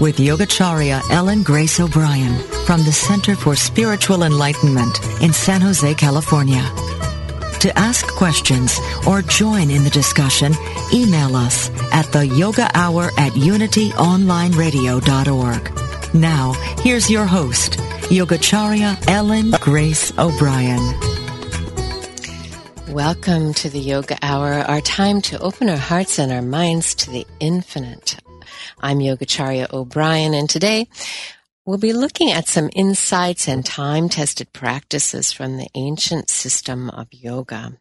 with 0.00 0.16
Yogacharya 0.18 1.00
Ellen 1.10 1.42
Grace 1.42 1.80
O'Brien 1.80 2.38
from 2.66 2.82
the 2.84 2.92
Center 2.92 3.34
for 3.36 3.54
Spiritual 3.54 4.22
Enlightenment 4.22 4.98
in 5.22 5.30
San 5.32 5.60
Jose, 5.60 5.94
California. 5.94 6.62
To 7.60 7.78
ask 7.78 8.06
questions 8.08 8.80
or 9.06 9.22
join 9.22 9.70
in 9.70 9.84
the 9.84 9.90
discussion, 9.90 10.52
email 10.92 11.36
us 11.36 11.70
at 11.92 12.10
the 12.12 12.26
yoga 12.26 12.68
hour 12.74 13.04
at 13.18 13.32
unityonlineradio.org. 13.32 16.14
Now, 16.14 16.52
here's 16.82 17.10
your 17.10 17.26
host, 17.26 17.72
Yogacharya 18.10 19.08
Ellen 19.08 19.52
Grace 19.60 20.12
O'Brien. 20.18 20.94
Welcome 22.88 23.54
to 23.54 23.70
the 23.70 23.80
Yoga 23.80 24.16
Hour, 24.22 24.52
our 24.52 24.80
time 24.80 25.20
to 25.22 25.40
open 25.40 25.68
our 25.68 25.76
hearts 25.76 26.20
and 26.20 26.30
our 26.30 26.42
minds 26.42 26.94
to 26.96 27.10
the 27.10 27.26
infinite. 27.40 28.16
I'm 28.80 28.98
Yogacharya 28.98 29.72
O'Brien, 29.72 30.34
and 30.34 30.48
today 30.48 30.88
we'll 31.66 31.78
be 31.78 31.92
looking 31.92 32.30
at 32.30 32.46
some 32.46 32.68
insights 32.74 33.48
and 33.48 33.64
time 33.64 34.08
tested 34.08 34.52
practices 34.52 35.32
from 35.32 35.56
the 35.56 35.68
ancient 35.74 36.28
system 36.28 36.90
of 36.90 37.08
yoga, 37.10 37.72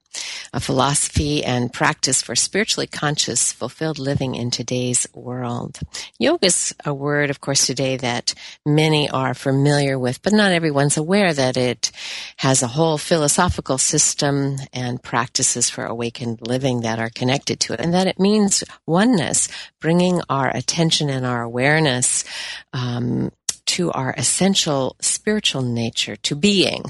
a 0.53 0.59
philosophy 0.62 1.44
and 1.44 1.73
practice 1.73 2.22
for 2.22 2.34
spiritually 2.34 2.88
conscious, 2.88 3.52
fulfilled 3.52 4.00
living 4.00 4.35
in 4.35 4.50
today's 4.50 5.06
world. 5.13 5.80
Yoga 6.18 6.46
is 6.46 6.74
a 6.85 6.94
word, 6.94 7.30
of 7.30 7.41
course, 7.41 7.68
today 7.68 7.97
that 7.97 8.34
many 8.66 9.09
are 9.09 9.34
familiar 9.34 10.00
with, 10.00 10.22
but 10.22 10.31
not 10.31 10.53
everyone's 10.53 10.96
aware 10.96 11.34
that 11.34 11.57
it 11.57 11.91
has 12.38 12.63
a 12.63 12.68
whole 12.68 12.97
philosophical 12.97 13.78
system 13.78 14.56
and 14.72 15.03
practices 15.03 15.69
for 15.69 15.84
awakened 15.84 16.40
living 16.47 16.81
that 16.81 17.00
are 17.00 17.09
connected 17.09 17.59
to 17.59 17.74
it, 17.74 17.81
and 17.81 17.94
that 17.94 18.07
it 18.07 18.19
means 18.19 18.63
oneness, 18.88 19.50
bringing 19.81 20.22
our 20.30 20.56
attention 20.56 21.09
and 21.09 21.25
our 21.25 21.41
awareness 21.41 22.24
um, 22.72 23.30
to 23.66 23.91
our 23.91 24.13
essential 24.18 24.96
spiritual 25.01 25.62
nature, 25.62 26.16
to 26.18 26.35
being, 26.35 26.84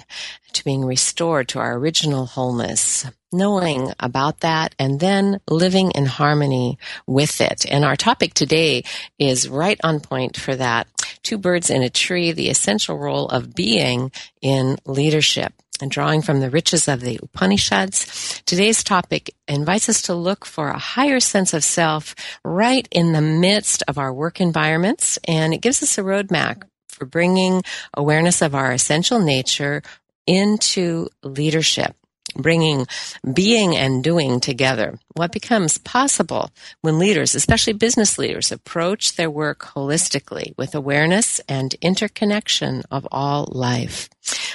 to 0.53 0.63
being 0.63 0.85
restored 0.85 1.47
to 1.49 1.59
our 1.59 1.75
original 1.75 2.25
wholeness, 2.25 3.05
knowing 3.31 3.91
about 3.99 4.41
that 4.41 4.75
and 4.77 4.99
then 4.99 5.39
living 5.49 5.91
in 5.91 6.05
harmony 6.05 6.77
with 7.07 7.41
it. 7.41 7.65
And 7.69 7.83
our 7.83 7.95
topic 7.95 8.33
today 8.33 8.83
is 9.17 9.49
right 9.49 9.79
on 9.83 9.99
point 9.99 10.37
for 10.37 10.55
that. 10.55 10.87
Two 11.23 11.37
birds 11.37 11.69
in 11.69 11.83
a 11.83 11.89
tree, 11.89 12.31
the 12.31 12.49
essential 12.49 12.97
role 12.97 13.27
of 13.27 13.55
being 13.55 14.11
in 14.41 14.77
leadership. 14.85 15.53
And 15.83 15.91
drawing 15.91 16.21
from 16.21 16.39
the 16.39 16.49
riches 16.49 16.87
of 16.87 17.01
the 17.01 17.19
Upanishads, 17.21 18.41
today's 18.45 18.85
topic 18.85 19.35
invites 19.49 19.89
us 19.89 20.01
to 20.03 20.13
look 20.13 20.45
for 20.45 20.69
a 20.69 20.79
higher 20.79 21.19
sense 21.19 21.53
of 21.53 21.61
self 21.61 22.15
right 22.45 22.87
in 22.89 23.11
the 23.11 23.19
midst 23.19 23.83
of 23.89 23.97
our 23.97 24.13
work 24.13 24.39
environments. 24.39 25.19
And 25.27 25.53
it 25.53 25.59
gives 25.59 25.83
us 25.83 25.97
a 25.97 26.01
roadmap 26.01 26.63
for 26.87 27.05
bringing 27.05 27.63
awareness 27.93 28.41
of 28.41 28.55
our 28.55 28.71
essential 28.71 29.19
nature 29.19 29.83
into 30.25 31.09
leadership 31.21 31.97
bringing 32.33 32.87
being 33.33 33.75
and 33.75 34.03
doing 34.03 34.39
together. 34.39 34.99
What 35.13 35.31
becomes 35.31 35.77
possible 35.77 36.51
when 36.81 36.99
leaders, 36.99 37.35
especially 37.35 37.73
business 37.73 38.17
leaders, 38.17 38.51
approach 38.51 39.15
their 39.15 39.29
work 39.29 39.59
holistically 39.59 40.57
with 40.57 40.75
awareness 40.75 41.39
and 41.47 41.75
interconnection 41.81 42.83
of 42.91 43.07
all 43.11 43.47
life. 43.51 44.09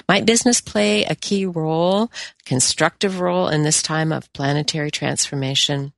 Might 0.09 0.27
business 0.27 0.61
play 0.61 1.05
a 1.05 1.15
key 1.15 1.47
role, 1.47 2.11
constructive 2.45 3.21
role 3.21 3.49
in 3.49 3.63
this 3.63 3.83
time 3.83 4.13
of 4.13 4.33
planetary 4.33 4.91
transformation? 4.91 5.93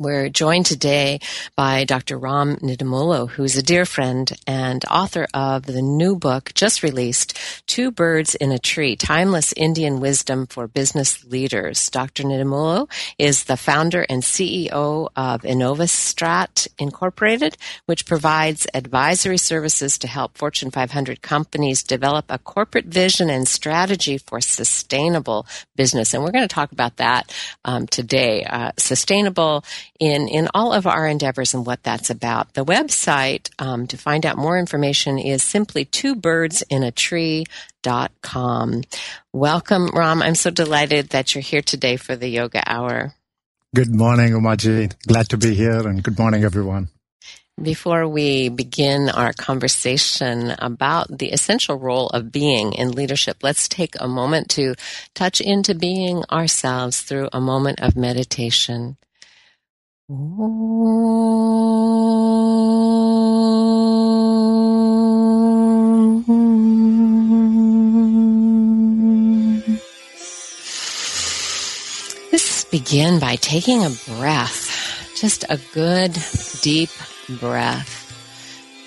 We're 0.00 0.30
joined 0.30 0.64
today 0.64 1.20
by 1.56 1.84
Dr. 1.84 2.16
Ram 2.16 2.56
Nidumolu, 2.56 3.28
who's 3.28 3.58
a 3.58 3.62
dear 3.62 3.84
friend 3.84 4.32
and 4.46 4.82
author 4.86 5.26
of 5.34 5.66
the 5.66 5.82
new 5.82 6.16
book 6.16 6.52
just 6.54 6.82
released, 6.82 7.38
Two 7.66 7.90
Birds 7.90 8.34
in 8.34 8.50
a 8.50 8.58
Tree, 8.58 8.96
Timeless 8.96 9.52
Indian 9.58 10.00
Wisdom 10.00 10.46
for 10.46 10.66
Business 10.66 11.22
Leaders. 11.26 11.90
Dr. 11.90 12.22
Nidumolu 12.22 12.90
is 13.18 13.44
the 13.44 13.58
founder 13.58 14.06
and 14.08 14.22
CEO 14.22 15.10
of 15.14 15.42
Innovastrat 15.42 16.66
Incorporated, 16.78 17.58
which 17.84 18.06
provides 18.06 18.66
advisory 18.72 19.36
services 19.36 19.98
to 19.98 20.08
help 20.08 20.38
Fortune 20.38 20.70
500 20.70 21.20
companies 21.20 21.82
develop 21.82 22.24
a 22.30 22.38
corporate 22.38 22.86
vision 22.86 23.28
and 23.28 23.46
strategy 23.46 24.16
for 24.16 24.40
sustainable 24.40 25.46
business. 25.76 26.14
And 26.14 26.22
we're 26.22 26.32
going 26.32 26.48
to 26.48 26.54
talk 26.54 26.72
about 26.72 26.96
that 26.96 27.30
um, 27.66 27.86
today. 27.86 28.44
Uh, 28.44 28.72
sustainable 28.78 29.62
in, 29.98 30.28
in 30.28 30.48
all 30.54 30.72
of 30.72 30.86
our 30.86 31.06
endeavors 31.06 31.54
and 31.54 31.66
what 31.66 31.82
that's 31.82 32.10
about. 32.10 32.54
The 32.54 32.64
website 32.64 33.50
um, 33.58 33.86
to 33.88 33.96
find 33.96 34.24
out 34.24 34.38
more 34.38 34.58
information 34.58 35.18
is 35.18 35.42
simply 35.42 35.84
two 35.84 36.14
birds 36.14 36.62
in 36.70 36.82
a 36.82 36.90
tree 36.90 37.46
dot 37.82 38.12
com. 38.22 38.82
Welcome, 39.32 39.88
Ram. 39.94 40.22
I'm 40.22 40.34
so 40.34 40.50
delighted 40.50 41.10
that 41.10 41.34
you're 41.34 41.42
here 41.42 41.62
today 41.62 41.96
for 41.96 42.14
the 42.14 42.28
yoga 42.28 42.62
hour. 42.66 43.14
Good 43.74 43.94
morning, 43.94 44.32
Umaji. 44.32 44.92
Glad 45.06 45.28
to 45.30 45.38
be 45.38 45.54
here 45.54 45.86
and 45.86 46.02
good 46.02 46.18
morning, 46.18 46.44
everyone. 46.44 46.88
Before 47.60 48.08
we 48.08 48.48
begin 48.48 49.10
our 49.10 49.34
conversation 49.34 50.54
about 50.58 51.18
the 51.18 51.30
essential 51.30 51.76
role 51.76 52.08
of 52.08 52.32
being 52.32 52.72
in 52.72 52.92
leadership, 52.92 53.42
let's 53.42 53.68
take 53.68 53.96
a 54.00 54.08
moment 54.08 54.48
to 54.50 54.74
touch 55.14 55.42
into 55.42 55.74
being 55.74 56.24
ourselves 56.32 57.02
through 57.02 57.28
a 57.34 57.40
moment 57.40 57.80
of 57.82 57.96
meditation. 57.96 58.96
Let's 60.10 60.18
begin 72.64 73.20
by 73.20 73.36
taking 73.36 73.84
a 73.84 73.90
breath, 74.08 75.14
just 75.16 75.44
a 75.48 75.60
good 75.72 76.18
deep 76.62 76.90
breath, 77.38 78.12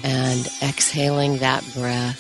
and 0.04 0.46
exhaling 0.62 1.38
that 1.38 1.64
breath. 1.74 2.20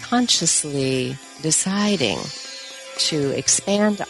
Consciously 0.00 1.18
deciding 1.42 2.20
to 2.96 3.36
expand 3.36 4.00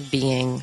of 0.00 0.10
being. 0.10 0.62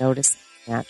Notice 0.00 0.36
that. 0.66 0.86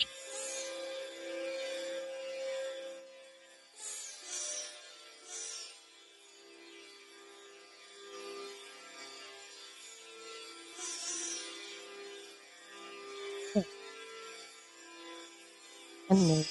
And. 16.09 16.45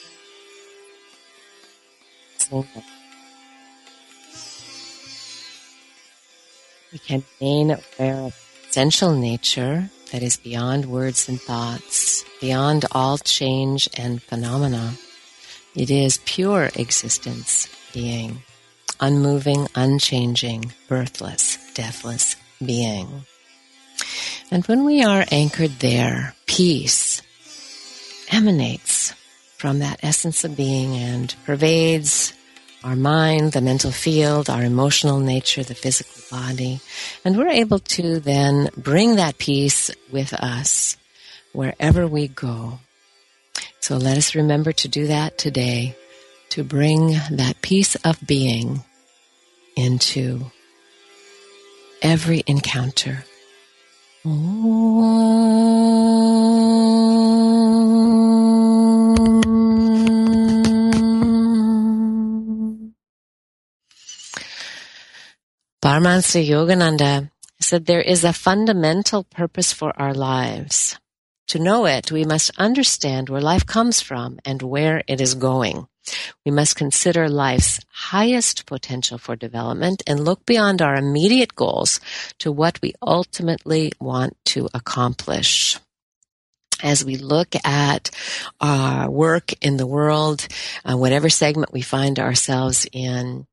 Can 7.07 7.25
remain 7.41 7.71
aware 7.71 8.17
of 8.17 8.35
essential 8.69 9.15
nature 9.15 9.91
that 10.11 10.23
is 10.23 10.37
beyond 10.37 10.87
words 10.87 11.29
and 11.29 11.41
thoughts, 11.41 12.25
beyond 12.41 12.85
all 12.93 13.19
change 13.19 13.89
and 13.97 14.23
phenomena. 14.23 14.95
It 15.75 15.91
is 15.91 16.21
pure 16.25 16.71
existence, 16.75 17.69
being, 17.93 18.43
unmoving, 19.01 19.69
unchanging, 19.75 20.73
birthless, 20.89 21.59
deathless 21.75 22.37
being. 22.65 23.25
And 24.51 24.65
when 24.67 24.85
we 24.85 25.03
are 25.03 25.25
anchored 25.31 25.81
there, 25.81 26.35
peace 26.47 27.23
emanates 28.31 29.13
from 29.59 29.81
that 29.81 30.01
essence 30.03 30.45
of 30.45 30.57
being 30.57 30.95
and 30.97 31.35
pervades 31.45 32.33
our 32.85 32.95
mind, 32.95 33.53
the 33.53 33.63
mental 33.63 33.91
field, 33.91 34.51
our 34.51 34.63
emotional 34.63 35.19
nature, 35.19 35.65
the 35.65 35.75
physical 35.75 36.23
body. 36.31 36.81
And 37.25 37.37
we're 37.37 37.49
able 37.49 37.79
to 37.79 38.21
then 38.21 38.69
bring 38.77 39.17
that 39.17 39.39
peace 39.39 39.91
with 40.13 40.35
us 40.35 40.99
wherever 41.53 42.07
we 42.07 42.29
go. 42.29 42.79
So 43.81 43.97
let 43.97 44.19
us 44.19 44.35
remember 44.35 44.73
to 44.73 44.89
do 44.89 45.07
that 45.07 45.39
today, 45.39 45.97
to 46.51 46.63
bring 46.63 47.13
that 47.31 47.63
peace 47.63 47.97
of 47.97 48.19
being 48.27 48.85
into 49.77 50.51
every 52.03 52.45
encounter. 52.47 53.25
Paramahansa 65.85 66.41
Yogananda 66.43 67.31
said 67.61 67.85
there 67.85 68.01
is 68.01 68.25
a 68.25 68.33
fundamental 68.33 69.23
purpose 69.23 69.71
for 69.75 69.93
our 70.01 70.15
lives. 70.15 70.99
To 71.49 71.59
know 71.59 71.85
it, 71.85 72.11
we 72.11 72.25
must 72.25 72.51
understand 72.57 73.29
where 73.29 73.43
life 73.43 73.67
comes 73.67 74.01
from 74.01 74.39
and 74.47 74.63
where 74.63 75.03
it 75.07 75.21
is 75.21 75.35
going. 75.35 75.87
We 76.47 76.53
must 76.53 76.77
consider 76.77 77.29
life's 77.29 77.81
highest 77.93 78.65
potential 78.65 79.19
for 79.19 79.37
development 79.37 80.03
and 80.07 80.25
look 80.25 80.47
beyond 80.47 80.81
our 80.81 80.97
immediate 80.97 81.55
goals 81.55 82.01
to 82.39 82.51
what 82.51 82.81
we 82.81 82.95
ultimately 83.03 83.93
want 84.01 84.39
to 84.57 84.71
accomplish. 84.73 85.79
As 86.83 87.05
we 87.05 87.17
look 87.17 87.55
at 87.63 88.11
our 88.59 89.11
work 89.11 89.53
in 89.63 89.77
the 89.77 89.87
world, 89.87 90.49
uh, 90.87 90.97
whatever 90.97 91.29
segment 91.29 91.75
we 91.75 91.83
find 91.83 92.19
ourselves 92.19 92.87
in, 92.91 93.47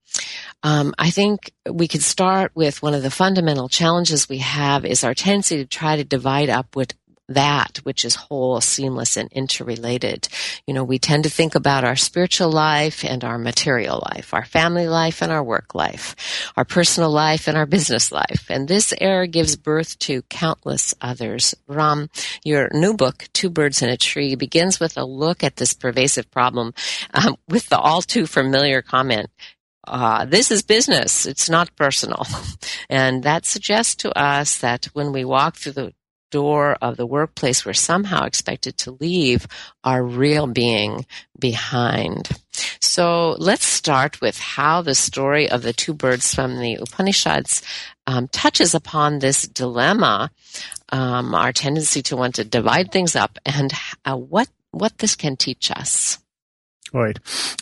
um, 0.64 0.94
I 0.98 1.10
think 1.10 1.52
we 1.70 1.88
could 1.88 2.04
start 2.04 2.52
with 2.56 2.82
one 2.82 2.94
of 2.94 3.04
the 3.04 3.12
fundamental 3.12 3.70
challenges 3.70 4.30
we 4.30 4.40
have 4.40 4.86
is 4.86 5.04
our 5.04 5.14
tendency 5.14 5.58
to 5.58 5.66
try 5.66 5.96
to 5.96 6.04
divide 6.04 6.50
up 6.50 6.76
with 6.76 6.94
that 7.36 7.78
which 7.84 8.06
is 8.06 8.16
whole, 8.16 8.62
seamless, 8.62 9.18
and 9.18 9.32
interrelated. 9.32 10.28
You 10.68 10.74
know, 10.74 10.84
we 10.84 11.00
tend 11.00 11.24
to 11.24 11.30
think 11.30 11.56
about 11.56 11.84
our 11.84 11.96
spiritual 11.96 12.52
life 12.52 13.04
and 13.04 13.24
our 13.24 13.38
material 13.38 14.04
life, 14.12 14.34
our 14.34 14.46
family 14.46 14.88
life 14.88 15.22
and 15.22 15.32
our 15.32 15.44
work 15.44 15.74
life, 15.74 16.52
our 16.56 16.66
personal 16.66 17.12
life 17.12 17.48
and 17.48 17.58
our 17.58 17.66
business 17.66 18.12
life. 18.12 18.48
And 18.50 18.68
this 18.68 18.94
error 19.00 19.28
gives 19.28 19.56
birth 19.56 19.98
to 20.00 20.24
countless 20.24 20.94
others. 21.02 21.56
Ram, 21.68 22.10
your 22.44 22.70
new 22.74 22.94
book, 22.94 23.28
Two 23.34 23.50
Birds 23.50 23.82
in 23.82 23.90
a 23.90 23.98
Tree, 23.98 24.36
begins 24.36 24.80
with 24.80 24.98
a 24.98 25.06
look 25.06 25.44
at 25.44 25.56
this 25.56 25.74
pervasive 25.74 26.30
problem 26.32 26.74
um, 27.14 27.38
with 27.48 27.70
the 27.70 27.80
all 27.80 28.02
too 28.02 28.28
familiar 28.28 28.82
comment, 28.82 29.30
uh, 29.88 30.26
this 30.26 30.52
is 30.52 30.62
business. 30.62 31.26
It's 31.26 31.50
not 31.50 31.76
personal. 31.76 32.26
And 32.90 33.24
that 33.24 33.46
suggests 33.46 33.96
to 33.96 34.18
us 34.18 34.58
that 34.58 34.86
when 34.94 35.14
we 35.14 35.24
walk 35.24 35.56
through 35.56 35.72
the 35.74 35.94
door 36.30 36.78
of 36.82 36.98
the 36.98 37.06
workplace, 37.06 37.66
we're 37.66 37.74
somehow 37.74 38.26
expected 38.26 38.78
to 38.80 38.98
leave 39.00 39.48
our 39.84 40.04
real 40.04 40.48
being 40.48 41.06
behind. 41.40 42.30
So 42.82 43.36
let's 43.38 43.66
start 43.66 44.20
with 44.20 44.38
how 44.40 44.82
the 44.82 44.96
story 44.96 45.50
of 45.50 45.62
the 45.62 45.74
two 45.74 45.94
birds 45.94 46.34
from 46.34 46.60
the 46.60 46.76
Upanishads 46.76 47.62
um, 48.08 48.28
touches 48.28 48.74
upon 48.74 49.20
this 49.20 49.48
dilemma, 49.48 50.32
um, 50.90 51.36
our 51.36 51.54
tendency 51.54 52.02
to 52.04 52.18
want 52.18 52.36
to 52.36 52.44
divide 52.44 52.92
things 52.92 53.16
up, 53.16 53.38
and 53.46 53.72
uh, 54.06 54.16
what 54.16 54.50
what 54.72 54.98
this 54.98 55.16
can 55.16 55.36
teach 55.36 55.70
us. 55.70 56.21
Right. 56.94 57.18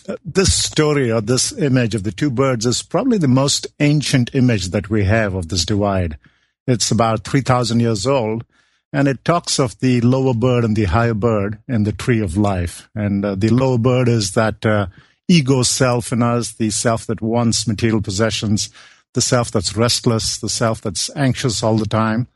Uh, 0.08 0.16
this 0.26 0.54
story 0.54 1.12
or 1.12 1.22
this 1.22 1.52
image 1.52 1.94
of 1.94 2.04
the 2.04 2.12
two 2.12 2.32
birds 2.32 2.66
is 2.66 2.82
probably 2.82 3.20
the 3.20 3.28
most 3.28 3.68
ancient 3.80 4.34
image 4.34 4.70
that 4.70 4.90
we 4.90 5.04
have 5.04 5.36
of 5.36 5.50
this 5.50 5.66
divide. 5.66 6.18
It's 6.66 6.90
about 6.90 7.26
3,000 7.26 7.80
years 7.80 8.08
old, 8.08 8.44
and 8.92 9.08
it 9.08 9.24
talks 9.24 9.60
of 9.60 9.80
the 9.80 10.02
lower 10.02 10.34
bird 10.34 10.64
and 10.64 10.76
the 10.76 10.86
higher 10.86 11.14
bird 11.14 11.60
in 11.68 11.84
the 11.84 11.92
tree 11.92 12.22
of 12.22 12.38
life. 12.38 12.90
And 12.96 13.24
uh, 13.24 13.36
the 13.36 13.50
lower 13.50 13.78
bird 13.78 14.08
is 14.08 14.32
that 14.32 14.66
uh, 14.66 14.88
ego 15.28 15.62
self 15.62 16.12
in 16.12 16.24
us, 16.24 16.54
the 16.54 16.72
self 16.72 17.06
that 17.06 17.22
wants 17.22 17.68
material 17.68 18.02
possessions, 18.02 18.70
the 19.14 19.22
self 19.22 19.52
that's 19.52 19.76
restless, 19.76 20.38
the 20.38 20.50
self 20.50 20.82
that's 20.82 21.16
anxious 21.16 21.62
all 21.62 21.78
the 21.78 21.86
time 21.86 22.28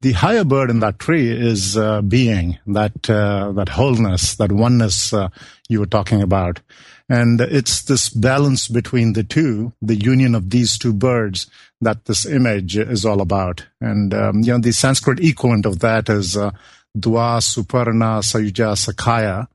the 0.00 0.12
higher 0.12 0.44
bird 0.44 0.70
in 0.70 0.80
that 0.80 0.98
tree 0.98 1.30
is 1.30 1.76
uh, 1.76 2.02
being 2.02 2.58
that 2.66 3.08
uh, 3.08 3.52
that 3.52 3.70
wholeness, 3.70 4.34
that 4.36 4.52
oneness 4.52 5.12
uh, 5.12 5.28
you 5.68 5.80
were 5.80 5.86
talking 5.86 6.22
about, 6.22 6.60
and 7.08 7.40
it's 7.40 7.82
this 7.82 8.10
balance 8.10 8.68
between 8.68 9.14
the 9.14 9.24
two, 9.24 9.72
the 9.80 9.96
union 9.96 10.34
of 10.34 10.50
these 10.50 10.76
two 10.76 10.92
birds, 10.92 11.50
that 11.80 12.04
this 12.04 12.26
image 12.26 12.76
is 12.76 13.04
all 13.04 13.20
about. 13.20 13.66
And 13.80 14.12
um, 14.12 14.40
you 14.40 14.52
know, 14.52 14.58
the 14.58 14.72
Sanskrit 14.72 15.20
equivalent 15.20 15.66
of 15.66 15.78
that 15.80 16.08
is 16.08 16.36
uh, 16.36 16.50
Dwa 16.96 17.40
Suparna 17.40 18.20
Sayuja 18.20 18.76
Sakhaya, 18.76 19.48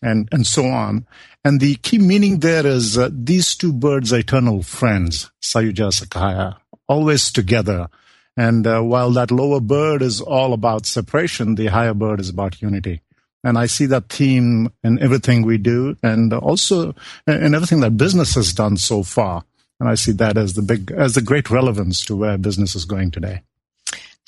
and 0.00 0.28
and 0.32 0.46
so 0.46 0.66
on. 0.66 1.06
And 1.44 1.60
the 1.60 1.74
key 1.76 1.98
meaning 1.98 2.38
there 2.38 2.66
is 2.66 2.96
uh, 2.96 3.10
these 3.12 3.56
two 3.56 3.72
birds 3.72 4.12
are 4.12 4.20
eternal 4.20 4.62
friends, 4.62 5.30
Sayuja 5.42 5.92
Sakhaya, 5.92 6.56
always 6.88 7.30
together 7.30 7.88
and 8.36 8.66
uh, 8.66 8.80
while 8.80 9.10
that 9.12 9.30
lower 9.30 9.60
bird 9.60 10.02
is 10.02 10.20
all 10.20 10.52
about 10.52 10.86
separation, 10.86 11.54
the 11.54 11.66
higher 11.66 11.94
bird 11.94 12.20
is 12.20 12.28
about 12.28 12.62
unity. 12.62 13.02
And 13.44 13.58
I 13.58 13.66
see 13.66 13.86
that 13.86 14.08
theme 14.08 14.72
in 14.84 15.00
everything 15.00 15.42
we 15.42 15.58
do 15.58 15.96
and 16.02 16.32
also 16.32 16.94
in 17.26 17.54
everything 17.54 17.80
that 17.80 17.96
business 17.96 18.34
has 18.36 18.52
done 18.52 18.76
so 18.76 19.02
far. 19.02 19.44
And 19.80 19.88
I 19.88 19.96
see 19.96 20.12
that 20.12 20.36
as 20.36 20.54
the 20.54 20.62
big, 20.62 20.92
as 20.92 21.14
the 21.14 21.22
great 21.22 21.50
relevance 21.50 22.04
to 22.06 22.16
where 22.16 22.38
business 22.38 22.76
is 22.76 22.84
going 22.84 23.10
today. 23.10 23.42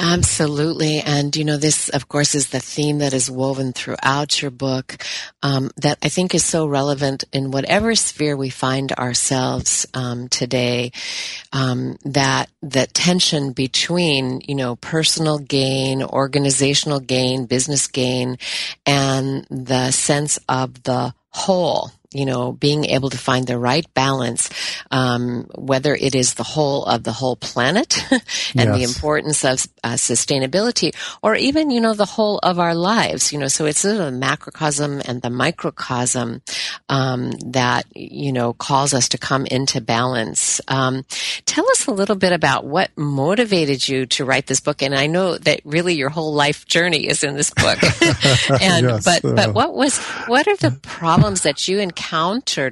Absolutely. 0.00 0.98
And, 0.98 1.36
you 1.36 1.44
know, 1.44 1.56
this, 1.56 1.88
of 1.88 2.08
course, 2.08 2.34
is 2.34 2.48
the 2.48 2.58
theme 2.58 2.98
that 2.98 3.14
is 3.14 3.30
woven 3.30 3.72
throughout 3.72 4.42
your 4.42 4.50
book 4.50 4.96
um, 5.40 5.70
that 5.76 5.98
I 6.02 6.08
think 6.08 6.34
is 6.34 6.44
so 6.44 6.66
relevant 6.66 7.22
in 7.32 7.52
whatever 7.52 7.94
sphere 7.94 8.36
we 8.36 8.50
find 8.50 8.90
ourselves 8.90 9.86
um, 9.94 10.28
today. 10.28 10.90
Um, 11.52 11.96
that 12.04 12.50
that 12.62 12.92
tension 12.92 13.52
between, 13.52 14.40
you 14.48 14.56
know, 14.56 14.74
personal 14.74 15.38
gain, 15.38 16.02
organizational 16.02 16.98
gain, 16.98 17.46
business 17.46 17.86
gain, 17.86 18.38
and 18.84 19.46
the 19.48 19.92
sense 19.92 20.40
of 20.48 20.82
the 20.82 21.14
whole 21.30 21.92
you 22.14 22.26
know, 22.26 22.52
being 22.52 22.84
able 22.84 23.10
to 23.10 23.18
find 23.18 23.46
the 23.46 23.58
right 23.58 23.86
balance, 23.94 24.48
um, 24.90 25.46
whether 25.54 25.94
it 25.94 26.14
is 26.14 26.34
the 26.34 26.42
whole 26.44 26.84
of 26.84 27.02
the 27.02 27.12
whole 27.12 27.36
planet 27.36 27.98
and 28.10 28.20
yes. 28.54 28.76
the 28.76 28.82
importance 28.84 29.44
of 29.44 29.66
uh, 29.82 29.94
sustainability, 29.94 30.94
or 31.22 31.34
even, 31.34 31.70
you 31.70 31.80
know, 31.80 31.94
the 31.94 32.04
whole 32.04 32.38
of 32.42 32.58
our 32.58 32.74
lives. 32.74 33.32
You 33.32 33.38
know, 33.38 33.48
so 33.48 33.66
it's 33.66 33.80
sort 33.80 33.96
of 33.96 34.04
the 34.04 34.12
macrocosm 34.12 35.02
and 35.04 35.20
the 35.20 35.30
microcosm 35.30 36.40
um, 36.88 37.32
that 37.46 37.84
you 37.94 38.32
know 38.32 38.52
calls 38.52 38.94
us 38.94 39.08
to 39.10 39.18
come 39.18 39.46
into 39.46 39.80
balance. 39.80 40.60
Um, 40.68 41.04
tell 41.46 41.68
us 41.70 41.86
a 41.86 41.92
little 41.92 42.16
bit 42.16 42.32
about 42.32 42.64
what 42.64 42.90
motivated 42.96 43.86
you 43.86 44.06
to 44.06 44.24
write 44.24 44.46
this 44.46 44.60
book, 44.60 44.82
and 44.82 44.94
I 44.94 45.06
know 45.06 45.36
that 45.38 45.60
really 45.64 45.94
your 45.94 46.10
whole 46.10 46.32
life 46.32 46.66
journey 46.66 47.08
is 47.08 47.24
in 47.24 47.34
this 47.34 47.50
book. 47.50 47.82
and 48.62 48.86
yes, 48.88 49.04
but 49.04 49.24
uh, 49.24 49.34
but 49.34 49.54
what 49.54 49.74
was 49.74 49.98
what 50.28 50.46
are 50.46 50.56
the 50.56 50.78
problems 50.82 51.42
that 51.42 51.66
you 51.66 51.80
encountered 51.80 52.03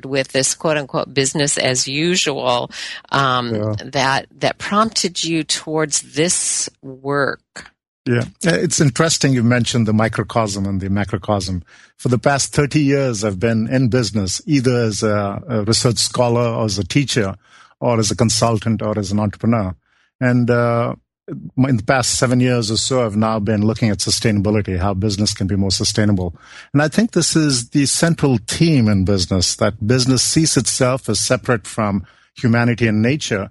with 0.05 0.29
this 0.29 0.55
quote 0.55 0.77
unquote 0.77 1.13
business 1.13 1.59
as 1.59 1.89
usual 1.89 2.71
um, 3.11 3.55
yeah. 3.55 3.75
that 3.85 4.27
that 4.41 4.59
prompted 4.59 5.23
you 5.23 5.45
towards 5.45 6.15
this 6.15 6.69
work? 6.83 7.73
Yeah, 8.05 8.25
it's 8.43 8.81
interesting 8.81 9.33
you 9.33 9.45
mentioned 9.45 9.87
the 9.87 9.93
microcosm 9.93 10.67
and 10.67 10.81
the 10.81 10.91
macrocosm. 10.91 11.63
For 11.99 12.09
the 12.09 12.19
past 12.19 12.53
30 12.53 12.81
years, 12.81 13.23
I've 13.23 13.39
been 13.39 13.69
in 13.69 13.91
business, 13.91 14.43
either 14.45 14.77
as 14.77 15.05
a, 15.05 15.41
a 15.49 15.63
research 15.63 15.99
scholar 15.99 16.41
or 16.41 16.65
as 16.65 16.79
a 16.79 16.85
teacher 16.85 17.37
or 17.79 18.01
as 18.01 18.11
a 18.11 18.17
consultant 18.17 18.83
or 18.83 18.99
as 18.99 19.13
an 19.13 19.21
entrepreneur. 19.21 19.77
And 20.21 20.51
uh, 20.51 20.97
in 21.29 21.77
the 21.77 21.85
past 21.85 22.19
seven 22.19 22.41
years 22.41 22.71
or 22.71 22.77
so, 22.77 23.05
I've 23.05 23.17
now 23.17 23.39
been 23.39 23.63
looking 23.63 23.91
at 23.91 23.99
sustainability, 23.99 24.79
how 24.79 24.95
business 24.95 25.33
can 25.33 25.47
be 25.47 25.57
more 25.57 25.71
sustainable. 25.71 26.35
And 26.73 26.83
I 26.83 26.89
think 26.89 27.13
this 27.13 27.37
is 27.37 27.71
the 27.71 27.87
central 27.87 28.39
theme 28.49 28.89
in 28.89 29.05
business, 29.05 29.57
that 29.57 29.87
business 29.87 30.23
sees 30.23 30.57
itself 30.57 31.09
as 31.09 31.21
separate 31.21 31.67
from 31.67 32.07
humanity 32.35 32.89
and 32.89 33.03
nature 33.03 33.51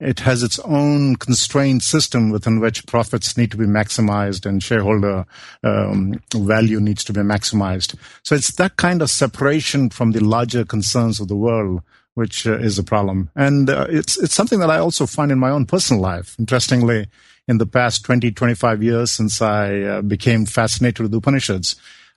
it 0.00 0.20
has 0.20 0.42
its 0.42 0.58
own 0.60 1.16
constrained 1.16 1.82
system 1.82 2.30
within 2.30 2.60
which 2.60 2.86
profits 2.86 3.36
need 3.36 3.50
to 3.50 3.56
be 3.56 3.66
maximized 3.66 4.46
and 4.46 4.62
shareholder 4.62 5.26
um, 5.64 6.20
value 6.34 6.80
needs 6.80 7.02
to 7.04 7.12
be 7.12 7.20
maximized. 7.20 7.96
So 8.22 8.36
it's 8.36 8.52
that 8.56 8.76
kind 8.76 9.02
of 9.02 9.10
separation 9.10 9.90
from 9.90 10.12
the 10.12 10.22
larger 10.22 10.64
concerns 10.64 11.18
of 11.18 11.28
the 11.28 11.36
world 11.36 11.82
which 12.18 12.48
uh, 12.48 12.58
is 12.58 12.80
a 12.80 12.82
problem. 12.82 13.30
And 13.36 13.70
uh, 13.70 13.86
it's 13.88 14.18
it's 14.18 14.34
something 14.34 14.58
that 14.58 14.70
I 14.70 14.78
also 14.78 15.06
find 15.06 15.30
in 15.30 15.38
my 15.38 15.50
own 15.50 15.66
personal 15.66 16.02
life. 16.02 16.34
Interestingly, 16.36 17.06
in 17.46 17.58
the 17.58 17.66
past 17.66 18.04
20, 18.04 18.32
25 18.32 18.82
years 18.82 19.12
since 19.12 19.40
I 19.40 19.82
uh, 19.82 20.02
became 20.02 20.44
fascinated 20.44 20.98
with 20.98 21.12
the 21.12 21.18
Upanishads, 21.18 21.76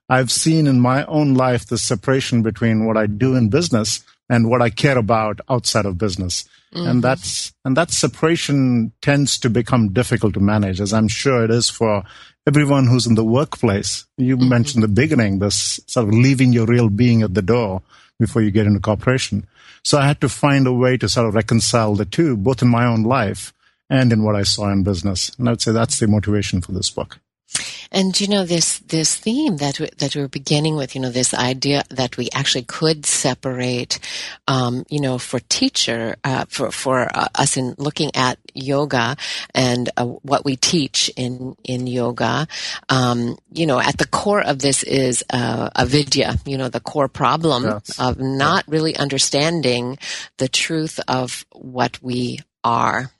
I've 0.09 0.31
seen 0.31 0.65
in 0.65 0.79
my 0.79 1.05
own 1.05 1.35
life 1.35 1.67
the 1.67 1.77
separation 1.77 2.41
between 2.41 2.87
what 2.87 2.97
I 2.97 3.05
do 3.05 3.35
in 3.35 3.49
business 3.49 4.03
and 4.27 4.49
what 4.49 4.63
I 4.63 4.71
care 4.71 4.97
about 4.97 5.39
outside 5.47 5.85
of 5.85 5.99
business. 5.99 6.45
Mm-hmm. 6.73 6.87
And 6.87 7.03
that's, 7.03 7.53
and 7.63 7.77
that 7.77 7.91
separation 7.91 8.93
tends 9.03 9.37
to 9.39 9.51
become 9.51 9.93
difficult 9.93 10.33
to 10.33 10.39
manage, 10.39 10.81
as 10.81 10.93
I'm 10.93 11.09
sure 11.09 11.43
it 11.43 11.51
is 11.51 11.69
for 11.69 12.03
everyone 12.47 12.87
who's 12.87 13.05
in 13.05 13.13
the 13.13 13.23
workplace. 13.23 14.07
You 14.17 14.35
mm-hmm. 14.35 14.49
mentioned 14.49 14.83
the 14.83 14.87
beginning, 14.87 15.37
this 15.37 15.79
sort 15.85 16.07
of 16.07 16.13
leaving 16.13 16.53
your 16.53 16.65
real 16.65 16.89
being 16.89 17.21
at 17.21 17.35
the 17.35 17.43
door 17.43 17.83
before 18.19 18.41
you 18.41 18.49
get 18.49 18.65
into 18.65 18.79
corporation. 18.79 19.45
So 19.83 19.97
I 19.97 20.05
had 20.07 20.21
to 20.21 20.29
find 20.29 20.67
a 20.67 20.73
way 20.73 20.97
to 20.97 21.09
sort 21.09 21.27
of 21.27 21.35
reconcile 21.35 21.95
the 21.95 22.05
two, 22.05 22.37
both 22.37 22.61
in 22.61 22.67
my 22.67 22.85
own 22.85 23.03
life 23.03 23.53
and 23.89 24.13
in 24.13 24.23
what 24.23 24.35
I 24.35 24.43
saw 24.43 24.71
in 24.71 24.83
business. 24.83 25.31
And 25.37 25.49
I'd 25.49 25.61
say 25.61 25.71
that's 25.71 25.99
the 25.99 26.07
motivation 26.07 26.61
for 26.61 26.71
this 26.71 26.89
book. 26.89 27.19
And 27.91 28.19
you 28.19 28.27
know 28.27 28.45
this 28.45 28.79
this 28.79 29.15
theme 29.15 29.57
that 29.57 29.79
we, 29.79 29.89
that 29.97 30.15
we're 30.15 30.27
beginning 30.27 30.75
with, 30.75 30.95
you 30.95 31.01
know, 31.01 31.09
this 31.09 31.33
idea 31.33 31.83
that 31.89 32.15
we 32.15 32.29
actually 32.33 32.63
could 32.63 33.05
separate, 33.05 33.99
um, 34.47 34.85
you 34.89 35.01
know, 35.01 35.17
for 35.17 35.39
teacher 35.39 36.15
uh, 36.23 36.45
for 36.47 36.71
for 36.71 37.09
uh, 37.13 37.27
us 37.35 37.57
in 37.57 37.75
looking 37.77 38.11
at 38.15 38.37
yoga 38.53 39.17
and 39.53 39.89
uh, 39.97 40.05
what 40.05 40.45
we 40.45 40.55
teach 40.55 41.11
in 41.17 41.55
in 41.63 41.87
yoga. 41.87 42.47
Um, 42.87 43.37
you 43.51 43.65
know, 43.65 43.79
at 43.79 43.97
the 43.97 44.07
core 44.07 44.41
of 44.41 44.59
this 44.59 44.83
is 44.83 45.23
uh, 45.29 45.69
avidya. 45.75 46.35
You 46.45 46.57
know, 46.57 46.69
the 46.69 46.79
core 46.79 47.09
problem 47.09 47.63
yes. 47.63 47.99
of 47.99 48.19
not 48.19 48.63
really 48.67 48.95
understanding 48.95 49.97
the 50.37 50.47
truth 50.47 50.99
of 51.07 51.45
what 51.51 52.01
we 52.01 52.39
are. 52.63 53.11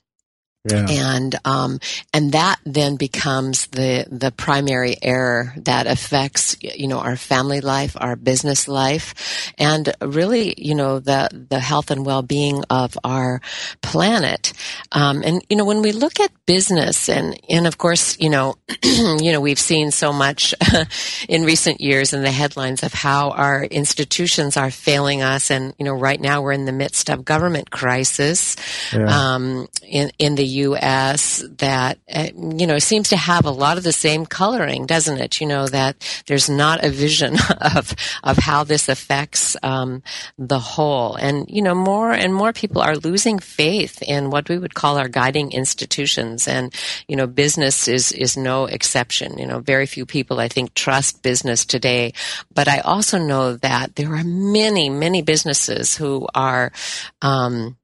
Yeah. 0.64 0.86
And 0.88 1.34
um, 1.44 1.80
and 2.14 2.30
that 2.32 2.60
then 2.64 2.94
becomes 2.94 3.66
the 3.66 4.06
the 4.08 4.30
primary 4.30 4.94
error 5.02 5.52
that 5.56 5.88
affects 5.88 6.56
you 6.62 6.86
know 6.86 7.00
our 7.00 7.16
family 7.16 7.60
life, 7.60 7.96
our 8.00 8.14
business 8.14 8.68
life, 8.68 9.52
and 9.58 9.92
really 10.00 10.54
you 10.56 10.76
know 10.76 11.00
the 11.00 11.46
the 11.48 11.58
health 11.58 11.90
and 11.90 12.06
well 12.06 12.22
being 12.22 12.62
of 12.70 12.96
our 13.02 13.40
planet. 13.80 14.52
Um, 14.92 15.24
and 15.24 15.44
you 15.50 15.56
know 15.56 15.64
when 15.64 15.82
we 15.82 15.90
look 15.90 16.20
at 16.20 16.30
business 16.46 17.08
and 17.08 17.40
and 17.48 17.66
of 17.66 17.76
course 17.76 18.16
you 18.20 18.30
know 18.30 18.54
you 18.84 19.32
know 19.32 19.40
we've 19.40 19.58
seen 19.58 19.90
so 19.90 20.12
much 20.12 20.54
in 21.28 21.42
recent 21.42 21.80
years 21.80 22.12
in 22.12 22.22
the 22.22 22.30
headlines 22.30 22.84
of 22.84 22.92
how 22.92 23.30
our 23.30 23.64
institutions 23.64 24.56
are 24.56 24.70
failing 24.70 25.22
us, 25.22 25.50
and 25.50 25.74
you 25.76 25.84
know 25.84 25.92
right 25.92 26.20
now 26.20 26.40
we're 26.40 26.52
in 26.52 26.66
the 26.66 26.72
midst 26.72 27.10
of 27.10 27.24
government 27.24 27.72
crisis 27.72 28.54
yeah. 28.92 29.06
um, 29.34 29.66
in 29.82 30.12
in 30.20 30.36
the 30.36 30.51
U.S. 30.52 31.44
that 31.58 31.98
uh, 32.12 32.28
you 32.34 32.66
know 32.66 32.78
seems 32.78 33.08
to 33.10 33.16
have 33.16 33.44
a 33.44 33.50
lot 33.50 33.78
of 33.78 33.84
the 33.84 33.92
same 33.92 34.26
coloring, 34.26 34.86
doesn't 34.86 35.18
it? 35.18 35.40
You 35.40 35.46
know 35.46 35.66
that 35.68 35.96
there's 36.26 36.48
not 36.48 36.84
a 36.84 36.90
vision 36.90 37.36
of 37.60 37.94
of 38.22 38.38
how 38.38 38.64
this 38.64 38.88
affects 38.88 39.56
um, 39.62 40.02
the 40.38 40.58
whole, 40.58 41.14
and 41.16 41.48
you 41.48 41.62
know 41.62 41.74
more 41.74 42.12
and 42.12 42.34
more 42.34 42.52
people 42.52 42.82
are 42.82 42.96
losing 42.96 43.38
faith 43.38 44.02
in 44.02 44.30
what 44.30 44.48
we 44.48 44.58
would 44.58 44.74
call 44.74 44.98
our 44.98 45.08
guiding 45.08 45.52
institutions, 45.52 46.48
and 46.48 46.74
you 47.08 47.16
know 47.16 47.26
business 47.26 47.88
is 47.88 48.12
is 48.12 48.36
no 48.36 48.66
exception. 48.66 49.38
You 49.38 49.46
know, 49.46 49.60
very 49.60 49.86
few 49.86 50.06
people 50.06 50.40
I 50.40 50.48
think 50.48 50.74
trust 50.74 51.22
business 51.22 51.64
today, 51.64 52.12
but 52.52 52.68
I 52.68 52.80
also 52.80 53.18
know 53.18 53.56
that 53.56 53.96
there 53.96 54.14
are 54.14 54.24
many 54.24 54.88
many 54.88 55.22
businesses 55.22 55.96
who 55.96 56.28
are 56.34 56.72
um, 57.20 57.76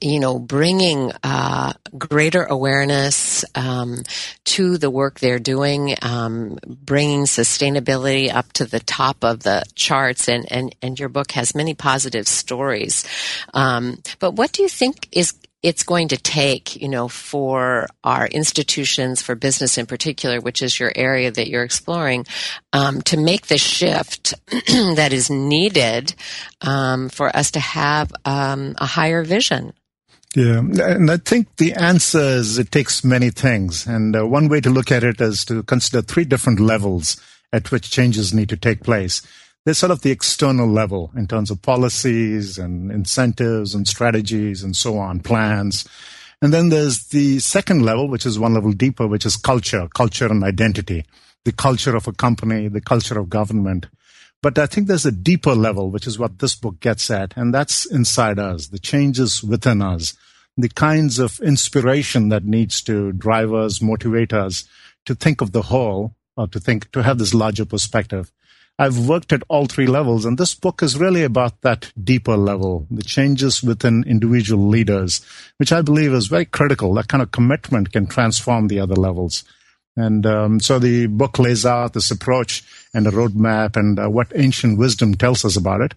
you 0.00 0.20
know, 0.20 0.38
bringing 0.38 1.12
uh, 1.22 1.72
greater 1.96 2.44
awareness 2.44 3.44
um, 3.54 4.02
to 4.44 4.78
the 4.78 4.90
work 4.90 5.20
they're 5.20 5.38
doing, 5.38 5.94
um, 6.02 6.58
bringing 6.66 7.24
sustainability 7.24 8.32
up 8.32 8.52
to 8.54 8.64
the 8.64 8.80
top 8.80 9.24
of 9.24 9.42
the 9.42 9.64
charts, 9.74 10.28
and 10.28 10.50
and 10.50 10.74
and 10.82 10.98
your 10.98 11.08
book 11.08 11.32
has 11.32 11.54
many 11.54 11.74
positive 11.74 12.28
stories. 12.28 13.04
Um, 13.52 14.02
but 14.18 14.32
what 14.32 14.52
do 14.52 14.62
you 14.62 14.68
think 14.68 15.08
is 15.12 15.34
it's 15.64 15.82
going 15.82 16.08
to 16.08 16.18
take, 16.18 16.76
you 16.76 16.90
know, 16.90 17.08
for 17.08 17.88
our 18.04 18.26
institutions, 18.26 19.22
for 19.22 19.34
business 19.34 19.78
in 19.78 19.86
particular, 19.86 20.38
which 20.38 20.60
is 20.60 20.78
your 20.78 20.92
area 20.94 21.30
that 21.30 21.48
you're 21.48 21.64
exploring, 21.64 22.26
um, 22.74 23.00
to 23.00 23.16
make 23.16 23.46
the 23.46 23.56
shift 23.56 24.34
that 24.50 25.14
is 25.14 25.30
needed 25.30 26.14
um, 26.60 27.08
for 27.08 27.34
us 27.34 27.52
to 27.52 27.60
have 27.60 28.12
um, 28.26 28.74
a 28.76 28.84
higher 28.84 29.24
vision? 29.24 29.72
Yeah, 30.36 30.58
and 30.58 31.10
I 31.10 31.18
think 31.18 31.56
the 31.56 31.74
answer 31.74 32.18
is 32.18 32.58
it 32.58 32.72
takes 32.72 33.04
many 33.04 33.30
things. 33.30 33.86
And 33.86 34.16
uh, 34.16 34.26
one 34.26 34.48
way 34.48 34.60
to 34.60 34.70
look 34.70 34.90
at 34.90 35.04
it 35.04 35.20
is 35.20 35.44
to 35.44 35.62
consider 35.62 36.02
three 36.02 36.24
different 36.24 36.58
levels 36.58 37.20
at 37.52 37.70
which 37.70 37.90
changes 37.90 38.34
need 38.34 38.48
to 38.48 38.56
take 38.56 38.82
place 38.82 39.22
there's 39.64 39.78
sort 39.78 39.92
of 39.92 40.02
the 40.02 40.10
external 40.10 40.68
level 40.68 41.10
in 41.16 41.26
terms 41.26 41.50
of 41.50 41.62
policies 41.62 42.58
and 42.58 42.92
incentives 42.92 43.74
and 43.74 43.88
strategies 43.88 44.62
and 44.62 44.76
so 44.76 44.98
on, 44.98 45.20
plans. 45.20 45.88
And 46.42 46.52
then 46.52 46.68
there's 46.68 47.06
the 47.06 47.38
second 47.38 47.82
level, 47.82 48.08
which 48.08 48.26
is 48.26 48.38
one 48.38 48.52
level 48.52 48.72
deeper, 48.72 49.06
which 49.06 49.24
is 49.24 49.36
culture, 49.36 49.88
culture 49.94 50.26
and 50.26 50.44
identity, 50.44 51.06
the 51.44 51.52
culture 51.52 51.96
of 51.96 52.06
a 52.06 52.12
company, 52.12 52.68
the 52.68 52.82
culture 52.82 53.18
of 53.18 53.30
government. 53.30 53.86
But 54.42 54.58
I 54.58 54.66
think 54.66 54.86
there's 54.86 55.06
a 55.06 55.12
deeper 55.12 55.54
level, 55.54 55.90
which 55.90 56.06
is 56.06 56.18
what 56.18 56.40
this 56.40 56.54
book 56.54 56.80
gets 56.80 57.10
at, 57.10 57.34
and 57.34 57.54
that's 57.54 57.90
inside 57.90 58.38
us, 58.38 58.66
the 58.66 58.78
changes 58.78 59.42
within 59.42 59.80
us, 59.80 60.12
the 60.56 60.68
kinds 60.68 61.18
of 61.18 61.40
inspiration 61.40 62.28
that 62.28 62.44
needs 62.44 62.80
to 62.82 63.12
drive 63.12 63.52
us, 63.52 63.82
motivate 63.82 64.32
us 64.32 64.64
to 65.04 65.14
think 65.14 65.40
of 65.40 65.52
the 65.52 65.62
whole, 65.62 66.14
or 66.36 66.46
to 66.48 66.60
think, 66.60 66.90
to 66.92 67.02
have 67.02 67.18
this 67.18 67.34
larger 67.34 67.64
perspective. 67.64 68.30
I've 68.76 69.06
worked 69.06 69.32
at 69.32 69.44
all 69.48 69.66
three 69.66 69.86
levels, 69.86 70.24
and 70.24 70.36
this 70.36 70.54
book 70.54 70.82
is 70.82 70.98
really 70.98 71.22
about 71.22 71.60
that 71.60 71.92
deeper 72.02 72.36
level, 72.36 72.86
the 72.90 73.04
changes 73.04 73.62
within 73.62 74.02
individual 74.04 74.66
leaders, 74.66 75.24
which 75.58 75.72
I 75.72 75.80
believe 75.80 76.12
is 76.12 76.26
very 76.26 76.44
critical. 76.44 76.92
That 76.94 77.06
kind 77.06 77.22
of 77.22 77.30
commitment 77.30 77.92
can 77.92 78.06
transform 78.06 78.66
the 78.66 78.80
other 78.80 78.96
levels. 78.96 79.44
And 79.96 80.26
um, 80.26 80.60
so 80.60 80.78
the 80.78 81.06
book 81.06 81.38
lays 81.38 81.64
out 81.64 81.92
this 81.92 82.10
approach 82.10 82.64
and 82.92 83.06
a 83.06 83.10
roadmap 83.10 83.76
and 83.76 83.98
uh, 83.98 84.08
what 84.08 84.32
ancient 84.34 84.78
wisdom 84.78 85.14
tells 85.14 85.44
us 85.44 85.56
about 85.56 85.80
it. 85.80 85.94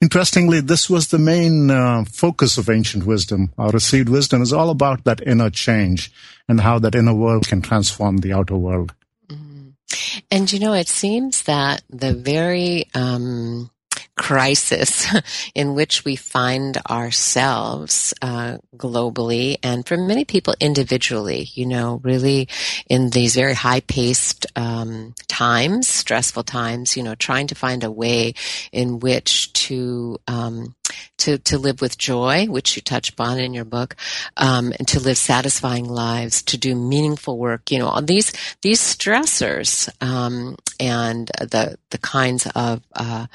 Interestingly, 0.00 0.60
this 0.60 0.88
was 0.88 1.08
the 1.08 1.18
main 1.18 1.70
uh, 1.70 2.04
focus 2.04 2.58
of 2.58 2.70
ancient 2.70 3.04
wisdom. 3.04 3.52
Our 3.58 3.70
received 3.70 4.08
wisdom 4.08 4.40
is 4.40 4.52
all 4.52 4.70
about 4.70 5.04
that 5.04 5.20
inner 5.26 5.50
change 5.50 6.12
and 6.48 6.60
how 6.60 6.78
that 6.78 6.94
inner 6.94 7.14
world 7.14 7.46
can 7.48 7.60
transform 7.60 8.18
the 8.18 8.32
outer 8.32 8.56
world. 8.56 8.94
And 10.30 10.52
you 10.52 10.60
know, 10.60 10.72
it 10.72 10.88
seems 10.88 11.42
that 11.44 11.82
the 11.90 12.14
very 12.14 12.86
um, 12.94 13.70
crisis 14.20 15.06
in 15.54 15.74
which 15.74 16.04
we 16.04 16.14
find 16.14 16.76
ourselves 16.90 18.12
uh, 18.20 18.58
globally 18.76 19.56
and 19.62 19.86
for 19.86 19.96
many 19.96 20.26
people 20.26 20.54
individually 20.60 21.48
you 21.54 21.64
know 21.64 21.98
really 22.04 22.46
in 22.86 23.08
these 23.10 23.34
very 23.34 23.54
high 23.54 23.80
paced 23.80 24.46
um, 24.56 25.14
times 25.26 25.88
stressful 25.88 26.42
times 26.42 26.98
you 26.98 27.02
know 27.02 27.14
trying 27.14 27.46
to 27.46 27.54
find 27.54 27.82
a 27.82 27.90
way 27.90 28.34
in 28.72 29.00
which 29.00 29.50
to 29.54 30.18
um, 30.28 30.74
to, 31.18 31.38
to 31.38 31.58
live 31.58 31.80
with 31.80 31.98
joy, 31.98 32.46
which 32.46 32.76
you 32.76 32.82
touch 32.82 33.10
upon 33.10 33.38
in 33.38 33.54
your 33.54 33.64
book, 33.64 33.96
um, 34.36 34.72
and 34.78 34.88
to 34.88 35.00
live 35.00 35.18
satisfying 35.18 35.84
lives, 35.84 36.42
to 36.42 36.58
do 36.58 36.74
meaningful 36.74 37.38
work. 37.38 37.70
You 37.70 37.78
know, 37.78 37.88
all 37.88 38.02
these 38.02 38.32
these 38.62 38.80
stressors 38.80 39.88
um, 40.02 40.56
and 40.78 41.30
the 41.38 41.78
the 41.90 41.98
kinds 41.98 42.46
of 42.54 42.82
uh, 42.94 43.26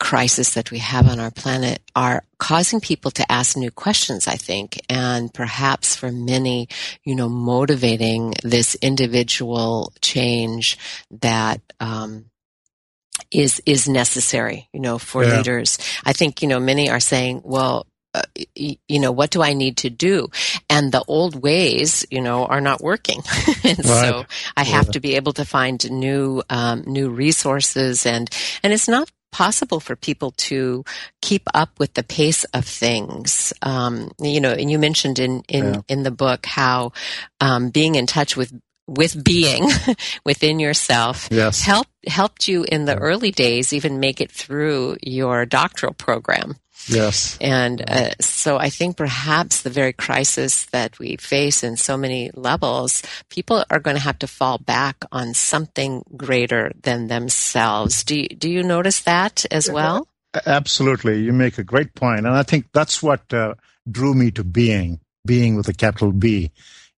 crisis 0.00 0.54
that 0.54 0.70
we 0.70 0.78
have 0.78 1.06
on 1.06 1.20
our 1.20 1.30
planet 1.30 1.80
are 1.94 2.24
causing 2.38 2.80
people 2.80 3.10
to 3.12 3.30
ask 3.30 3.56
new 3.56 3.70
questions, 3.70 4.26
I 4.26 4.34
think, 4.34 4.80
and 4.88 5.32
perhaps 5.32 5.94
for 5.94 6.10
many, 6.10 6.68
you 7.04 7.14
know, 7.14 7.28
motivating 7.28 8.34
this 8.42 8.74
individual 8.76 9.92
change 10.00 10.78
that 11.20 11.60
um, 11.78 12.24
is 13.30 13.62
is 13.66 13.88
necessary, 13.88 14.68
you 14.72 14.80
know, 14.80 14.98
for 14.98 15.22
yeah. 15.22 15.36
leaders. 15.36 15.78
I 16.04 16.14
think 16.14 16.42
you 16.42 16.48
know 16.48 16.58
many 16.58 16.90
are 16.90 17.00
saying, 17.00 17.42
well. 17.44 17.86
Uh, 18.12 18.22
you 18.56 18.98
know 18.98 19.12
what 19.12 19.30
do 19.30 19.40
i 19.40 19.52
need 19.52 19.76
to 19.76 19.88
do 19.88 20.26
and 20.68 20.90
the 20.90 21.04
old 21.06 21.40
ways 21.40 22.04
you 22.10 22.20
know 22.20 22.44
are 22.44 22.60
not 22.60 22.80
working 22.80 23.20
and 23.62 23.78
right. 23.78 23.84
so 23.84 24.24
i 24.56 24.64
have 24.64 24.86
yeah. 24.86 24.90
to 24.90 24.98
be 24.98 25.14
able 25.14 25.32
to 25.32 25.44
find 25.44 25.88
new 25.92 26.42
um, 26.50 26.82
new 26.88 27.08
resources 27.08 28.06
and 28.06 28.28
and 28.64 28.72
it's 28.72 28.88
not 28.88 29.08
possible 29.32 29.80
for 29.80 29.96
people 29.96 30.32
to 30.32 30.84
keep 31.20 31.42
up 31.54 31.78
with 31.78 31.94
the 31.94 32.02
pace 32.02 32.44
of 32.52 32.64
things. 32.64 33.52
Um, 33.62 34.10
you 34.20 34.40
know, 34.40 34.52
and 34.52 34.70
you 34.70 34.78
mentioned 34.78 35.18
in 35.18 35.42
in 35.48 35.74
yeah. 35.74 35.80
in 35.88 36.02
the 36.02 36.10
book 36.10 36.46
how 36.46 36.92
um, 37.40 37.70
being 37.70 37.94
in 37.94 38.06
touch 38.06 38.36
with 38.36 38.52
with 38.86 39.22
being 39.22 39.68
within 40.24 40.58
yourself 40.58 41.28
yes. 41.30 41.62
helped 41.62 41.90
helped 42.06 42.48
you 42.48 42.64
in 42.64 42.86
the 42.86 42.96
early 42.96 43.30
days 43.30 43.72
even 43.72 44.00
make 44.00 44.20
it 44.20 44.30
through 44.30 44.96
your 45.02 45.46
doctoral 45.46 45.94
program. 45.94 46.56
Yes. 46.88 47.38
And 47.40 47.88
uh, 47.88 48.10
so 48.20 48.56
I 48.56 48.70
think 48.70 48.96
perhaps 48.96 49.62
the 49.62 49.70
very 49.70 49.92
crisis 49.92 50.66
that 50.66 50.98
we 50.98 51.16
face 51.16 51.62
in 51.62 51.76
so 51.76 51.96
many 51.96 52.30
levels, 52.34 53.02
people 53.28 53.64
are 53.70 53.80
going 53.80 53.96
to 53.96 54.02
have 54.02 54.18
to 54.20 54.26
fall 54.26 54.58
back 54.58 55.04
on 55.12 55.34
something 55.34 56.04
greater 56.16 56.72
than 56.82 57.08
themselves. 57.08 58.04
Do 58.04 58.16
you, 58.16 58.28
do 58.28 58.50
you 58.50 58.62
notice 58.62 59.02
that 59.02 59.44
as 59.50 59.70
well? 59.70 60.08
Absolutely. 60.46 61.20
You 61.20 61.32
make 61.32 61.58
a 61.58 61.64
great 61.64 61.94
point. 61.94 62.20
And 62.20 62.34
I 62.34 62.42
think 62.42 62.66
that's 62.72 63.02
what 63.02 63.32
uh, 63.32 63.54
drew 63.90 64.14
me 64.14 64.30
to 64.32 64.44
being, 64.44 65.00
being 65.26 65.56
with 65.56 65.68
a 65.68 65.74
capital 65.74 66.12
B 66.12 66.50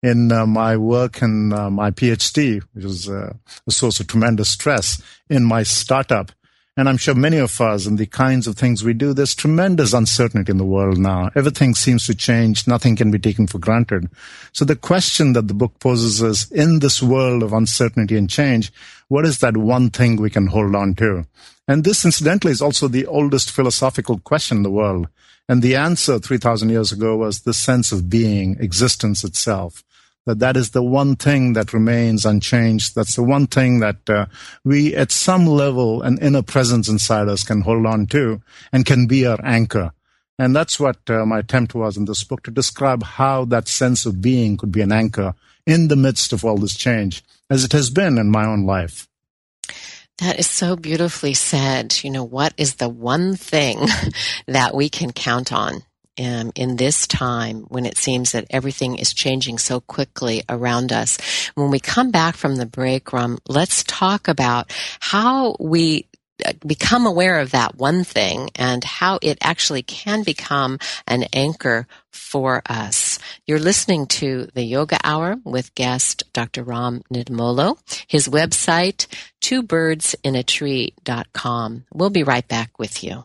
in 0.03 0.33
uh, 0.33 0.47
my 0.47 0.77
work 0.77 1.23
and 1.23 1.53
uh, 1.53 1.71
my 1.71 1.91
PhD, 1.91 2.63
which 2.73 2.85
was 2.85 3.09
uh, 3.09 3.33
a 3.67 3.71
source 3.71 4.01
of 4.01 4.07
tremendous 4.07 4.51
stress 4.51 5.01
in 5.31 5.45
my 5.45 5.63
startup. 5.63 6.33
And 6.75 6.89
I'm 6.89 6.97
sure 6.97 7.15
many 7.15 7.37
of 7.37 7.61
us 7.61 7.85
and 7.85 7.99
the 7.99 8.07
kinds 8.07 8.47
of 8.47 8.57
things 8.57 8.83
we 8.83 8.95
do, 8.95 9.13
there's 9.13 9.35
tremendous 9.35 9.93
uncertainty 9.93 10.51
in 10.51 10.57
the 10.57 10.65
world 10.65 10.97
now. 10.97 11.31
Everything 11.37 11.75
seems 11.75 12.07
to 12.07 12.15
change. 12.15 12.67
Nothing 12.67 12.97
can 12.97 13.11
be 13.11 13.19
taken 13.19 13.47
for 13.47 13.59
granted. 13.59 14.09
So 14.53 14.65
the 14.65 14.75
question 14.75 15.35
that 15.35 15.49
the 15.49 15.55
book 15.55 15.79
poses 15.81 16.23
is, 16.23 16.51
in 16.51 16.79
this 16.79 17.03
world 17.03 17.43
of 17.43 17.53
uncertainty 17.53 18.17
and 18.17 18.31
change, 18.31 18.73
what 19.09 19.27
is 19.27 19.41
that 19.41 19.59
one 19.59 19.91
thing 19.91 20.17
we 20.17 20.31
can 20.31 20.47
hold 20.47 20.75
on 20.75 20.95
to? 20.95 21.27
And 21.69 21.85
this, 21.85 22.07
incidentally, 22.07 22.53
is 22.53 22.63
also 22.63 22.89
the 22.89 23.07
oldest 23.07 23.51
philosophical 23.51 24.19
question 24.21 24.59
in 24.59 24.63
the 24.63 24.71
world. 24.71 25.09
And 25.51 25.61
the 25.61 25.77
answer 25.77 26.19
3,000 26.19 26.71
years 26.71 26.91
ago 26.91 27.19
was 27.19 27.43
the 27.43 27.53
sense 27.53 27.93
of 27.93 28.09
being, 28.09 28.57
existence 28.61 29.25
itself 29.25 29.85
that 30.27 30.39
that 30.39 30.57
is 30.57 30.71
the 30.71 30.83
one 30.83 31.17
thing 31.17 31.55
that 31.55 31.73
remains 31.73 32.25
unchanged. 32.25 32.95
That's 32.95 33.17
the 33.17 33.23
one 33.23 33.47
thing 33.47 33.81
that 33.81 34.09
uh, 34.09 34.27
we, 34.65 34.95
at 34.95 35.11
some 35.11 35.47
level, 35.47 36.03
an 36.03 36.19
inner 36.19 36.43
presence 36.43 36.89
inside 36.89 37.29
us 37.29 37.45
can 37.45 37.63
hold 37.63 37.87
on 37.87 38.07
to 38.09 38.41
and 38.73 38.87
can 38.87 39.07
be 39.07 39.27
our 39.27 39.41
anchor. 39.45 39.93
And 40.39 40.55
that's 40.55 40.81
what 40.81 40.99
uh, 41.09 41.27
my 41.27 41.41
attempt 41.41 41.75
was 41.75 41.97
in 41.97 42.05
this 42.05 42.25
book 42.25 42.43
to 42.45 42.51
describe 42.51 43.03
how 43.03 43.45
that 43.47 43.69
sense 43.69 44.07
of 44.07 44.23
being 44.23 44.57
could 44.57 44.73
be 44.73 44.81
an 44.81 44.93
anchor 44.93 45.35
in 45.67 45.89
the 45.89 45.97
midst 45.97 46.33
of 46.33 46.45
all 46.45 46.57
this 46.57 46.77
change, 46.77 47.23
as 47.51 47.65
it 47.65 47.73
has 47.73 47.91
been 47.91 48.19
in 48.19 48.31
my 48.31 48.47
own 48.47 48.65
life. 48.65 49.09
That 50.19 50.39
is 50.39 50.47
so 50.47 50.77
beautifully 50.77 51.35
said. 51.35 51.99
You 52.03 52.11
know, 52.11 52.25
what 52.25 52.55
is 52.57 52.77
the 52.77 52.89
one 52.89 53.37
thing 53.37 53.79
that 54.47 54.75
we 54.75 54.89
can 54.89 55.13
count 55.13 55.53
on 55.53 55.83
um, 56.19 56.53
in 56.55 56.77
this 56.77 57.07
time 57.07 57.63
when 57.69 57.87
it 57.87 57.97
seems 57.97 58.33
that 58.33 58.47
everything 58.51 58.99
is 58.99 59.15
changing 59.15 59.59
so 59.59 59.81
quickly 59.81 60.43
around 60.49 60.93
us. 60.93 61.19
When 61.55 61.71
we 61.71 61.79
come 61.81 62.11
back 62.11 62.37
from 62.37 62.57
the 62.57 62.67
break 62.67 63.13
room, 63.13 63.39
let's 63.49 63.85
talk 63.85 64.27
about 64.29 64.73
how 65.01 65.57
we 65.59 66.07
uh, 66.45 66.53
become 66.67 67.07
aware 67.07 67.41
of 67.41 67.53
that 67.53 67.77
one 67.77 68.05
thing 68.05 68.51
and 68.57 68.85
how 68.85 69.19
it 69.23 69.39
actually 69.43 69.83
can 69.83 70.23
become 70.23 70.79
an 71.07 71.23
anchor 71.33 71.87
for 72.11 72.61
us. 72.69 73.19
You're 73.47 73.59
listening 73.59 74.07
to 74.07 74.49
the 74.55 74.65
Yoga 74.65 74.99
Hour 75.05 75.37
with 75.45 75.75
guest 75.75 76.25
Dr. 76.33 76.63
Ram 76.63 77.03
Nidumolu. 77.13 77.77
His 78.07 78.29
website, 78.29 79.07
twobirdsinatree.com. 79.41 81.85
We'll 81.93 82.11
be 82.11 82.23
right 82.23 82.49
back 82.49 82.79
with 82.79 83.05
you. 83.05 83.25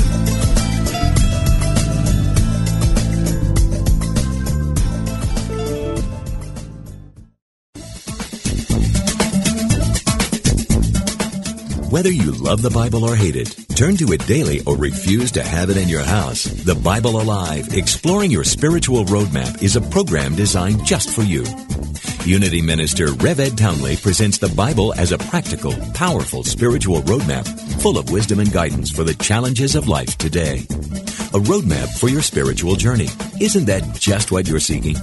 Whether 11.91 12.09
you 12.09 12.31
love 12.31 12.61
the 12.61 12.69
Bible 12.69 13.03
or 13.03 13.17
hate 13.17 13.35
it, 13.35 13.53
turn 13.75 13.97
to 13.97 14.13
it 14.13 14.25
daily 14.25 14.61
or 14.65 14.77
refuse 14.77 15.29
to 15.33 15.43
have 15.43 15.69
it 15.69 15.75
in 15.75 15.89
your 15.89 16.03
house, 16.03 16.45
The 16.45 16.73
Bible 16.73 17.19
Alive, 17.19 17.73
Exploring 17.73 18.31
Your 18.31 18.45
Spiritual 18.45 19.03
Roadmap 19.03 19.61
is 19.61 19.75
a 19.75 19.81
program 19.81 20.33
designed 20.33 20.85
just 20.85 21.09
for 21.09 21.23
you. 21.23 21.43
Unity 22.23 22.61
Minister 22.61 23.11
Rev 23.11 23.41
Ed 23.41 23.57
Townley 23.57 23.97
presents 23.97 24.37
the 24.37 24.47
Bible 24.47 24.93
as 24.93 25.11
a 25.11 25.17
practical, 25.17 25.73
powerful 25.93 26.45
spiritual 26.45 27.01
roadmap 27.01 27.45
full 27.81 27.97
of 27.97 28.09
wisdom 28.09 28.39
and 28.39 28.53
guidance 28.53 28.89
for 28.89 29.03
the 29.03 29.15
challenges 29.15 29.75
of 29.75 29.89
life 29.89 30.17
today. 30.17 30.59
A 31.33 31.43
roadmap 31.43 31.89
for 31.99 32.07
your 32.07 32.21
spiritual 32.21 32.77
journey. 32.77 33.09
Isn't 33.41 33.65
that 33.65 33.95
just 33.95 34.31
what 34.31 34.47
you're 34.47 34.61
seeking? 34.61 34.95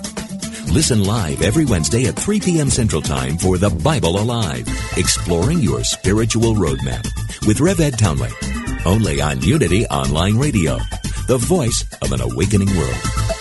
Listen 0.71 1.03
live 1.03 1.41
every 1.41 1.65
Wednesday 1.65 2.07
at 2.07 2.17
3 2.17 2.41
p.m. 2.41 2.69
Central 2.69 3.01
Time 3.01 3.39
for 3.39 3.57
The 3.57 3.71
Bible 3.71 4.21
Alive, 4.21 4.69
exploring 4.97 5.61
your 5.61 5.83
spiritual 5.83 6.55
roadmap 6.55 7.09
with 7.47 7.61
Rev 7.61 7.81
Ed 7.81 7.99
Townley. 7.99 8.31
Only 8.85 9.21
on 9.23 9.41
Unity 9.41 9.87
Online 9.87 10.37
Radio, 10.37 10.79
the 11.27 11.39
voice 11.39 11.85
of 12.03 12.13
an 12.13 12.21
awakening 12.21 12.77
world. 12.77 13.38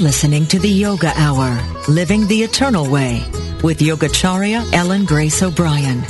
Listening 0.00 0.46
to 0.46 0.58
the 0.58 0.66
Yoga 0.66 1.12
Hour, 1.14 1.60
Living 1.86 2.26
the 2.26 2.42
Eternal 2.42 2.90
Way, 2.90 3.22
with 3.62 3.80
Yogacharya 3.80 4.72
Ellen 4.72 5.04
Grace 5.04 5.42
O'Brien. 5.42 6.02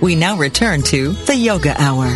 We 0.00 0.16
now 0.16 0.36
return 0.36 0.82
to 0.82 1.12
the 1.12 1.36
Yoga 1.36 1.80
Hour. 1.80 2.06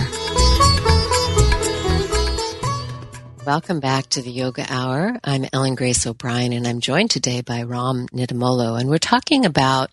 Welcome 3.47 3.79
back 3.79 4.09
to 4.09 4.23
the 4.23 4.33
Yoga 4.33 4.67
Hour. 4.69 5.21
I'm 5.23 5.47
Ellen 5.53 5.77
Grace 5.77 6.05
O'Brien 6.05 6.53
and 6.53 6.67
I'm 6.67 6.81
joined 6.81 7.13
today 7.13 7.43
by 7.43 7.63
Ram 7.63 8.09
Nidumolu 8.09 8.81
and 8.81 8.89
we're 8.89 8.99
talking 8.99 9.47
about 9.47 9.93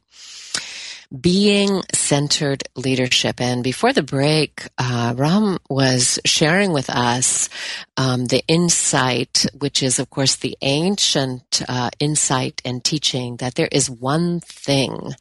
being 1.09 1.83
centered 1.93 2.63
leadership. 2.75 3.39
And 3.39 3.63
before 3.63 3.93
the 3.93 4.03
break, 4.03 4.67
uh, 4.77 5.13
Ram 5.15 5.57
was 5.69 6.19
sharing 6.25 6.73
with 6.73 6.89
us 6.89 7.49
um, 7.95 8.25
the 8.25 8.43
insight, 8.47 9.45
which 9.57 9.81
is, 9.81 9.99
of 9.99 10.09
course, 10.09 10.35
the 10.35 10.57
ancient 10.61 11.61
uh, 11.67 11.89
insight 11.99 12.61
and 12.65 12.83
teaching 12.83 13.37
that 13.37 13.55
there 13.55 13.69
is 13.71 13.89
one 13.89 14.41
thing 14.41 15.13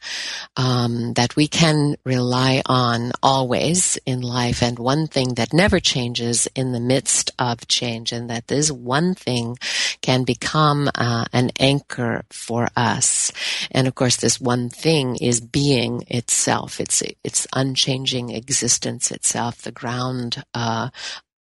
um, 0.57 1.13
that 1.13 1.35
we 1.35 1.47
can 1.47 1.95
rely 2.03 2.61
on 2.65 3.11
always 3.23 3.97
in 4.05 4.21
life, 4.21 4.61
and 4.61 4.77
one 4.79 5.07
thing 5.07 5.35
that 5.35 5.53
never 5.53 5.79
changes 5.79 6.47
in 6.53 6.73
the 6.73 6.79
midst 6.79 7.31
of 7.39 7.67
change, 7.67 8.11
and 8.11 8.29
that 8.29 8.47
this 8.47 8.71
one 8.71 9.13
thing 9.15 9.57
can 10.01 10.23
become 10.23 10.89
uh, 10.95 11.25
an 11.33 11.51
anchor 11.59 12.23
for 12.29 12.67
us. 12.75 13.31
And 13.71 13.87
of 13.87 13.95
course, 13.95 14.17
this 14.17 14.39
one 14.39 14.69
thing 14.69 15.15
is 15.15 15.39
being 15.39 15.76
itself. 16.07 16.79
It's 16.79 17.03
its 17.23 17.47
unchanging 17.53 18.29
existence 18.31 19.11
itself, 19.11 19.61
the 19.61 19.71
ground 19.71 20.43
uh, 20.53 20.89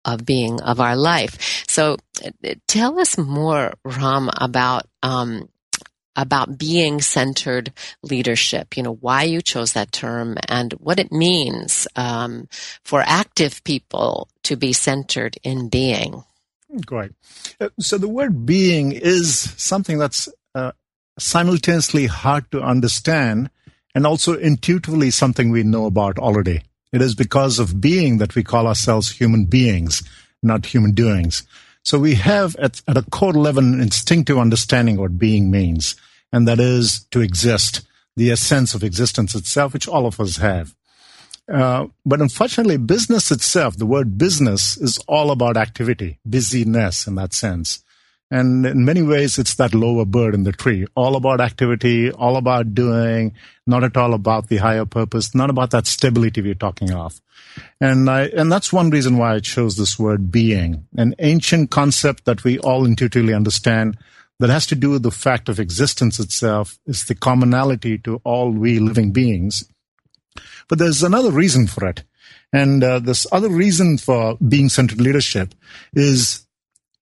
of 0.04 0.24
being 0.24 0.60
of 0.60 0.80
our 0.80 0.96
life. 0.96 1.64
So 1.66 1.96
tell 2.66 2.98
us 3.00 3.16
more, 3.16 3.74
Ram, 3.84 4.30
about 4.36 4.86
um, 5.02 5.48
about 6.16 6.58
being 6.58 7.00
centered 7.00 7.72
leadership. 8.02 8.76
You 8.76 8.82
know 8.84 8.94
why 8.94 9.24
you 9.24 9.42
chose 9.42 9.72
that 9.72 9.92
term 9.92 10.36
and 10.48 10.72
what 10.74 10.98
it 10.98 11.10
means 11.10 11.88
um, 11.96 12.48
for 12.84 13.02
active 13.04 13.64
people 13.64 14.28
to 14.44 14.56
be 14.56 14.72
centered 14.72 15.36
in 15.42 15.68
being. 15.68 16.24
Great. 16.84 17.12
Uh, 17.60 17.68
so 17.78 17.98
the 17.98 18.08
word 18.08 18.46
being 18.46 18.92
is 18.92 19.52
something 19.56 19.98
that's 19.98 20.28
uh, 20.54 20.72
simultaneously 21.18 22.06
hard 22.06 22.50
to 22.50 22.60
understand 22.60 23.50
and 23.94 24.06
also 24.06 24.34
intuitively 24.34 25.10
something 25.10 25.50
we 25.50 25.62
know 25.62 25.86
about 25.86 26.18
already. 26.18 26.62
It 26.92 27.02
is 27.02 27.14
because 27.14 27.58
of 27.58 27.80
being 27.80 28.18
that 28.18 28.34
we 28.34 28.42
call 28.42 28.66
ourselves 28.66 29.10
human 29.10 29.46
beings, 29.46 30.02
not 30.42 30.66
human 30.66 30.92
doings. 30.92 31.42
So 31.82 31.98
we 31.98 32.14
have 32.14 32.56
at, 32.56 32.80
at 32.88 32.96
a 32.96 33.02
core 33.02 33.32
level 33.32 33.62
an 33.62 33.80
instinctive 33.80 34.38
understanding 34.38 34.96
what 34.96 35.18
being 35.18 35.50
means, 35.50 35.96
and 36.32 36.48
that 36.48 36.60
is 36.60 37.04
to 37.10 37.20
exist, 37.20 37.82
the 38.16 38.30
essence 38.30 38.74
of 38.74 38.82
existence 38.82 39.34
itself, 39.34 39.72
which 39.72 39.88
all 39.88 40.06
of 40.06 40.18
us 40.18 40.38
have. 40.38 40.74
Uh, 41.52 41.88
but 42.06 42.22
unfortunately, 42.22 42.78
business 42.78 43.30
itself, 43.30 43.76
the 43.76 43.86
word 43.86 44.16
business 44.16 44.78
is 44.78 44.98
all 45.06 45.30
about 45.30 45.58
activity, 45.58 46.18
busyness 46.28 47.06
in 47.06 47.16
that 47.16 47.34
sense. 47.34 47.83
And 48.30 48.66
in 48.66 48.84
many 48.84 49.02
ways, 49.02 49.38
it's 49.38 49.54
that 49.56 49.74
lower 49.74 50.04
bird 50.04 50.34
in 50.34 50.44
the 50.44 50.52
tree, 50.52 50.86
all 50.96 51.14
about 51.14 51.40
activity, 51.40 52.10
all 52.10 52.36
about 52.36 52.74
doing, 52.74 53.34
not 53.66 53.84
at 53.84 53.96
all 53.96 54.14
about 54.14 54.48
the 54.48 54.56
higher 54.56 54.86
purpose, 54.86 55.34
not 55.34 55.50
about 55.50 55.70
that 55.70 55.86
stability 55.86 56.40
we're 56.40 56.54
talking 56.54 56.92
of. 56.92 57.20
And 57.80 58.08
I, 58.08 58.26
and 58.28 58.50
that's 58.50 58.72
one 58.72 58.90
reason 58.90 59.18
why 59.18 59.34
I 59.34 59.40
chose 59.40 59.76
this 59.76 59.98
word 59.98 60.32
being, 60.32 60.86
an 60.96 61.14
ancient 61.18 61.70
concept 61.70 62.24
that 62.24 62.44
we 62.44 62.58
all 62.58 62.86
intuitively 62.86 63.34
understand 63.34 63.98
that 64.40 64.50
has 64.50 64.66
to 64.66 64.74
do 64.74 64.90
with 64.90 65.02
the 65.02 65.10
fact 65.10 65.48
of 65.48 65.60
existence 65.60 66.18
itself 66.18 66.78
is 66.86 67.04
the 67.04 67.14
commonality 67.14 67.98
to 67.98 68.20
all 68.24 68.50
we 68.50 68.78
living 68.78 69.12
beings. 69.12 69.64
But 70.68 70.78
there's 70.78 71.02
another 71.02 71.30
reason 71.30 71.66
for 71.66 71.86
it. 71.86 72.02
And 72.52 72.82
uh, 72.82 72.98
this 73.00 73.26
other 73.32 73.48
reason 73.48 73.98
for 73.98 74.36
being 74.36 74.68
centered 74.68 75.00
leadership 75.00 75.54
is 75.92 76.43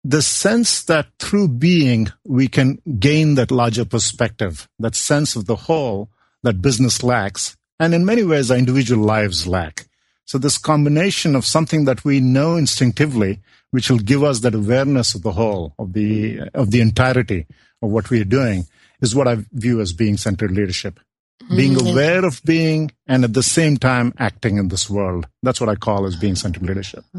the 0.03 0.21
sense 0.21 0.83
that 0.83 1.07
through 1.19 1.47
being 1.47 2.11
we 2.25 2.47
can 2.47 2.79
gain 2.99 3.35
that 3.35 3.51
larger 3.51 3.85
perspective, 3.85 4.67
that 4.79 4.95
sense 4.95 5.35
of 5.35 5.45
the 5.45 5.55
whole 5.55 6.09
that 6.43 6.61
business 6.61 7.03
lacks, 7.03 7.55
and 7.79 7.93
in 7.93 8.05
many 8.05 8.23
ways 8.23 8.49
our 8.49 8.57
individual 8.57 9.03
lives 9.03 9.47
lack. 9.47 9.87
So 10.25 10.37
this 10.37 10.57
combination 10.57 11.35
of 11.35 11.45
something 11.45 11.85
that 11.85 12.03
we 12.05 12.19
know 12.19 12.55
instinctively, 12.55 13.41
which 13.71 13.89
will 13.89 13.99
give 13.99 14.23
us 14.23 14.39
that 14.39 14.55
awareness 14.55 15.13
of 15.13 15.21
the 15.21 15.33
whole, 15.33 15.73
of 15.77 15.93
the 15.93 16.49
of 16.53 16.71
the 16.71 16.81
entirety 16.81 17.45
of 17.81 17.89
what 17.89 18.09
we 18.09 18.21
are 18.21 18.25
doing, 18.25 18.65
is 19.01 19.15
what 19.15 19.27
I 19.27 19.37
view 19.51 19.81
as 19.81 19.93
being 19.93 20.17
centered 20.17 20.51
leadership 20.51 20.99
being 21.55 21.73
mm-hmm. 21.73 21.87
aware 21.87 22.25
of 22.25 22.41
being 22.43 22.91
and 23.07 23.23
at 23.23 23.33
the 23.33 23.43
same 23.43 23.77
time 23.77 24.13
acting 24.17 24.57
in 24.57 24.69
this 24.69 24.89
world. 24.89 25.27
That's 25.43 25.59
what 25.59 25.69
I 25.69 25.75
call 25.75 26.05
as 26.05 26.15
being 26.15 26.35
centered 26.35 26.63
leadership. 26.63 27.03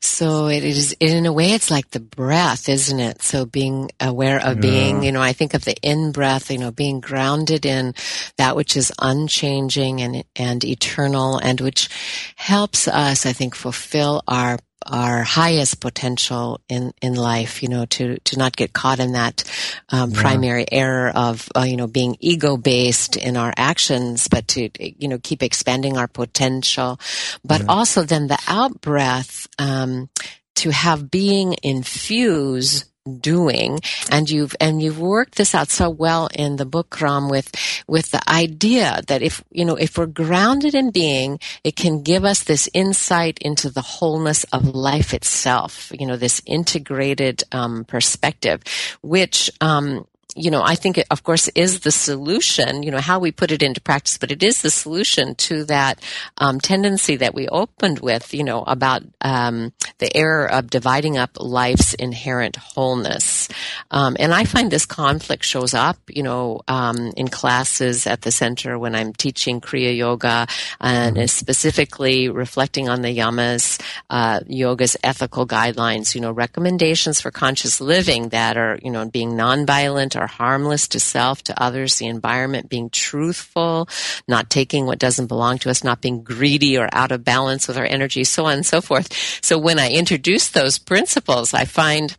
So 0.00 0.46
it 0.46 0.64
is, 0.64 0.96
in 1.00 1.26
a 1.26 1.32
way, 1.32 1.52
it's 1.52 1.70
like 1.70 1.90
the 1.90 2.00
breath, 2.00 2.68
isn't 2.68 3.00
it? 3.00 3.22
So 3.22 3.44
being 3.44 3.90
aware 4.00 4.38
of 4.38 4.56
yeah. 4.56 4.60
being, 4.60 5.02
you 5.02 5.12
know, 5.12 5.22
I 5.22 5.32
think 5.32 5.54
of 5.54 5.64
the 5.64 5.76
in 5.82 6.12
breath, 6.12 6.50
you 6.50 6.58
know, 6.58 6.70
being 6.70 7.00
grounded 7.00 7.66
in 7.66 7.94
that 8.36 8.56
which 8.56 8.76
is 8.76 8.92
unchanging 8.98 10.00
and, 10.00 10.24
and 10.36 10.64
eternal 10.64 11.38
and 11.38 11.60
which 11.60 11.88
helps 12.36 12.88
us, 12.88 13.26
I 13.26 13.32
think, 13.32 13.54
fulfill 13.54 14.22
our 14.26 14.58
our 14.86 15.22
highest 15.22 15.80
potential 15.80 16.60
in, 16.68 16.92
in 17.02 17.14
life, 17.14 17.62
you 17.62 17.68
know, 17.68 17.84
to, 17.86 18.18
to 18.20 18.38
not 18.38 18.56
get 18.56 18.72
caught 18.72 18.98
in 18.98 19.12
that 19.12 19.44
um, 19.90 20.10
yeah. 20.10 20.20
primary 20.20 20.66
error 20.72 21.10
of, 21.14 21.48
uh, 21.56 21.62
you 21.62 21.76
know, 21.76 21.86
being 21.86 22.16
ego 22.20 22.56
based 22.56 23.16
in 23.16 23.36
our 23.36 23.52
actions, 23.56 24.28
but 24.28 24.48
to, 24.48 24.70
you 24.78 25.08
know, 25.08 25.18
keep 25.22 25.42
expanding 25.42 25.96
our 25.96 26.08
potential. 26.08 26.98
But 27.44 27.60
yeah. 27.60 27.66
also 27.68 28.02
then 28.02 28.26
the 28.26 28.38
out 28.48 28.80
breath, 28.80 29.46
um, 29.58 30.08
to 30.56 30.70
have 30.70 31.10
being 31.10 31.56
infuse 31.62 32.84
doing 33.20 33.80
and 34.10 34.28
you've 34.28 34.54
and 34.60 34.82
you've 34.82 34.98
worked 34.98 35.36
this 35.36 35.54
out 35.54 35.70
so 35.70 35.88
well 35.88 36.28
in 36.34 36.56
the 36.56 36.66
book 36.66 37.00
Ram 37.00 37.30
with 37.30 37.50
with 37.86 38.10
the 38.10 38.20
idea 38.30 39.00
that 39.08 39.22
if 39.22 39.42
you 39.50 39.64
know 39.64 39.76
if 39.76 39.96
we're 39.96 40.06
grounded 40.06 40.74
in 40.74 40.90
being 40.90 41.38
it 41.64 41.76
can 41.76 42.02
give 42.02 42.24
us 42.24 42.42
this 42.42 42.68
insight 42.74 43.38
into 43.38 43.70
the 43.70 43.80
wholeness 43.80 44.44
of 44.52 44.66
life 44.74 45.14
itself 45.14 45.90
you 45.98 46.06
know 46.06 46.16
this 46.16 46.42
integrated 46.44 47.42
um, 47.52 47.84
perspective 47.84 48.62
which 49.00 49.50
um, 49.62 50.06
you 50.36 50.50
know, 50.50 50.62
I 50.62 50.74
think 50.74 50.98
it, 50.98 51.06
of 51.10 51.22
course, 51.22 51.48
is 51.48 51.80
the 51.80 51.90
solution, 51.90 52.82
you 52.82 52.90
know, 52.90 52.98
how 52.98 53.18
we 53.18 53.32
put 53.32 53.50
it 53.50 53.62
into 53.62 53.80
practice, 53.80 54.18
but 54.18 54.30
it 54.30 54.42
is 54.42 54.62
the 54.62 54.70
solution 54.70 55.34
to 55.36 55.64
that 55.64 56.00
um, 56.38 56.60
tendency 56.60 57.16
that 57.16 57.34
we 57.34 57.48
opened 57.48 58.00
with, 58.00 58.32
you 58.32 58.44
know, 58.44 58.62
about 58.64 59.02
um, 59.20 59.72
the 59.98 60.14
error 60.16 60.50
of 60.50 60.70
dividing 60.70 61.18
up 61.18 61.30
life's 61.38 61.94
inherent 61.94 62.56
wholeness. 62.56 63.48
Um, 63.90 64.16
and 64.20 64.32
I 64.32 64.44
find 64.44 64.70
this 64.70 64.86
conflict 64.86 65.44
shows 65.44 65.74
up, 65.74 65.98
you 66.08 66.22
know, 66.22 66.60
um, 66.68 67.12
in 67.16 67.28
classes 67.28 68.06
at 68.06 68.22
the 68.22 68.30
center 68.30 68.78
when 68.78 68.94
I'm 68.94 69.12
teaching 69.12 69.60
Kriya 69.60 69.96
Yoga 69.96 70.46
and 70.80 71.16
mm-hmm. 71.16 71.26
specifically 71.26 72.28
reflecting 72.28 72.88
on 72.88 73.02
the 73.02 73.16
yamas, 73.16 73.80
uh, 74.10 74.40
yoga's 74.46 74.96
ethical 75.02 75.46
guidelines, 75.46 76.14
you 76.14 76.20
know, 76.20 76.32
recommendations 76.32 77.20
for 77.20 77.30
conscious 77.30 77.80
living 77.80 78.28
that 78.30 78.56
are, 78.56 78.78
you 78.82 78.90
know, 78.90 79.06
being 79.06 79.32
nonviolent 79.32 80.19
are 80.20 80.26
harmless 80.26 80.88
to 80.88 81.00
self, 81.00 81.42
to 81.44 81.62
others, 81.62 81.98
the 81.98 82.06
environment, 82.06 82.68
being 82.68 82.90
truthful, 82.90 83.88
not 84.28 84.50
taking 84.50 84.86
what 84.86 84.98
doesn't 84.98 85.26
belong 85.26 85.58
to 85.58 85.70
us, 85.70 85.82
not 85.82 86.00
being 86.00 86.22
greedy 86.22 86.78
or 86.78 86.88
out 86.92 87.12
of 87.12 87.24
balance 87.24 87.66
with 87.66 87.76
our 87.76 87.84
energy, 87.84 88.24
so 88.24 88.46
on 88.46 88.54
and 88.54 88.66
so 88.66 88.80
forth. 88.80 89.12
So 89.42 89.58
when 89.58 89.78
I 89.78 89.90
introduce 89.90 90.48
those 90.48 90.78
principles, 90.78 91.54
I 91.54 91.64
find 91.64 92.16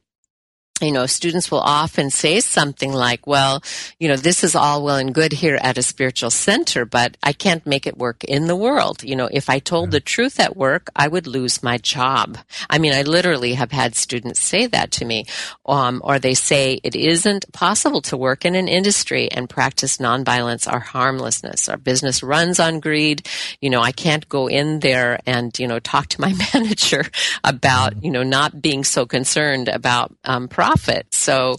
you 0.81 0.91
know, 0.91 1.05
students 1.05 1.51
will 1.51 1.59
often 1.59 2.09
say 2.09 2.39
something 2.39 2.91
like, 2.91 3.27
well, 3.27 3.63
you 3.99 4.07
know, 4.07 4.15
this 4.15 4.43
is 4.43 4.55
all 4.55 4.83
well 4.83 4.97
and 4.97 5.13
good 5.13 5.31
here 5.31 5.59
at 5.61 5.77
a 5.77 5.83
spiritual 5.83 6.29
center, 6.29 6.85
but 6.85 7.17
I 7.23 7.33
can't 7.33 7.65
make 7.65 7.87
it 7.87 7.97
work 7.97 8.23
in 8.23 8.47
the 8.47 8.55
world. 8.55 9.03
You 9.03 9.15
know, 9.15 9.29
if 9.31 9.49
I 9.49 9.59
told 9.59 9.91
the 9.91 9.99
truth 9.99 10.39
at 10.39 10.57
work, 10.57 10.89
I 10.95 11.07
would 11.07 11.27
lose 11.27 11.63
my 11.63 11.77
job. 11.77 12.37
I 12.69 12.77
mean, 12.77 12.93
I 12.93 13.03
literally 13.03 13.53
have 13.53 13.71
had 13.71 13.95
students 13.95 14.41
say 14.41 14.67
that 14.67 14.91
to 14.91 15.05
me. 15.05 15.25
Um, 15.65 16.01
or 16.03 16.19
they 16.19 16.33
say 16.33 16.79
it 16.83 16.95
isn't 16.95 17.51
possible 17.53 18.01
to 18.01 18.17
work 18.17 18.45
in 18.45 18.55
an 18.55 18.67
industry 18.67 19.31
and 19.31 19.49
practice 19.49 19.97
nonviolence 19.97 20.71
or 20.71 20.79
harmlessness. 20.79 21.69
Our 21.69 21.77
business 21.77 22.23
runs 22.23 22.59
on 22.59 22.79
greed. 22.79 23.27
You 23.61 23.69
know, 23.69 23.81
I 23.81 23.91
can't 23.91 24.27
go 24.27 24.47
in 24.47 24.79
there 24.79 25.19
and, 25.25 25.57
you 25.57 25.67
know, 25.67 25.79
talk 25.79 26.07
to 26.07 26.21
my 26.21 26.33
manager 26.53 27.05
about, 27.43 28.03
you 28.03 28.11
know, 28.11 28.23
not 28.23 28.61
being 28.61 28.83
so 28.83 29.05
concerned 29.05 29.67
about, 29.67 30.13
um, 30.25 30.47
profit. 30.71 31.13
So, 31.13 31.57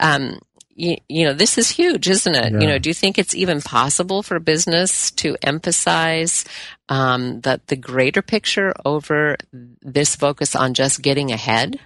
um, 0.00 0.38
you, 0.74 0.96
you, 1.08 1.24
know, 1.24 1.32
this 1.32 1.56
is 1.56 1.70
huge, 1.70 2.08
isn't 2.08 2.34
it? 2.34 2.52
Yeah. 2.52 2.60
You 2.60 2.66
know, 2.66 2.78
do 2.78 2.90
you 2.90 2.94
think 2.94 3.18
it's 3.18 3.34
even 3.34 3.62
possible 3.62 4.22
for 4.22 4.38
business 4.38 5.10
to 5.12 5.36
emphasize 5.42 6.44
um, 6.88 7.40
the 7.40 7.60
the 7.66 7.76
greater 7.76 8.22
picture 8.22 8.74
over 8.84 9.36
this 9.52 10.16
focus 10.16 10.54
on 10.54 10.74
just 10.74 11.00
getting 11.00 11.32
ahead? 11.32 11.80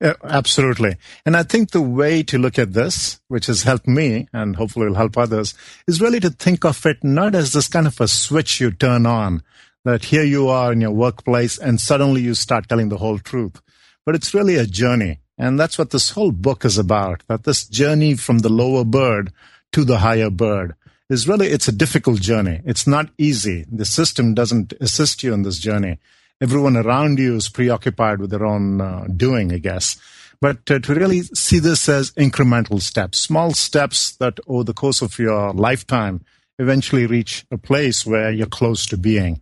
Yeah, 0.00 0.14
absolutely. 0.22 0.96
And 1.24 1.36
I 1.36 1.42
think 1.42 1.70
the 1.70 1.80
way 1.80 2.22
to 2.24 2.38
look 2.38 2.58
at 2.58 2.74
this, 2.74 3.18
which 3.28 3.46
has 3.46 3.62
helped 3.62 3.88
me 3.88 4.28
and 4.32 4.54
hopefully 4.54 4.86
will 4.86 4.94
help 4.94 5.16
others, 5.16 5.54
is 5.88 6.00
really 6.00 6.20
to 6.20 6.30
think 6.30 6.64
of 6.64 6.84
it 6.86 7.02
not 7.02 7.34
as 7.34 7.52
this 7.52 7.66
kind 7.66 7.86
of 7.86 8.00
a 8.00 8.06
switch 8.06 8.60
you 8.60 8.70
turn 8.70 9.06
on, 9.06 9.42
that 9.84 10.04
here 10.04 10.24
you 10.24 10.48
are 10.48 10.72
in 10.72 10.82
your 10.82 10.90
workplace 10.90 11.58
and 11.58 11.80
suddenly 11.80 12.20
you 12.20 12.34
start 12.34 12.68
telling 12.68 12.90
the 12.90 12.98
whole 12.98 13.18
truth. 13.18 13.60
But 14.04 14.14
it's 14.14 14.34
really 14.34 14.56
a 14.56 14.66
journey. 14.66 15.20
And 15.38 15.60
that's 15.60 15.78
what 15.78 15.90
this 15.90 16.10
whole 16.10 16.32
book 16.32 16.64
is 16.64 16.78
about, 16.78 17.22
that 17.28 17.44
this 17.44 17.66
journey 17.66 18.14
from 18.14 18.38
the 18.38 18.48
lower 18.48 18.84
bird 18.84 19.32
to 19.72 19.84
the 19.84 19.98
higher 19.98 20.30
bird 20.30 20.74
is 21.08 21.28
really, 21.28 21.48
it's 21.48 21.68
a 21.68 21.72
difficult 21.72 22.20
journey. 22.20 22.60
It's 22.64 22.86
not 22.86 23.10
easy. 23.18 23.64
The 23.70 23.84
system 23.84 24.34
doesn't 24.34 24.72
assist 24.80 25.22
you 25.22 25.34
in 25.34 25.42
this 25.42 25.58
journey. 25.58 25.98
Everyone 26.40 26.76
around 26.76 27.18
you 27.18 27.36
is 27.36 27.48
preoccupied 27.48 28.18
with 28.18 28.30
their 28.30 28.44
own 28.44 28.80
uh, 28.80 29.06
doing, 29.14 29.52
I 29.52 29.58
guess. 29.58 29.96
But 30.40 30.70
uh, 30.70 30.80
to 30.80 30.94
really 30.94 31.22
see 31.22 31.58
this 31.58 31.88
as 31.88 32.10
incremental 32.12 32.80
steps, 32.80 33.18
small 33.18 33.52
steps 33.54 34.12
that 34.16 34.38
over 34.46 34.64
the 34.64 34.74
course 34.74 35.00
of 35.00 35.18
your 35.18 35.52
lifetime 35.52 36.24
eventually 36.58 37.06
reach 37.06 37.46
a 37.50 37.58
place 37.58 38.04
where 38.04 38.30
you're 38.30 38.46
close 38.46 38.86
to 38.86 38.96
being. 38.96 39.40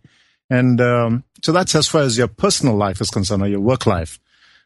And 0.49 0.79
um, 0.79 1.23
so 1.43 1.51
that's 1.51 1.75
as 1.75 1.87
far 1.87 2.01
as 2.01 2.17
your 2.17 2.27
personal 2.27 2.75
life 2.75 3.01
is 3.01 3.09
concerned 3.09 3.41
or 3.41 3.47
your 3.47 3.59
work 3.59 3.85
life. 3.85 4.19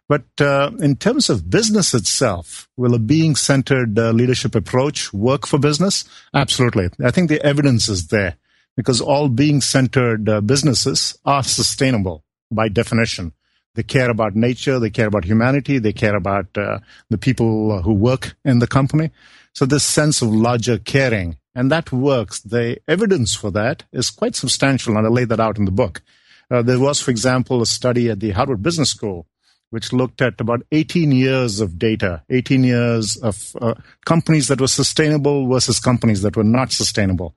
But 0.10 0.26
uh, 0.42 0.72
in 0.80 0.96
terms 0.96 1.30
of 1.30 1.52
business 1.52 1.94
itself, 1.94 2.68
will 2.76 2.96
a 2.96 3.00
being 3.00 3.36
centered 3.36 3.98
uh, 3.98 4.10
leadership 4.10 4.56
approach 4.56 5.14
work 5.14 5.46
for 5.46 5.60
business? 5.60 6.04
Absolutely. 6.34 6.90
I 7.02 7.12
think 7.12 7.30
the 7.30 7.46
evidence 7.46 7.88
is 7.88 8.08
there 8.08 8.36
because 8.76 9.02
all 9.02 9.30
being 9.30 9.62
centered 9.62 10.28
uh, 10.28 10.42
businesses 10.42 11.16
are 11.26 11.44
sustainable 11.44 12.24
by 12.50 12.70
definition. 12.70 13.34
They 13.76 13.84
care 13.84 14.10
about 14.10 14.36
nature, 14.36 14.80
they 14.80 14.90
care 14.90 15.08
about 15.08 15.26
humanity, 15.26 15.78
they 15.78 15.94
care 15.94 16.16
about 16.16 16.58
uh, 16.58 16.80
the 17.12 17.20
people 17.20 17.84
who 17.84 17.94
work 17.94 18.36
in 18.44 18.58
the 18.58 18.68
company. 18.68 19.12
So, 19.54 19.68
this 19.68 19.84
sense 19.84 20.24
of 20.24 20.34
larger 20.34 20.80
caring, 20.80 21.38
and 21.54 21.72
that 21.72 21.92
works. 21.92 22.40
The 22.40 22.80
evidence 22.88 23.36
for 23.36 23.52
that 23.52 23.84
is 23.92 24.10
quite 24.10 24.36
substantial, 24.36 24.98
and 24.98 25.06
I 25.06 25.10
lay 25.10 25.26
that 25.26 25.40
out 25.40 25.60
in 25.60 25.66
the 25.66 25.72
book. 25.72 26.02
Uh, 26.50 26.64
there 26.64 26.80
was, 26.80 27.00
for 27.00 27.12
example, 27.12 27.62
a 27.62 27.68
study 27.68 28.10
at 28.10 28.20
the 28.20 28.32
Harvard 28.32 28.64
Business 28.64 28.90
School 28.90 29.28
which 29.70 29.94
looked 29.94 30.22
at 30.22 30.42
about 30.42 30.62
18 30.72 31.12
years 31.12 31.60
of 31.60 31.78
data, 31.78 32.24
18 32.30 32.64
years 32.64 33.18
of 33.18 33.56
uh, 33.62 33.76
companies 34.06 34.48
that 34.48 34.62
were 34.62 34.68
sustainable 34.68 35.48
versus 35.48 35.80
companies 35.80 36.22
that 36.22 36.36
were 36.36 36.44
not 36.44 36.72
sustainable. 36.72 37.36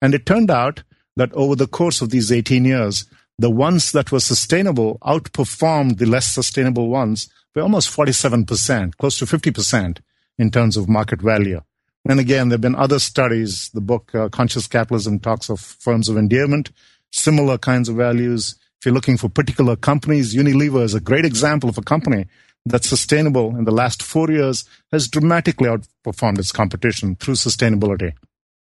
And 0.00 0.14
it 0.14 0.26
turned 0.26 0.50
out 0.50 0.82
that 1.16 1.32
over 1.32 1.54
the 1.54 1.66
course 1.66 2.00
of 2.00 2.10
these 2.10 2.32
18 2.32 2.64
years, 2.64 3.06
the 3.38 3.50
ones 3.50 3.92
that 3.92 4.12
were 4.12 4.20
sustainable 4.20 4.98
outperformed 5.02 5.98
the 5.98 6.06
less 6.06 6.26
sustainable 6.26 6.88
ones 6.88 7.28
by 7.54 7.60
almost 7.60 7.94
47%, 7.94 8.96
close 8.96 9.18
to 9.18 9.26
50% 9.26 9.98
in 10.38 10.50
terms 10.50 10.76
of 10.76 10.88
market 10.88 11.20
value. 11.20 11.60
And 12.08 12.20
again, 12.20 12.48
there 12.48 12.56
have 12.56 12.60
been 12.60 12.74
other 12.74 12.98
studies. 12.98 13.70
The 13.72 13.80
book 13.80 14.14
uh, 14.14 14.28
Conscious 14.28 14.66
Capitalism 14.66 15.20
talks 15.20 15.48
of 15.48 15.60
firms 15.60 16.08
of 16.08 16.16
endearment, 16.16 16.70
similar 17.10 17.56
kinds 17.58 17.88
of 17.88 17.96
values 17.96 18.56
if 18.84 18.86
you're 18.86 18.94
looking 18.94 19.16
for 19.16 19.30
particular 19.30 19.76
companies, 19.76 20.34
Unilever 20.34 20.82
is 20.82 20.92
a 20.92 21.00
great 21.00 21.24
example 21.24 21.70
of 21.70 21.78
a 21.78 21.82
company 21.82 22.26
that's 22.66 22.86
sustainable 22.86 23.56
in 23.56 23.64
the 23.64 23.70
last 23.70 24.02
four 24.02 24.30
years 24.30 24.66
has 24.92 25.08
dramatically 25.08 25.70
outperformed 25.70 26.38
its 26.38 26.52
competition 26.52 27.16
through 27.16 27.32
sustainability. 27.32 28.12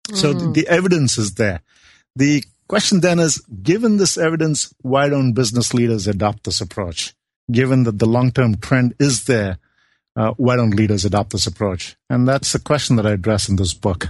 Mm. 0.10 0.16
So 0.16 0.34
the, 0.34 0.52
the 0.52 0.68
evidence 0.68 1.18
is 1.18 1.34
there. 1.34 1.62
The 2.16 2.44
question 2.68 3.00
then 3.00 3.18
is, 3.18 3.40
given 3.64 3.98
this 3.98 4.16
evidence, 4.16 4.72
why 4.84 5.10
don't 5.10 5.34
business 5.34 5.74
leaders 5.74 6.06
adopt 6.06 6.44
this 6.44 6.62
approach? 6.62 7.16
Given 7.52 7.86
that 7.86 7.98
the 7.98 8.06
long-term 8.06 8.58
trend 8.58 8.94
is 9.00 9.24
there, 9.24 9.58
uh, 10.16 10.34
why 10.38 10.56
don't 10.56 10.76
leaders 10.76 11.04
adopt 11.04 11.32
this 11.32 11.48
approach? 11.48 11.96
And 12.12 12.28
that's 12.28 12.54
the 12.54 12.60
question 12.60 12.98
that 12.98 13.08
I 13.08 13.14
address 13.14 13.50
in 13.50 13.56
this 13.56 13.74
book. 13.74 14.10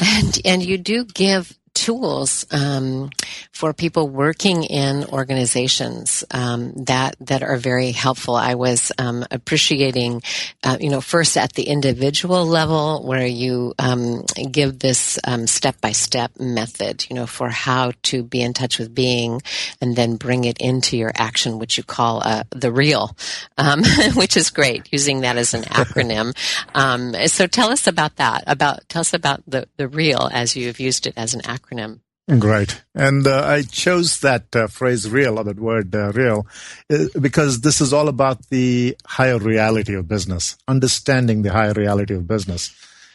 And 0.00 0.40
and 0.44 0.62
you 0.62 0.78
do 0.78 1.04
give 1.04 1.58
tools 1.74 2.46
um, 2.50 3.10
for 3.52 3.72
people 3.72 4.08
working 4.08 4.64
in 4.64 5.04
organizations 5.06 6.24
um, 6.30 6.72
that 6.84 7.16
that 7.20 7.42
are 7.42 7.56
very 7.56 7.92
helpful. 7.92 8.34
I 8.34 8.54
was 8.54 8.92
um, 8.98 9.24
appreciating, 9.30 10.22
uh, 10.62 10.76
you 10.80 10.90
know, 10.90 11.00
first 11.00 11.36
at 11.36 11.54
the 11.54 11.64
individual 11.64 12.44
level 12.44 13.02
where 13.04 13.26
you 13.26 13.74
um, 13.78 14.24
give 14.50 14.78
this 14.78 15.18
step 15.46 15.80
by 15.80 15.92
step 15.92 16.32
method, 16.38 17.06
you 17.08 17.16
know, 17.16 17.26
for 17.26 17.48
how 17.48 17.92
to 18.04 18.22
be 18.22 18.42
in 18.42 18.52
touch 18.52 18.78
with 18.78 18.94
being, 18.94 19.40
and 19.80 19.96
then 19.96 20.16
bring 20.16 20.44
it 20.44 20.58
into 20.60 20.96
your 20.96 21.12
action, 21.14 21.58
which 21.58 21.78
you 21.78 21.84
call 21.84 22.22
uh, 22.24 22.44
the 22.50 22.72
real, 22.72 23.16
um, 23.56 23.82
which 24.14 24.36
is 24.36 24.50
great. 24.50 24.88
Using 24.92 25.20
that 25.22 25.36
as 25.36 25.54
an 25.54 25.62
acronym. 25.62 26.36
Um, 26.74 27.14
so 27.26 27.46
tell 27.46 27.70
us 27.70 27.86
about 27.86 28.16
that. 28.16 28.44
About 28.46 28.88
tell 28.88 29.00
us 29.00 29.12
about 29.12 29.42
the 29.46 29.66
the 29.76 29.88
real 29.88 30.28
as 30.32 30.56
you've 30.56 30.80
used 30.80 31.06
it 31.06 31.14
as 31.16 31.34
an 31.34 31.40
acronym 31.40 31.59
acronym. 31.60 32.00
Great. 32.38 32.82
And 32.94 33.26
uh, 33.26 33.44
I 33.44 33.62
chose 33.62 34.20
that 34.20 34.54
uh, 34.54 34.68
phrase 34.68 35.10
real, 35.10 35.38
or 35.38 35.44
that 35.44 35.58
word 35.58 35.94
uh, 35.94 36.12
real, 36.12 36.46
uh, 36.88 37.06
because 37.20 37.62
this 37.62 37.80
is 37.80 37.92
all 37.92 38.08
about 38.08 38.48
the 38.50 38.96
higher 39.04 39.38
reality 39.38 39.94
of 39.94 40.06
business, 40.06 40.56
understanding 40.68 41.42
the 41.42 41.52
higher 41.52 41.72
reality 41.72 42.14
of 42.14 42.28
business, 42.28 42.72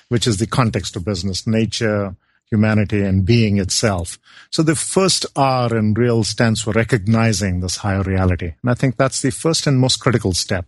which 0.10 0.28
is 0.28 0.38
the 0.38 0.48
context 0.48 0.98
of 0.98 1.06
business, 1.06 1.48
nature, 1.48 2.16
humanity, 2.50 3.02
and 3.02 3.26
being 3.26 3.58
itself. 3.58 4.20
So 4.50 4.64
the 4.64 4.76
first 4.76 5.26
R 5.36 5.76
in 5.76 5.94
real 5.94 6.26
stands 6.26 6.62
for 6.62 6.72
recognizing 6.72 7.62
this 7.62 7.78
higher 7.78 8.04
reality. 8.04 8.54
And 8.62 8.70
I 8.70 8.74
think 8.74 8.98
that's 8.98 9.22
the 9.22 9.32
first 9.32 9.66
and 9.66 9.80
most 9.80 9.98
critical 9.98 10.34
step. 10.34 10.66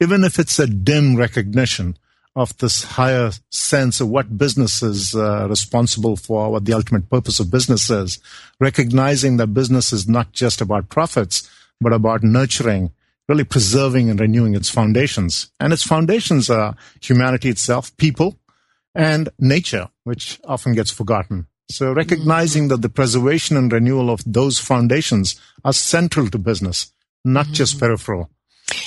Even 0.00 0.24
if 0.24 0.38
it's 0.38 0.58
a 0.58 0.66
dim 0.66 1.16
recognition, 1.16 1.96
of 2.36 2.56
this 2.58 2.84
higher 2.84 3.30
sense 3.50 3.98
of 4.00 4.08
what 4.08 4.36
business 4.36 4.82
is 4.82 5.14
uh, 5.16 5.48
responsible 5.48 6.16
for, 6.16 6.52
what 6.52 6.66
the 6.66 6.74
ultimate 6.74 7.08
purpose 7.08 7.40
of 7.40 7.50
business 7.50 7.88
is, 7.88 8.20
recognizing 8.60 9.38
that 9.38 9.48
business 9.48 9.90
is 9.92 10.06
not 10.06 10.32
just 10.32 10.60
about 10.60 10.90
profits, 10.90 11.50
but 11.80 11.94
about 11.94 12.22
nurturing, 12.22 12.92
really 13.26 13.42
preserving 13.42 14.10
and 14.10 14.20
renewing 14.20 14.54
its 14.54 14.68
foundations. 14.68 15.50
And 15.58 15.72
its 15.72 15.82
foundations 15.82 16.50
are 16.50 16.76
humanity 17.00 17.48
itself, 17.48 17.96
people, 17.96 18.38
and 18.94 19.30
nature, 19.38 19.88
which 20.04 20.38
often 20.44 20.74
gets 20.74 20.90
forgotten. 20.90 21.46
So 21.70 21.92
recognizing 21.92 22.64
mm-hmm. 22.64 22.68
that 22.68 22.82
the 22.82 22.90
preservation 22.90 23.56
and 23.56 23.72
renewal 23.72 24.10
of 24.10 24.20
those 24.26 24.58
foundations 24.58 25.40
are 25.64 25.72
central 25.72 26.28
to 26.28 26.38
business, 26.38 26.92
not 27.24 27.46
mm-hmm. 27.46 27.54
just 27.54 27.80
peripheral 27.80 28.30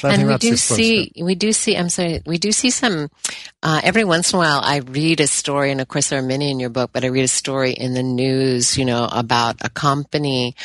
and 0.03 0.27
we 0.27 0.37
do 0.37 0.55
see, 0.55 1.11
we 1.21 1.35
do 1.35 1.51
see, 1.51 1.75
I'm 1.75 1.89
sorry, 1.89 2.21
we 2.25 2.37
do 2.37 2.51
see 2.51 2.69
some, 2.69 3.09
uh, 3.63 3.81
every 3.83 4.03
once 4.03 4.31
in 4.31 4.37
a 4.37 4.39
while 4.39 4.61
I 4.63 4.77
read 4.77 5.19
a 5.19 5.27
story, 5.27 5.71
and 5.71 5.81
of 5.81 5.87
course 5.87 6.09
there 6.09 6.19
are 6.19 6.23
many 6.23 6.51
in 6.51 6.59
your 6.59 6.69
book, 6.69 6.91
but 6.93 7.03
I 7.03 7.07
read 7.07 7.23
a 7.23 7.29
story 7.29 7.71
in 7.71 7.93
the 7.93 8.03
news, 8.03 8.77
you 8.77 8.85
know, 8.85 9.07
about 9.11 9.57
a 9.61 9.69
company, 9.69 10.55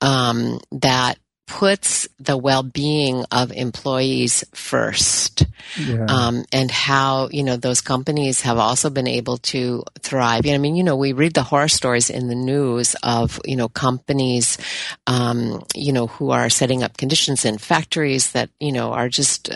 um, 0.00 0.60
that 0.72 1.18
puts 1.50 2.06
the 2.20 2.36
well-being 2.36 3.24
of 3.32 3.50
employees 3.50 4.44
first. 4.54 5.44
Yeah. 5.78 6.06
um, 6.08 6.44
and 6.52 6.70
how 6.70 7.28
you 7.30 7.42
know 7.42 7.56
those 7.56 7.80
companies 7.80 8.40
have 8.42 8.56
also 8.56 8.88
been 8.88 9.06
able 9.06 9.36
to 9.52 9.84
thrive. 10.00 10.46
I 10.46 10.58
mean 10.58 10.74
you 10.74 10.84
know 10.84 10.96
we 10.96 11.12
read 11.12 11.34
the 11.34 11.42
horror 11.42 11.68
stories 11.68 12.08
in 12.08 12.28
the 12.28 12.34
news 12.34 12.96
of 13.02 13.38
you 13.44 13.56
know 13.56 13.68
companies 13.68 14.58
um, 15.06 15.62
you 15.74 15.92
know 15.92 16.06
who 16.06 16.30
are 16.30 16.48
setting 16.50 16.82
up 16.82 16.96
conditions 16.96 17.44
in 17.44 17.58
factories 17.58 18.32
that 18.32 18.48
you 18.58 18.72
know 18.72 18.92
are 18.92 19.08
just 19.08 19.50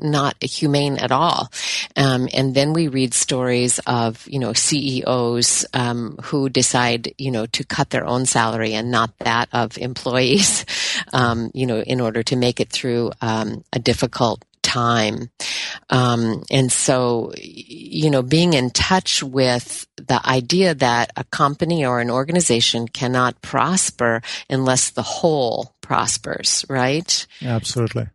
not 0.00 0.42
humane 0.42 0.96
at 0.98 1.12
all. 1.12 1.50
Um, 1.96 2.28
and 2.32 2.54
then 2.54 2.72
we 2.72 2.88
read 2.88 3.12
stories 3.12 3.80
of 3.86 4.26
you 4.28 4.38
know 4.38 4.52
ceos 4.52 5.66
um, 5.74 6.16
who 6.22 6.48
decide 6.48 7.12
you 7.18 7.30
know 7.30 7.46
to 7.46 7.64
cut 7.64 7.90
their 7.90 8.06
own 8.06 8.24
salary 8.24 8.72
and 8.72 8.90
not 8.90 9.10
that 9.18 9.48
of 9.52 9.76
employees 9.78 10.64
um, 11.40 11.50
you 11.54 11.66
know, 11.66 11.80
in 11.80 12.00
order 12.00 12.22
to 12.22 12.36
make 12.36 12.60
it 12.60 12.70
through 12.70 13.12
um, 13.20 13.64
a 13.72 13.78
difficult 13.78 14.44
time. 14.62 15.30
Um, 15.88 16.44
and 16.50 16.70
so, 16.70 17.32
you 17.36 18.10
know, 18.10 18.22
being 18.22 18.52
in 18.52 18.70
touch 18.70 19.22
with 19.22 19.86
the 19.96 20.20
idea 20.28 20.74
that 20.74 21.12
a 21.16 21.24
company 21.24 21.84
or 21.84 22.00
an 22.00 22.10
organization 22.10 22.86
cannot 22.86 23.40
prosper 23.42 24.22
unless 24.48 24.90
the 24.90 25.02
whole 25.02 25.74
prospers, 25.80 26.64
right? 26.68 27.26
Absolutely. 27.42 28.08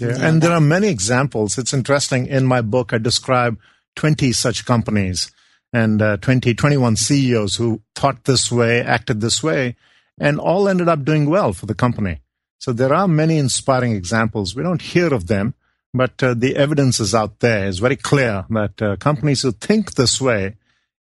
Yeah. 0.00 0.08
yeah 0.08 0.28
and 0.28 0.42
there 0.42 0.52
are 0.52 0.60
many 0.60 0.88
examples. 0.88 1.58
It's 1.58 1.74
interesting. 1.74 2.26
In 2.26 2.46
my 2.46 2.62
book, 2.62 2.92
I 2.92 2.98
describe 2.98 3.58
20 3.96 4.32
such 4.32 4.64
companies 4.64 5.30
and 5.72 6.02
uh, 6.02 6.16
20, 6.16 6.54
21 6.54 6.96
CEOs 6.96 7.56
who 7.56 7.80
thought 7.94 8.24
this 8.24 8.50
way, 8.50 8.80
acted 8.80 9.20
this 9.20 9.42
way, 9.42 9.76
and 10.18 10.40
all 10.40 10.68
ended 10.68 10.88
up 10.88 11.04
doing 11.04 11.30
well 11.30 11.52
for 11.52 11.66
the 11.66 11.74
company. 11.74 12.20
So 12.60 12.74
there 12.74 12.92
are 12.92 13.08
many 13.08 13.38
inspiring 13.38 13.92
examples. 13.92 14.54
We 14.54 14.62
don't 14.62 14.82
hear 14.82 15.14
of 15.14 15.26
them, 15.28 15.54
but 15.94 16.22
uh, 16.22 16.34
the 16.34 16.56
evidence 16.56 17.00
is 17.00 17.14
out 17.14 17.40
there. 17.40 17.66
It's 17.66 17.78
very 17.78 17.96
clear 17.96 18.44
that 18.50 18.82
uh, 18.82 18.96
companies 18.96 19.40
who 19.40 19.52
think 19.52 19.94
this 19.94 20.20
way, 20.20 20.56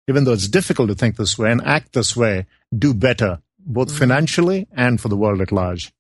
even 0.09 0.23
though 0.23 0.33
it's 0.33 0.47
difficult 0.47 0.89
to 0.89 0.95
think 0.95 1.17
this 1.17 1.37
way 1.37 1.51
and 1.51 1.61
act 1.63 1.95
this 1.95 2.17
way, 2.17 2.47
do 2.73 2.95
better, 2.95 3.41
both 3.59 3.89
mm-hmm. 3.89 3.99
financially 3.99 4.69
and 4.73 5.01
for 5.01 5.09
the 5.09 5.17
world 5.17 5.41
at 5.41 5.51
large. 5.51 5.93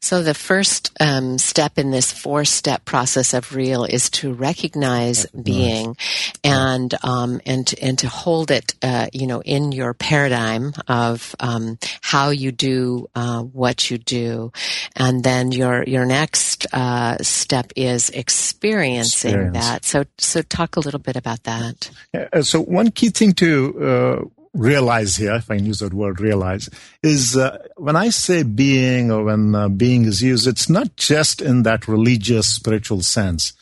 So 0.00 0.22
the 0.22 0.34
first 0.34 0.92
um, 1.00 1.38
step 1.38 1.78
in 1.78 1.90
this 1.90 2.12
four-step 2.12 2.84
process 2.84 3.34
of 3.34 3.54
real 3.54 3.84
is 3.84 4.10
to 4.10 4.32
recognize 4.32 5.26
being, 5.26 5.96
and 6.42 6.92
um, 7.04 7.40
and 7.46 7.66
to, 7.68 7.82
and 7.82 7.98
to 7.98 8.08
hold 8.08 8.50
it, 8.50 8.74
uh, 8.82 9.06
you 9.12 9.26
know, 9.26 9.42
in 9.42 9.72
your 9.72 9.94
paradigm 9.94 10.72
of 10.88 11.34
um, 11.40 11.78
how 12.00 12.30
you 12.30 12.52
do 12.52 13.08
uh, 13.14 13.42
what 13.42 13.90
you 13.90 13.98
do, 13.98 14.52
and 14.96 15.22
then 15.22 15.52
your 15.52 15.84
your 15.84 16.04
next 16.04 16.66
uh, 16.74 17.16
step 17.18 17.72
is 17.76 18.10
experiencing 18.10 19.30
Experience. 19.30 19.54
that. 19.54 19.84
So 19.84 20.04
so 20.18 20.42
talk 20.42 20.76
a 20.76 20.80
little 20.80 21.00
bit 21.00 21.16
about 21.16 21.44
that. 21.44 21.90
Uh, 22.14 22.42
so 22.42 22.60
one 22.60 22.90
key 22.90 23.10
thing 23.10 23.32
to 23.34 24.28
uh, 24.28 24.39
realize 24.54 25.16
here, 25.16 25.34
if 25.34 25.50
I 25.50 25.56
can 25.56 25.66
use 25.66 25.78
that 25.78 25.94
word 25.94 26.20
realize, 26.20 26.68
is 27.02 27.36
uh, 27.36 27.58
when 27.76 27.96
I 27.96 28.10
say 28.10 28.42
being 28.42 29.10
or 29.10 29.24
when 29.24 29.54
uh, 29.54 29.68
being 29.68 30.04
is 30.04 30.22
used, 30.22 30.46
it's 30.46 30.68
not 30.68 30.96
just 30.96 31.40
in 31.40 31.62
that 31.62 31.88
religious, 31.88 32.48
spiritual 32.48 33.02
sense. 33.02 33.52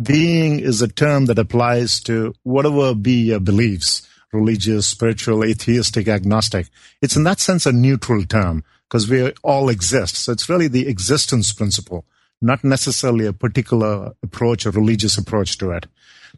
Being 0.00 0.60
is 0.60 0.82
a 0.82 0.88
term 0.88 1.26
that 1.26 1.38
applies 1.38 2.00
to 2.04 2.34
whatever 2.42 2.94
be 2.94 3.28
your 3.28 3.40
beliefs, 3.40 4.06
religious, 4.32 4.86
spiritual, 4.86 5.44
atheistic, 5.44 6.08
agnostic. 6.08 6.68
It's 7.00 7.16
in 7.16 7.24
that 7.24 7.40
sense 7.40 7.66
a 7.66 7.72
neutral 7.72 8.24
term 8.24 8.64
because 8.88 9.08
we 9.08 9.32
all 9.42 9.68
exist. 9.68 10.16
So 10.16 10.32
it's 10.32 10.48
really 10.48 10.68
the 10.68 10.88
existence 10.88 11.52
principle, 11.52 12.04
not 12.40 12.64
necessarily 12.64 13.26
a 13.26 13.32
particular 13.32 14.12
approach 14.22 14.66
or 14.66 14.70
religious 14.70 15.18
approach 15.18 15.58
to 15.58 15.70
it. 15.72 15.86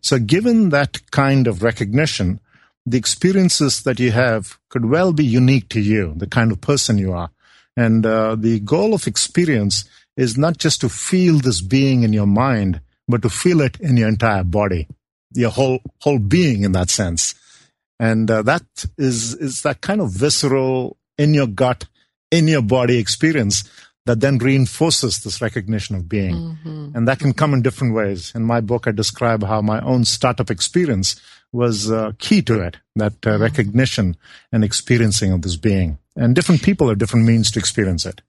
So 0.00 0.18
given 0.18 0.70
that 0.70 1.10
kind 1.10 1.46
of 1.46 1.62
recognition, 1.62 2.40
the 2.86 2.98
experiences 2.98 3.82
that 3.82 4.00
you 4.00 4.12
have 4.12 4.58
could 4.68 4.84
well 4.84 5.12
be 5.12 5.24
unique 5.24 5.68
to 5.70 5.80
you, 5.80 6.14
the 6.16 6.26
kind 6.26 6.50
of 6.52 6.60
person 6.60 6.98
you 6.98 7.12
are. 7.12 7.30
And 7.76 8.04
uh, 8.04 8.36
the 8.36 8.60
goal 8.60 8.94
of 8.94 9.06
experience 9.06 9.88
is 10.16 10.36
not 10.36 10.58
just 10.58 10.80
to 10.80 10.88
feel 10.88 11.38
this 11.38 11.60
being 11.60 12.02
in 12.02 12.12
your 12.12 12.26
mind, 12.26 12.80
but 13.06 13.22
to 13.22 13.30
feel 13.30 13.60
it 13.60 13.78
in 13.80 13.96
your 13.96 14.08
entire 14.08 14.44
body, 14.44 14.88
your 15.32 15.50
whole 15.50 15.80
whole 16.00 16.18
being 16.18 16.62
in 16.62 16.72
that 16.72 16.90
sense. 16.90 17.34
And 17.98 18.30
uh, 18.30 18.42
that 18.42 18.64
is 18.98 19.34
is 19.34 19.62
that 19.62 19.80
kind 19.80 20.00
of 20.00 20.12
visceral, 20.12 20.96
in 21.18 21.34
your 21.34 21.46
gut, 21.46 21.86
in 22.30 22.48
your 22.48 22.62
body 22.62 22.98
experience 22.98 23.68
that 24.06 24.20
then 24.20 24.38
reinforces 24.38 25.20
this 25.20 25.40
recognition 25.40 25.96
of 25.96 26.08
being. 26.08 26.34
Mm-hmm. 26.34 26.92
And 26.94 27.06
that 27.06 27.18
can 27.18 27.32
come 27.32 27.54
in 27.54 27.62
different 27.62 27.94
ways. 27.94 28.32
In 28.34 28.42
my 28.42 28.60
book, 28.60 28.86
I 28.86 28.92
describe 28.92 29.44
how 29.44 29.60
my 29.60 29.80
own 29.80 30.04
startup 30.04 30.50
experience 30.50 31.20
was 31.52 31.90
uh, 31.90 32.12
key 32.18 32.42
to 32.42 32.60
it 32.60 32.78
that 32.96 33.12
uh, 33.26 33.30
mm-hmm. 33.30 33.42
recognition 33.42 34.16
and 34.52 34.64
experiencing 34.64 35.32
of 35.32 35.42
this 35.42 35.56
being. 35.56 35.98
And 36.16 36.34
different 36.34 36.62
people 36.62 36.88
have 36.88 36.98
different 36.98 37.26
means 37.26 37.50
to 37.52 37.58
experience 37.58 38.06
it. 38.06 38.22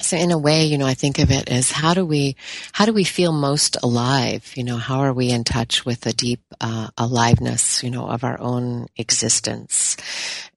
So 0.00 0.16
in 0.16 0.32
a 0.32 0.38
way, 0.38 0.64
you 0.64 0.78
know, 0.78 0.86
I 0.86 0.94
think 0.94 1.18
of 1.20 1.30
it 1.30 1.48
as 1.48 1.70
how 1.70 1.94
do 1.94 2.04
we, 2.04 2.36
how 2.72 2.86
do 2.86 2.92
we 2.92 3.04
feel 3.04 3.32
most 3.32 3.76
alive? 3.82 4.52
You 4.56 4.64
know, 4.64 4.76
how 4.76 5.00
are 5.00 5.12
we 5.12 5.30
in 5.30 5.44
touch 5.44 5.84
with 5.86 6.00
the 6.00 6.12
deep 6.12 6.40
uh, 6.60 6.88
aliveness, 6.98 7.82
you 7.84 7.90
know, 7.90 8.08
of 8.08 8.24
our 8.24 8.40
own 8.40 8.88
existence, 8.96 9.96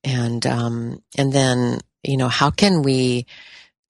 and 0.04 0.46
um, 0.48 1.04
and 1.16 1.32
then 1.32 1.80
you 2.04 2.18
know, 2.18 2.28
how 2.28 2.50
can 2.50 2.82
we 2.82 3.26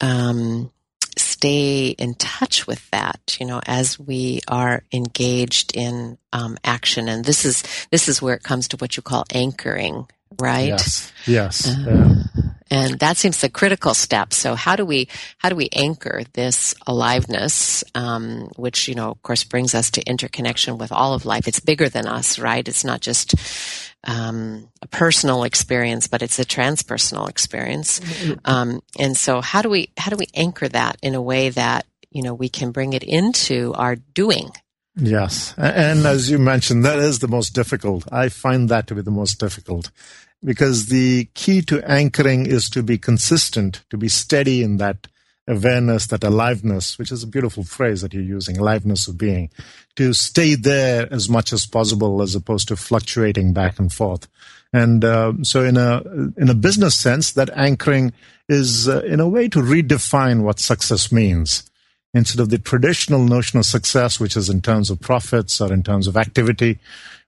um, 0.02 0.72
stay 1.18 1.90
in 1.90 2.14
touch 2.16 2.68
with 2.68 2.90
that, 2.92 3.38
you 3.40 3.46
know, 3.46 3.62
as 3.66 4.00
we 4.00 4.42
are 4.48 4.84
engaged 4.92 5.76
in 5.76 6.18
um, 6.34 6.58
action. 6.64 7.08
And 7.08 7.24
this 7.26 7.46
is 7.46 7.64
this 7.92 8.08
is 8.08 8.22
where 8.22 8.36
it 8.36 8.44
comes 8.44 8.68
to 8.70 8.78
what 8.78 8.98
you 8.98 9.04
call 9.04 9.26
anchoring, 9.34 10.08
right? 10.40 10.68
Yes. 10.68 11.14
Yes. 11.26 11.68
Uh, 11.68 11.86
yeah. 12.36 12.44
And 12.72 12.98
that 13.00 13.18
seems 13.18 13.42
the 13.42 13.50
critical 13.50 13.94
step. 13.94 14.34
So 14.34 14.56
how 14.56 14.76
do 14.76 14.86
we 14.86 15.08
how 15.38 15.50
do 15.50 15.56
we 15.56 15.70
anchor 15.72 16.24
this 16.34 16.74
aliveness, 16.88 17.84
um, 17.94 18.50
which 18.56 18.88
you 18.88 18.96
know, 18.96 19.12
of 19.12 19.22
course, 19.22 19.44
brings 19.44 19.76
us 19.76 19.92
to 19.92 20.04
interconnection 20.04 20.78
with 20.78 20.92
all 20.92 21.14
of 21.14 21.26
life? 21.26 21.48
It's 21.48 21.60
bigger 21.60 21.90
than 21.90 22.08
us, 22.08 22.40
right? 22.40 22.68
It's 22.68 22.84
not 22.84 23.02
just 23.02 23.36
um, 24.06 24.70
a 24.82 24.88
personal 24.88 25.44
experience, 25.44 26.08
but 26.08 26.24
it's 26.24 26.40
a 26.40 26.46
transpersonal 26.46 27.30
experience. 27.30 28.00
Mm-hmm. 28.00 28.34
Um, 28.46 28.82
and 28.98 29.16
so, 29.16 29.42
how 29.42 29.62
do 29.62 29.70
we 29.70 29.90
how 29.98 30.10
do 30.10 30.18
we 30.18 30.28
anchor 30.34 30.68
that 30.68 30.98
in 31.04 31.14
a 31.14 31.22
way 31.22 31.50
that 31.50 31.86
you 32.10 32.24
know 32.24 32.34
we 32.34 32.50
can 32.50 32.72
bring 32.72 32.94
it 32.94 33.04
into 33.04 33.74
our 33.76 33.96
doing? 33.96 34.52
Yes, 34.98 35.54
and 35.58 36.06
as 36.06 36.32
you 36.32 36.40
mentioned, 36.40 36.86
that 36.86 37.00
is 37.00 37.20
the 37.20 37.28
most 37.28 37.54
difficult. 37.54 38.06
I 38.12 38.30
find 38.30 38.70
that 38.70 38.88
to 38.88 38.96
be 38.96 39.02
the 39.02 39.12
most 39.12 39.40
difficult 39.40 39.92
because 40.46 40.88
the 40.88 41.26
key 41.34 41.62
to 41.64 41.84
anchoring 41.90 42.46
is 42.46 42.70
to 42.70 42.84
be 42.84 42.98
consistent, 42.98 43.84
to 43.90 43.98
be 43.98 44.08
steady 44.08 44.62
in 44.62 44.78
that 44.78 45.08
awareness, 45.48 46.08
that 46.08 46.24
aliveness, 46.24 46.98
which 46.98 47.12
is 47.12 47.24
a 47.24 47.28
beautiful 47.28 47.64
phrase 47.64 48.02
that 48.02 48.14
you're 48.14 48.24
using, 48.24 48.58
aliveness 48.58 49.08
of 49.08 49.18
being, 49.18 49.50
to 49.96 50.14
stay 50.14 50.56
there 50.56 51.12
as 51.12 51.28
much 51.28 51.52
as 51.52 51.66
possible 51.66 52.22
as 52.22 52.36
opposed 52.36 52.68
to 52.68 52.76
fluctuating 52.76 53.54
back 53.54 53.80
and 53.80 53.92
forth. 53.92 54.28
And 54.72 55.04
uh, 55.04 55.34
so, 55.42 55.64
in 55.64 55.78
a 55.78 56.02
in 56.38 56.50
a 56.50 56.54
business 56.54 56.96
sense, 56.96 57.32
that 57.34 57.50
anchoring 57.56 58.14
is 58.50 58.90
uh, 58.90 59.02
in 59.04 59.20
a 59.20 59.28
way 59.28 59.48
to 59.50 59.60
redefine 59.60 60.42
what 60.42 60.60
success 60.60 61.12
means. 61.12 61.70
Instead 62.14 62.40
of 62.40 62.50
the 62.50 62.58
traditional 62.58 63.24
notion 63.24 63.60
of 63.60 63.66
success, 63.66 64.20
which 64.20 64.38
is 64.38 64.50
in 64.50 64.62
terms 64.62 64.90
of 64.90 65.02
profits 65.02 65.60
or 65.60 65.72
in 65.74 65.84
terms 65.84 66.08
of 66.08 66.18
activity, 66.18 66.80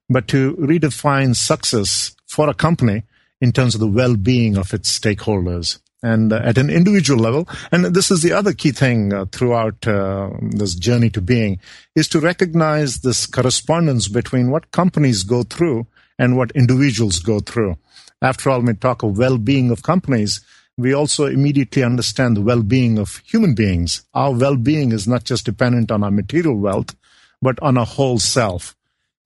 but 0.08 0.28
to 0.28 0.54
redefine 0.56 1.36
success 1.36 2.14
for 2.38 2.48
a 2.48 2.54
company 2.54 3.02
in 3.40 3.50
terms 3.50 3.74
of 3.74 3.80
the 3.80 3.94
well-being 4.00 4.56
of 4.56 4.72
its 4.72 4.96
stakeholders 4.96 5.80
and 6.04 6.32
uh, 6.32 6.40
at 6.44 6.56
an 6.56 6.70
individual 6.70 7.18
level. 7.18 7.48
And 7.72 7.86
this 7.86 8.12
is 8.12 8.22
the 8.22 8.30
other 8.30 8.52
key 8.52 8.70
thing 8.70 9.12
uh, 9.12 9.24
throughout 9.32 9.84
uh, 9.88 10.30
this 10.40 10.76
journey 10.76 11.10
to 11.10 11.20
being 11.20 11.58
is 11.96 12.06
to 12.10 12.20
recognize 12.20 12.98
this 12.98 13.26
correspondence 13.26 14.06
between 14.06 14.52
what 14.52 14.70
companies 14.70 15.24
go 15.24 15.42
through 15.42 15.88
and 16.16 16.36
what 16.36 16.52
individuals 16.52 17.18
go 17.18 17.40
through. 17.40 17.76
After 18.22 18.50
all, 18.50 18.58
when 18.58 18.66
we 18.66 18.74
talk 18.74 19.02
of 19.02 19.18
well-being 19.18 19.72
of 19.72 19.82
companies, 19.82 20.40
we 20.76 20.92
also 20.92 21.26
immediately 21.26 21.82
understand 21.82 22.36
the 22.36 22.42
well-being 22.42 23.00
of 23.00 23.20
human 23.26 23.56
beings. 23.56 24.04
Our 24.14 24.32
well-being 24.32 24.92
is 24.92 25.08
not 25.08 25.24
just 25.24 25.44
dependent 25.44 25.90
on 25.90 26.04
our 26.04 26.12
material 26.12 26.56
wealth, 26.56 26.94
but 27.42 27.58
on 27.60 27.76
our 27.76 27.86
whole 27.86 28.20
self. 28.20 28.76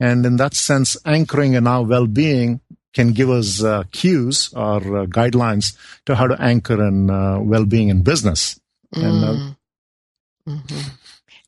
And 0.01 0.27
in 0.27 0.37
that 0.39 0.55
sense, 0.55 0.97
anchoring 1.05 1.53
in 1.53 1.67
our 1.69 1.85
well-being 1.85 2.62
can 2.93 3.13
give 3.13 3.31
us 3.31 3.63
uh, 3.63 3.85
cues 3.93 4.53
or 4.55 4.77
uh, 4.77 5.07
guidelines 5.07 5.77
to 6.07 6.15
how 6.15 6.27
to 6.27 6.41
anchor 6.41 6.83
in 6.87 7.11
uh, 7.11 7.39
well-being 7.41 7.89
in 7.89 8.03
business. 8.03 8.61
Mm. 8.95 9.05
And, 9.05 9.25
uh, 9.25 10.51
mm-hmm. 10.51 10.89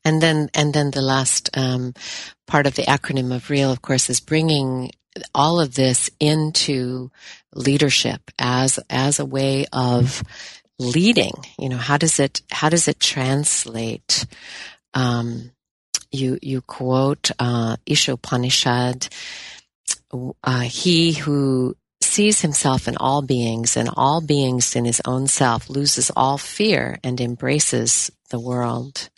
and, 0.03 0.21
then, 0.21 0.49
and 0.53 0.73
then 0.73 0.91
the 0.91 1.01
last 1.01 1.55
um, 1.55 1.93
part 2.47 2.67
of 2.67 2.75
the 2.75 2.83
acronym 2.83 3.35
of 3.35 3.49
REAL, 3.49 3.71
of 3.71 3.81
course, 3.81 4.09
is 4.09 4.19
bringing 4.19 4.91
all 5.33 5.59
of 5.59 5.75
this 5.75 6.09
into 6.19 7.11
leadership 7.53 8.31
as 8.39 8.79
as 8.89 9.19
a 9.19 9.25
way 9.25 9.65
of 9.71 10.23
leading? 10.79 11.33
You 11.57 11.69
know, 11.69 11.77
how 11.77 11.97
does 11.97 12.19
it 12.19 12.41
how 12.51 12.69
does 12.69 12.87
it 12.87 12.99
translate? 12.99 14.25
Um, 14.93 15.51
you 16.11 16.39
you 16.41 16.61
quote 16.61 17.31
uh, 17.39 17.77
Ishopanishad. 17.87 19.09
Uh, 20.43 20.61
he 20.61 21.13
who 21.13 21.75
sees 22.01 22.41
himself 22.41 22.87
in 22.87 22.97
all 22.97 23.21
beings 23.21 23.75
and 23.75 23.89
all 23.95 24.21
beings 24.21 24.75
in 24.75 24.85
his 24.85 25.01
own 25.05 25.27
self 25.27 25.69
loses 25.69 26.11
all 26.15 26.37
fear 26.37 26.99
and 27.03 27.19
embraces 27.19 28.11
the 28.29 28.39
world. 28.39 29.09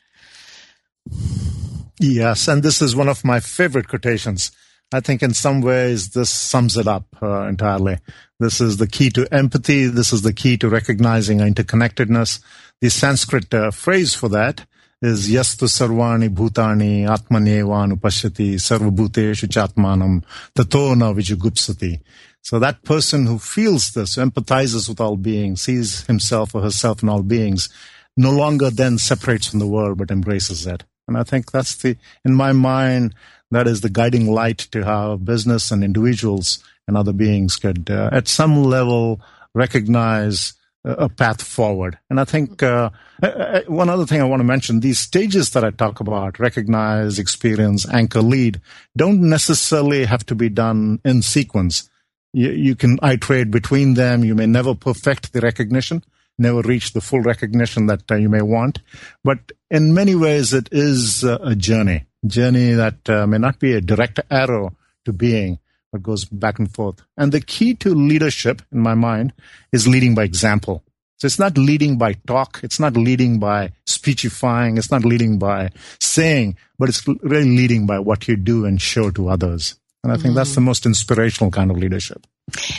Yes, 2.00 2.48
and 2.48 2.64
this 2.64 2.82
is 2.82 2.96
one 2.96 3.10
of 3.10 3.24
my 3.24 3.40
favorite 3.40 3.88
quotations. 3.88 4.52
I 4.94 5.02
think 5.02 5.22
in 5.22 5.34
some 5.34 5.62
ways 5.62 6.10
this 6.10 6.30
sums 6.30 6.78
it 6.78 6.88
up 6.88 7.06
uh, 7.22 7.48
entirely. 7.48 7.98
This 8.40 8.62
is 8.62 8.78
the 8.78 8.88
key 8.88 9.10
to 9.12 9.28
empathy. 9.34 9.88
This 9.88 10.14
is 10.14 10.22
the 10.22 10.34
key 10.34 10.58
to 10.58 10.70
recognizing 10.70 11.40
interconnectedness. 11.40 12.40
The 12.80 12.90
Sanskrit 12.90 13.54
uh, 13.54 13.72
phrase 13.72 14.14
for 14.14 14.30
that 14.30 14.66
is 15.02 15.30
yastu 15.30 15.68
sarvani 15.68 16.30
bhutani 16.30 17.06
atmanyevanu 17.06 18.00
pashyati 18.00 18.56
sarvabhuteshu 18.56 19.48
chatmanam 19.48 20.24
tato 20.56 20.96
na 20.96 21.14
vijugupsati. 21.14 22.00
So 22.42 22.60
that 22.60 22.84
person 22.84 23.26
who 23.26 23.38
feels 23.38 23.92
this, 23.92 24.16
empathizes 24.16 24.90
with 24.90 25.00
all 25.02 25.18
beings, 25.18 25.62
sees 25.62 26.06
himself 26.08 26.56
or 26.56 26.62
herself 26.62 27.04
in 27.04 27.10
all 27.10 27.22
beings, 27.22 27.70
no 28.16 28.32
longer 28.32 28.70
then 28.70 28.98
separates 28.98 29.48
from 29.48 29.60
the 29.60 29.68
world 29.68 29.98
but 29.98 30.10
embraces 30.10 30.66
it. 30.66 30.84
And 31.08 31.18
I 31.18 31.24
think 31.24 31.52
that's 31.52 31.76
the, 31.76 31.98
in 32.26 32.34
my 32.34 32.52
mind, 32.54 33.14
that 33.52 33.68
is 33.68 33.82
the 33.82 33.90
guiding 33.90 34.32
light 34.32 34.60
to 34.72 34.84
how 34.84 35.18
business 35.18 35.72
and 35.72 35.84
individuals 35.84 36.64
and 36.88 36.98
other 36.98 37.14
beings 37.14 37.56
could, 37.58 37.90
uh, 37.90 38.10
at 38.12 38.28
some 38.28 38.64
level, 38.64 39.22
recognize 39.54 40.54
a 40.98 41.10
path 41.10 41.42
forward. 41.42 41.98
And 42.10 42.20
I 42.20 42.26
think 42.26 42.64
uh, 42.64 42.90
uh, 43.22 43.26
uh, 43.26 43.62
one 43.68 43.90
other 43.90 44.06
thing 44.06 44.22
I 44.22 44.26
want 44.26 44.40
to 44.40 44.46
mention 44.46 44.80
these 44.80 45.00
stages 45.00 45.52
that 45.52 45.64
I 45.64 45.72
talk 45.72 46.00
about 46.00 46.40
recognize, 46.40 47.20
experience, 47.20 47.88
anchor, 47.90 48.22
lead 48.22 48.62
don't 48.96 49.22
necessarily 49.22 50.06
have 50.06 50.26
to 50.28 50.36
be 50.36 50.50
done 50.50 51.00
in 51.04 51.22
sequence. 51.22 51.90
You, 52.34 52.52
you 52.52 52.76
can 52.76 53.00
iterate 53.04 53.52
between 53.52 53.96
them. 53.96 54.24
You 54.24 54.36
may 54.36 54.46
never 54.46 54.76
perfect 54.76 55.34
the 55.34 55.42
recognition, 55.42 56.04
never 56.38 56.62
reach 56.62 56.94
the 56.94 57.02
full 57.02 57.22
recognition 57.22 57.88
that 57.88 58.10
uh, 58.12 58.16
you 58.16 58.30
may 58.30 58.42
want. 58.42 58.80
But 59.24 59.52
in 59.70 59.94
many 59.94 60.16
ways, 60.16 60.54
it 60.54 60.70
is 60.72 61.24
uh, 61.24 61.40
a 61.42 61.56
journey 61.56 62.08
journey 62.26 62.74
that 62.74 63.10
uh, 63.10 63.28
may 63.28 63.38
not 63.38 63.60
be 63.60 63.74
a 63.74 63.82
direct 63.82 64.20
arrow 64.30 64.76
to 65.06 65.14
being, 65.14 65.60
but 65.92 66.04
goes 66.04 66.26
back 66.26 66.60
and 66.60 66.74
forth. 66.74 67.04
And 67.18 67.32
the 67.32 67.42
key 67.42 67.74
to 67.76 67.94
leadership, 67.94 68.62
in 68.72 68.80
my 68.80 68.96
mind, 68.96 69.34
is 69.72 69.88
leading 69.88 70.16
by 70.16 70.24
example. 70.24 70.84
So 71.18 71.26
it's 71.26 71.40
not 71.40 71.58
leading 71.58 71.98
by 71.98 72.14
talk. 72.28 72.60
It's 72.62 72.80
not 72.80 72.96
leading 72.96 73.40
by 73.40 73.72
speechifying. 73.86 74.78
It's 74.78 74.92
not 74.92 75.04
leading 75.04 75.40
by 75.40 75.72
saying, 76.00 76.58
but 76.78 76.90
it's 76.90 77.08
really 77.08 77.56
leading 77.58 77.88
by 77.88 78.00
what 78.00 78.28
you 78.28 78.36
do 78.36 78.66
and 78.66 78.80
show 78.80 79.10
to 79.12 79.30
others. 79.30 79.76
And 80.04 80.12
I 80.12 80.16
think 80.16 80.28
mm-hmm. 80.28 80.36
that's 80.36 80.54
the 80.54 80.62
most 80.62 80.86
inspirational 80.86 81.50
kind 81.50 81.72
of 81.72 81.78
leadership. 81.78 82.28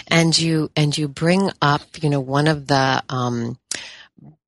And 0.07 0.39
you, 0.39 0.71
and 0.77 0.97
you 0.97 1.09
bring 1.09 1.51
up, 1.61 1.83
you 2.01 2.09
know, 2.09 2.21
one 2.21 2.47
of 2.47 2.69
the, 2.69 3.03
um, 3.09 3.59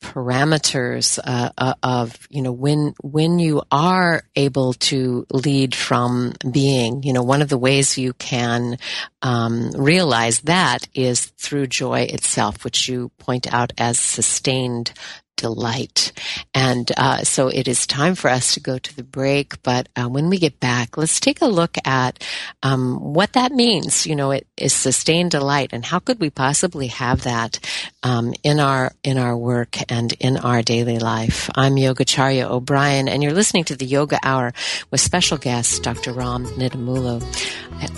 parameters 0.02 1.18
uh, 1.22 1.50
uh, 1.58 1.74
of 1.82 2.26
you 2.30 2.42
know 2.42 2.52
when 2.52 2.94
when 3.02 3.38
you 3.38 3.62
are 3.70 4.22
able 4.34 4.72
to 4.72 5.26
lead 5.30 5.74
from 5.74 6.32
being 6.50 7.02
you 7.02 7.12
know 7.12 7.22
one 7.22 7.42
of 7.42 7.48
the 7.48 7.58
ways 7.58 7.98
you 7.98 8.12
can 8.14 8.78
um, 9.22 9.70
realize 9.72 10.40
that 10.42 10.88
is 10.94 11.26
through 11.26 11.66
joy 11.66 12.00
itself 12.00 12.64
which 12.64 12.88
you 12.88 13.10
point 13.18 13.52
out 13.52 13.72
as 13.78 13.98
sustained 13.98 14.92
delight. 15.40 16.12
And 16.54 16.90
uh, 16.96 17.24
so 17.24 17.48
it 17.48 17.66
is 17.66 17.86
time 17.86 18.14
for 18.14 18.28
us 18.28 18.54
to 18.54 18.60
go 18.60 18.78
to 18.78 18.96
the 18.96 19.02
break. 19.02 19.62
But 19.62 19.88
uh, 19.96 20.08
when 20.08 20.28
we 20.28 20.38
get 20.38 20.60
back, 20.60 20.96
let's 20.96 21.18
take 21.18 21.40
a 21.40 21.46
look 21.46 21.76
at 21.84 22.22
um, 22.62 22.96
what 23.00 23.32
that 23.32 23.52
means. 23.52 24.06
You 24.06 24.16
know, 24.16 24.30
it 24.32 24.46
is 24.56 24.74
sustained 24.74 25.30
delight, 25.30 25.70
and 25.72 25.84
how 25.84 25.98
could 25.98 26.20
we 26.20 26.30
possibly 26.30 26.88
have 26.88 27.22
that 27.22 27.58
um, 28.02 28.34
in 28.42 28.58
our 28.60 28.92
in 29.04 29.18
our 29.18 29.36
work 29.36 29.76
and 29.90 30.12
in 30.14 30.36
our 30.36 30.62
daily 30.62 30.98
life? 30.98 31.48
I'm 31.54 31.74
Yogacharya 31.74 32.50
O'Brien, 32.50 33.08
and 33.08 33.22
you're 33.22 33.32
listening 33.32 33.64
to 33.64 33.76
the 33.76 33.86
Yoga 33.86 34.18
Hour 34.22 34.52
with 34.90 35.00
special 35.00 35.38
guest 35.38 35.82
Dr. 35.82 36.12
Ram 36.12 36.44
Nidumolu, 36.46 37.22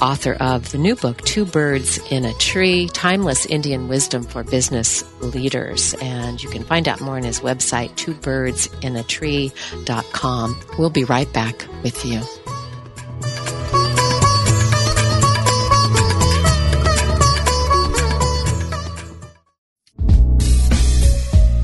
author 0.00 0.34
of 0.34 0.70
the 0.72 0.78
new 0.78 0.96
book 0.96 1.20
Two 1.22 1.44
Birds 1.44 1.98
in 2.10 2.24
a 2.24 2.32
Tree: 2.34 2.88
Timeless 2.88 3.46
Indian 3.46 3.88
Wisdom 3.88 4.22
for 4.24 4.42
Business 4.44 5.04
Leaders. 5.20 5.94
And 6.00 6.42
you 6.42 6.48
can 6.50 6.64
find 6.64 6.88
out 6.88 7.00
more 7.00 7.16
on 7.16 7.24
his 7.24 7.40
website, 7.40 7.94
twobirdsinAtree.com. 7.96 10.60
We'll 10.78 10.90
be 10.90 11.04
right 11.04 11.32
back 11.32 11.66
with 11.82 12.04
you. 12.04 12.20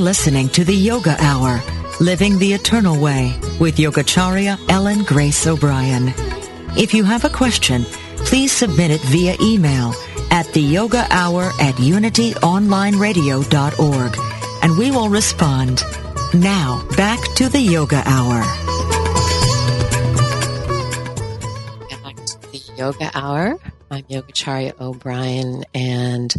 Listening 0.00 0.48
to 0.48 0.64
the 0.64 0.74
Yoga 0.74 1.14
Hour 1.20 1.62
Living 2.00 2.38
the 2.38 2.54
Eternal 2.54 2.98
Way 2.98 3.38
with 3.60 3.76
Yogacharya 3.76 4.58
Ellen 4.70 5.04
Grace 5.04 5.46
O'Brien. 5.46 6.14
If 6.76 6.94
you 6.94 7.04
have 7.04 7.26
a 7.26 7.28
question, 7.28 7.84
please 8.16 8.52
submit 8.52 8.90
it 8.90 9.02
via 9.02 9.36
email 9.42 9.92
at 10.30 10.46
the 10.54 10.62
yoga 10.62 11.06
hour 11.10 11.50
at 11.60 11.74
unityonlineradio.org 11.74 14.16
and 14.62 14.78
we 14.78 14.90
will 14.90 15.10
respond. 15.10 15.82
Now, 16.32 16.82
back 16.96 17.20
to 17.34 17.50
the 17.50 17.60
yoga 17.60 18.02
hour. 18.06 18.40
Back 21.90 22.16
to 22.24 22.38
the 22.50 22.62
yoga 22.76 23.10
hour. 23.14 23.58
I'm 23.92 24.04
Yogacharya 24.04 24.80
O'Brien, 24.80 25.64
and 25.74 26.32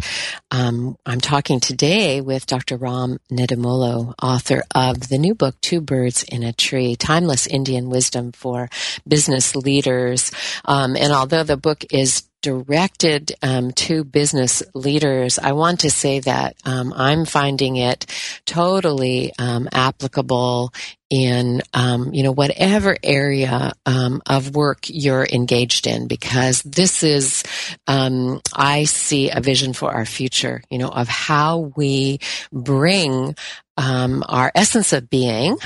um, 0.50 0.96
I'm 1.04 1.20
talking 1.20 1.60
today 1.60 2.22
with 2.22 2.46
Dr. 2.46 2.78
Ram 2.78 3.18
Nidumolu, 3.30 4.14
author 4.22 4.62
of 4.74 5.10
the 5.10 5.18
new 5.18 5.34
book, 5.34 5.60
Two 5.60 5.82
Birds 5.82 6.22
in 6.22 6.44
a 6.44 6.54
Tree, 6.54 6.96
Timeless 6.96 7.46
Indian 7.46 7.90
Wisdom 7.90 8.32
for 8.32 8.70
Business 9.06 9.54
Leaders. 9.54 10.32
Um, 10.64 10.96
and 10.96 11.12
although 11.12 11.42
the 11.42 11.58
book 11.58 11.84
is 11.92 12.22
directed 12.40 13.32
um, 13.42 13.72
to 13.72 14.02
business 14.02 14.62
leaders, 14.74 15.38
I 15.38 15.52
want 15.52 15.80
to 15.80 15.90
say 15.90 16.20
that 16.20 16.56
um, 16.64 16.94
I'm 16.96 17.26
finding 17.26 17.76
it 17.76 18.06
totally 18.46 19.30
um, 19.38 19.68
applicable 19.72 20.72
in 21.12 21.60
um, 21.74 22.14
you 22.14 22.22
know 22.22 22.32
whatever 22.32 22.96
area 23.02 23.72
um, 23.84 24.22
of 24.24 24.56
work 24.56 24.86
you're 24.88 25.26
engaged 25.30 25.86
in 25.86 26.08
because 26.08 26.62
this 26.62 27.02
is 27.02 27.44
um, 27.86 28.40
I 28.54 28.84
see 28.84 29.30
a 29.30 29.42
vision 29.42 29.74
for 29.74 29.92
our 29.92 30.06
future 30.06 30.62
you 30.70 30.78
know 30.78 30.88
of 30.88 31.08
how 31.08 31.70
we 31.76 32.20
bring 32.50 33.36
um, 33.76 34.22
our 34.28 34.52
essence 34.54 34.92
of 34.92 35.08
being 35.08 35.56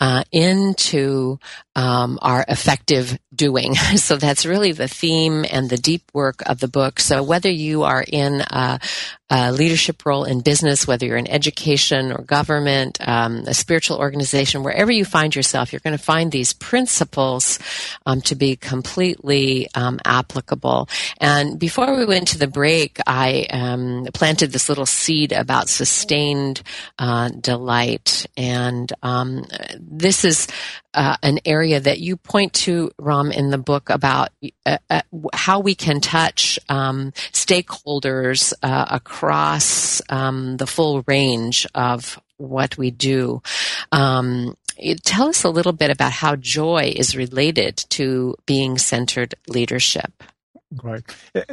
uh, 0.00 0.24
into 0.32 1.38
um, 1.76 2.18
our 2.22 2.44
effective 2.48 3.18
doing. 3.34 3.74
So 4.00 4.16
that's 4.16 4.46
really 4.46 4.72
the 4.72 4.88
theme 4.88 5.44
and 5.50 5.68
the 5.68 5.76
deep 5.76 6.02
work 6.14 6.42
of 6.46 6.58
the 6.58 6.68
book. 6.68 7.00
So 7.00 7.22
whether 7.22 7.50
you 7.50 7.82
are 7.82 8.04
in 8.06 8.40
a, 8.40 8.80
a 9.28 9.52
leadership 9.52 10.04
role 10.06 10.24
in 10.24 10.40
business, 10.40 10.86
whether 10.86 11.06
you're 11.06 11.16
in 11.16 11.30
education 11.30 12.12
or 12.12 12.22
government, 12.22 12.98
um, 13.06 13.44
a 13.46 13.54
spiritual 13.54 13.98
organization, 13.98 14.62
wherever 14.62 14.90
you 14.90 15.04
find 15.04 15.36
yourself, 15.36 15.72
you're 15.72 15.80
going 15.80 15.96
to 15.96 16.02
find 16.02 16.32
these 16.32 16.52
principles 16.52 17.58
um, 18.06 18.20
to 18.22 18.34
be 18.34 18.56
completely 18.56 19.68
um, 19.74 20.00
applicable. 20.04 20.88
And 21.20 21.58
before 21.58 21.96
we 21.96 22.06
went 22.06 22.28
to 22.28 22.38
the 22.38 22.48
break, 22.48 22.98
I 23.06 23.46
um, 23.50 24.08
planted 24.14 24.52
this 24.52 24.68
little 24.68 24.86
seed 24.86 25.32
about 25.32 25.68
sustained 25.68 26.62
uh, 26.98 27.30
delight, 27.50 28.26
and 28.36 28.92
um, 29.02 29.44
this 29.76 30.24
is 30.24 30.46
uh, 30.94 31.16
an 31.20 31.40
area 31.44 31.80
that 31.80 31.98
you 31.98 32.16
point 32.16 32.52
to, 32.52 32.92
Ram, 32.96 33.32
in 33.32 33.50
the 33.50 33.58
book 33.58 33.90
about 33.90 34.28
uh, 34.64 34.78
uh, 34.88 35.02
how 35.34 35.58
we 35.58 35.74
can 35.74 36.00
touch 36.00 36.60
um, 36.68 37.10
stakeholders 37.32 38.52
uh, 38.62 38.86
across 38.88 40.00
um, 40.08 40.58
the 40.58 40.66
full 40.66 41.02
range 41.08 41.66
of 41.74 42.20
what 42.36 42.78
we 42.78 42.92
do. 42.92 43.42
Um, 43.90 44.56
tell 45.02 45.28
us 45.28 45.42
a 45.42 45.50
little 45.50 45.72
bit 45.72 45.90
about 45.90 46.12
how 46.12 46.36
joy 46.36 46.92
is 46.94 47.16
related 47.16 47.78
to 47.98 48.36
being 48.46 48.78
centered 48.78 49.34
leadership. 49.48 50.22
Right. 50.82 51.02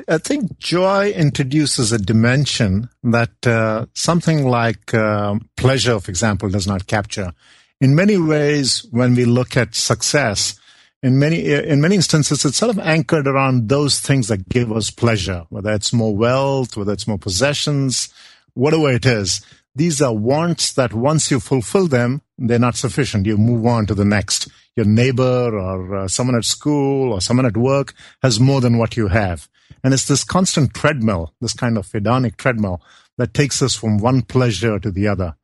I 0.08 0.20
think 0.20 0.60
joy 0.60 1.10
introduces 1.10 1.92
a 1.92 1.98
dimension 1.98 2.90
that 3.04 3.48
uh, 3.48 3.88
something 3.94 4.48
like 4.48 4.94
uh, 4.94 5.40
pleasure, 5.56 6.00
for 6.00 6.12
example, 6.12 6.50
does 6.50 6.68
not 6.68 6.86
capture 6.86 7.34
in 7.80 7.96
many 7.96 8.18
ways, 8.18 8.86
when 8.92 9.16
we 9.16 9.26
look 9.26 9.56
at 9.56 9.76
success, 9.76 10.60
in 11.04 11.20
many 11.20 11.46
in 11.46 11.80
many 11.80 11.96
instances, 11.96 12.44
it's 12.44 12.58
sort 12.58 12.72
of 12.72 12.80
anchored 12.80 13.28
around 13.28 13.70
those 13.70 14.00
things 14.00 14.30
that 14.30 14.50
give 14.50 14.72
us 14.72 14.90
pleasure, 14.90 15.46
whether 15.50 15.72
it's 15.74 15.94
more 15.94 16.16
wealth, 16.16 16.76
whether 16.76 16.92
it's 16.92 17.08
more 17.08 17.20
possessions, 17.20 18.12
whatever 18.56 18.92
it 18.92 19.06
is. 19.06 19.46
These 19.76 20.02
are 20.02 20.14
wants 20.14 20.74
that 20.74 20.94
once 20.94 21.30
you 21.30 21.40
fulfill 21.40 21.88
them, 21.88 22.24
they're 22.40 22.58
not 22.58 22.76
sufficient. 22.76 23.28
You 23.28 23.38
move 23.38 23.66
on 23.68 23.86
to 23.88 23.94
the 23.94 24.06
next. 24.06 24.48
Your 24.78 24.86
neighbor 24.86 25.58
or 25.58 25.96
uh, 25.96 26.08
someone 26.08 26.38
at 26.38 26.46
school 26.46 27.12
or 27.12 27.20
someone 27.20 27.48
at 27.48 27.58
work 27.58 27.94
has 28.22 28.40
more 28.40 28.62
than 28.62 28.78
what 28.78 28.96
you 28.96 29.08
have. 29.08 29.50
And 29.84 29.94
it's 29.94 30.06
this 30.06 30.24
constant 30.24 30.76
treadmill, 30.76 31.34
this 31.42 31.54
kind 31.54 31.78
of 31.78 31.88
hedonic 31.88 32.38
treadmill 32.38 32.82
that 33.18 33.34
takes 33.34 33.62
us 33.64 33.76
from 33.76 33.98
one 33.98 34.22
pleasure 34.22 34.80
to 34.80 34.92
the 34.92 35.08
other. 35.08 35.36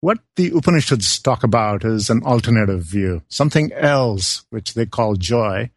What 0.00 0.18
the 0.36 0.50
Upanishads 0.50 1.18
talk 1.18 1.42
about 1.42 1.82
is 1.82 2.10
an 2.10 2.22
alternative 2.24 2.82
view, 2.82 3.22
something 3.28 3.72
else, 3.72 4.44
which 4.50 4.74
they 4.74 4.84
call 4.84 5.14
joy 5.16 5.70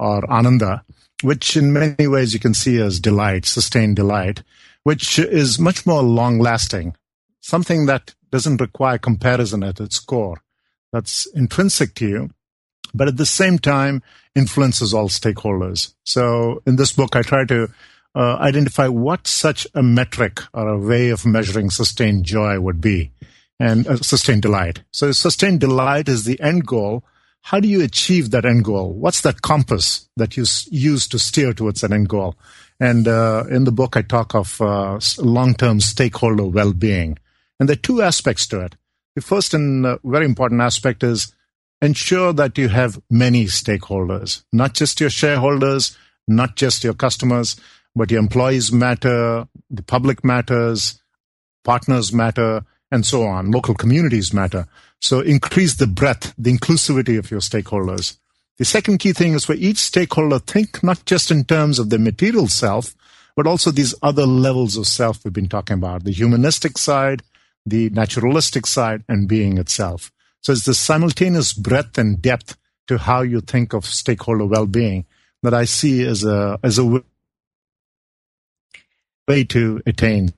or 0.00 0.28
ananda, 0.28 0.84
which 1.22 1.56
in 1.56 1.72
many 1.72 2.08
ways 2.08 2.34
you 2.34 2.40
can 2.40 2.54
see 2.54 2.80
as 2.80 2.98
delight, 2.98 3.46
sustained 3.46 3.94
delight, 3.94 4.42
which 4.82 5.18
is 5.20 5.60
much 5.60 5.86
more 5.86 6.02
long 6.02 6.40
lasting, 6.40 6.96
something 7.40 7.86
that 7.86 8.16
doesn't 8.32 8.60
require 8.60 8.98
comparison 8.98 9.62
at 9.62 9.78
its 9.78 10.00
core, 10.00 10.42
that's 10.92 11.26
intrinsic 11.26 11.94
to 11.94 12.08
you, 12.08 12.30
but 12.94 13.08
at 13.08 13.16
the 13.16 13.26
same 13.26 13.58
time 13.58 14.02
influences 14.34 14.94
all 14.94 15.08
stakeholders. 15.08 15.94
So 16.04 16.62
in 16.66 16.76
this 16.76 16.92
book, 16.92 17.16
I 17.16 17.22
try 17.22 17.44
to 17.46 17.68
uh, 18.14 18.36
identify 18.36 18.88
what 18.88 19.26
such 19.26 19.66
a 19.74 19.82
metric 19.82 20.40
or 20.52 20.68
a 20.68 20.78
way 20.78 21.10
of 21.10 21.26
measuring 21.26 21.70
sustained 21.70 22.24
joy 22.24 22.58
would 22.58 22.80
be 22.80 23.12
and 23.60 23.86
uh, 23.86 23.96
sustained 23.96 24.42
delight. 24.42 24.82
So 24.92 25.12
sustained 25.12 25.60
delight 25.60 26.08
is 26.08 26.24
the 26.24 26.40
end 26.40 26.66
goal. 26.66 27.04
How 27.42 27.60
do 27.60 27.68
you 27.68 27.82
achieve 27.82 28.30
that 28.30 28.44
end 28.44 28.64
goal? 28.64 28.92
What's 28.92 29.20
that 29.22 29.42
compass 29.42 30.08
that 30.16 30.36
you 30.36 30.44
use 30.70 31.08
to 31.08 31.18
steer 31.18 31.52
towards 31.52 31.80
that 31.80 31.92
end 31.92 32.08
goal? 32.08 32.36
And 32.80 33.08
uh, 33.08 33.44
in 33.50 33.64
the 33.64 33.72
book, 33.72 33.96
I 33.96 34.02
talk 34.02 34.34
of 34.34 34.60
uh, 34.60 35.00
long-term 35.18 35.80
stakeholder 35.80 36.44
well-being, 36.44 37.18
and 37.58 37.68
there 37.68 37.74
are 37.74 37.76
two 37.76 38.02
aspects 38.02 38.46
to 38.48 38.60
it. 38.60 38.76
The 39.16 39.22
first 39.22 39.54
and 39.54 39.84
uh, 39.84 39.98
very 40.04 40.24
important 40.24 40.60
aspect 40.60 41.02
is 41.02 41.32
ensure 41.80 42.32
that 42.32 42.58
you 42.58 42.68
have 42.68 43.00
many 43.10 43.44
stakeholders, 43.44 44.42
not 44.52 44.74
just 44.74 45.00
your 45.00 45.10
shareholders, 45.10 45.96
not 46.26 46.56
just 46.56 46.84
your 46.84 46.94
customers, 46.94 47.56
but 47.94 48.10
your 48.10 48.20
employees 48.20 48.72
matter, 48.72 49.46
the 49.70 49.82
public 49.82 50.24
matters, 50.24 51.00
partners 51.64 52.12
matter, 52.12 52.64
and 52.90 53.04
so 53.04 53.24
on. 53.24 53.50
Local 53.50 53.74
communities 53.74 54.32
matter. 54.32 54.66
So 55.00 55.20
increase 55.20 55.76
the 55.76 55.86
breadth, 55.86 56.34
the 56.38 56.56
inclusivity 56.56 57.18
of 57.18 57.30
your 57.30 57.40
stakeholders. 57.40 58.16
The 58.58 58.64
second 58.64 58.98
key 58.98 59.12
thing 59.12 59.34
is 59.34 59.44
for 59.44 59.54
each 59.54 59.78
stakeholder, 59.78 60.40
think 60.40 60.82
not 60.82 61.04
just 61.04 61.30
in 61.30 61.44
terms 61.44 61.78
of 61.78 61.90
the 61.90 61.98
material 61.98 62.48
self, 62.48 62.94
but 63.36 63.46
also 63.46 63.70
these 63.70 63.94
other 64.02 64.26
levels 64.26 64.76
of 64.76 64.86
self 64.86 65.24
we've 65.24 65.32
been 65.32 65.48
talking 65.48 65.74
about, 65.74 66.02
the 66.02 66.10
humanistic 66.10 66.76
side, 66.76 67.22
the 67.64 67.88
naturalistic 67.90 68.66
side, 68.66 69.04
and 69.08 69.28
being 69.28 69.58
itself. 69.58 70.10
So 70.48 70.52
it's 70.52 70.64
the 70.64 70.72
simultaneous 70.72 71.52
breadth 71.52 71.98
and 71.98 72.22
depth 72.22 72.56
to 72.86 72.96
how 72.96 73.20
you 73.20 73.42
think 73.42 73.74
of 73.74 73.84
stakeholder 73.84 74.46
well-being 74.46 75.04
that 75.42 75.52
I 75.52 75.66
see 75.66 76.06
as 76.06 76.24
a, 76.24 76.58
as 76.62 76.78
a 76.78 77.02
way 79.28 79.44
to 79.44 79.82
attain 79.84 80.32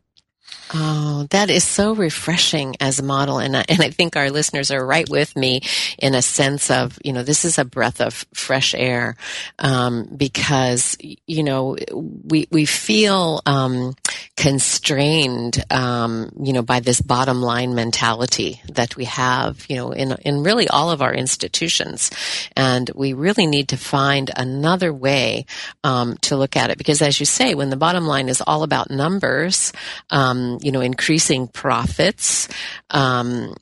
Oh, 0.72 1.26
that 1.30 1.50
is 1.50 1.64
so 1.64 1.96
refreshing 1.96 2.76
as 2.78 3.00
a 3.00 3.02
model. 3.02 3.40
And, 3.40 3.56
and 3.56 3.80
I 3.80 3.90
think 3.90 4.14
our 4.14 4.30
listeners 4.30 4.70
are 4.70 4.86
right 4.86 5.08
with 5.08 5.34
me 5.34 5.62
in 5.98 6.14
a 6.14 6.22
sense 6.22 6.70
of, 6.70 6.96
you 7.02 7.12
know, 7.12 7.24
this 7.24 7.44
is 7.44 7.58
a 7.58 7.64
breath 7.64 8.00
of 8.00 8.24
fresh 8.32 8.72
air, 8.72 9.16
um, 9.58 10.08
because, 10.16 10.96
you 11.26 11.42
know, 11.42 11.76
we, 11.92 12.46
we 12.52 12.66
feel, 12.66 13.42
um, 13.46 13.96
constrained, 14.36 15.64
um, 15.72 16.30
you 16.40 16.52
know, 16.52 16.62
by 16.62 16.78
this 16.78 17.00
bottom 17.00 17.42
line 17.42 17.74
mentality 17.74 18.62
that 18.72 18.96
we 18.96 19.06
have, 19.06 19.66
you 19.68 19.74
know, 19.74 19.90
in, 19.90 20.12
in 20.24 20.44
really 20.44 20.68
all 20.68 20.92
of 20.92 21.02
our 21.02 21.12
institutions. 21.12 22.12
And 22.56 22.88
we 22.94 23.12
really 23.12 23.46
need 23.46 23.68
to 23.70 23.76
find 23.76 24.30
another 24.36 24.94
way, 24.94 25.46
um, 25.82 26.16
to 26.18 26.36
look 26.36 26.56
at 26.56 26.70
it. 26.70 26.78
Because 26.78 27.02
as 27.02 27.18
you 27.18 27.26
say, 27.26 27.56
when 27.56 27.70
the 27.70 27.76
bottom 27.76 28.06
line 28.06 28.28
is 28.28 28.40
all 28.46 28.62
about 28.62 28.88
numbers, 28.88 29.72
um, 30.10 30.58
you 30.60 30.72
know, 30.72 30.80
increasing 30.80 31.48
profits, 31.48 32.48
um, 32.90 33.54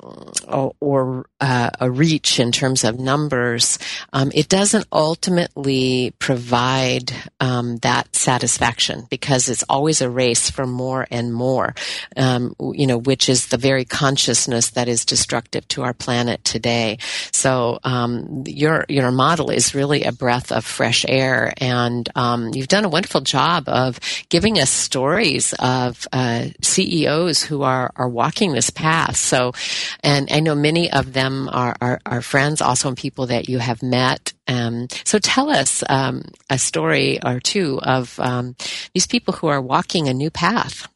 or, 0.48 0.74
or 0.80 1.26
uh, 1.40 1.70
a 1.80 1.90
reach 1.90 2.40
in 2.40 2.52
terms 2.52 2.84
of 2.84 2.98
numbers, 2.98 3.78
um, 4.12 4.30
it 4.34 4.48
doesn't 4.48 4.86
ultimately 4.92 6.12
provide 6.18 7.12
um, 7.40 7.76
that 7.78 8.14
satisfaction 8.14 9.06
because 9.10 9.48
it's 9.48 9.64
always 9.68 10.00
a 10.00 10.10
race 10.10 10.50
for 10.50 10.66
more 10.66 11.06
and 11.10 11.32
more, 11.32 11.74
um, 12.16 12.54
you 12.72 12.86
know, 12.86 12.98
which 12.98 13.28
is 13.28 13.46
the 13.46 13.56
very 13.56 13.84
consciousness 13.84 14.70
that 14.70 14.88
is 14.88 15.04
destructive 15.04 15.66
to 15.68 15.82
our 15.82 15.94
planet 15.94 16.42
today. 16.44 16.98
So 17.32 17.78
um, 17.84 18.44
your 18.46 18.84
your 18.88 19.10
model 19.10 19.50
is 19.50 19.74
really 19.74 20.04
a 20.04 20.12
breath 20.12 20.50
of 20.52 20.64
fresh 20.64 21.04
air, 21.08 21.52
and 21.58 22.08
um, 22.14 22.50
you've 22.54 22.68
done 22.68 22.84
a 22.84 22.88
wonderful 22.88 23.20
job 23.20 23.68
of 23.68 24.00
giving 24.28 24.58
us 24.58 24.70
stories 24.70 25.54
of 25.58 26.06
uh, 26.12 26.46
CEOs 26.88 27.42
who 27.42 27.62
are 27.62 27.90
are 27.96 28.08
walking 28.08 28.52
this 28.52 28.70
path. 28.70 29.16
So, 29.16 29.52
and 30.02 30.28
I 30.30 30.40
know 30.40 30.54
many 30.54 30.90
of 30.90 31.12
them 31.12 31.48
are 31.52 31.76
are, 31.80 32.00
are 32.06 32.22
friends, 32.22 32.60
also 32.60 32.88
and 32.88 32.96
people 32.96 33.26
that 33.26 33.48
you 33.48 33.58
have 33.58 33.82
met. 33.82 34.32
Um, 34.46 34.88
so 35.04 35.18
tell 35.18 35.50
us 35.50 35.84
um, 35.88 36.22
a 36.48 36.58
story 36.58 37.18
or 37.24 37.40
two 37.40 37.80
of 37.82 38.18
um, 38.20 38.56
these 38.94 39.06
people 39.06 39.34
who 39.34 39.48
are 39.48 39.60
walking 39.60 40.08
a 40.08 40.14
new 40.14 40.30
path. 40.30 40.88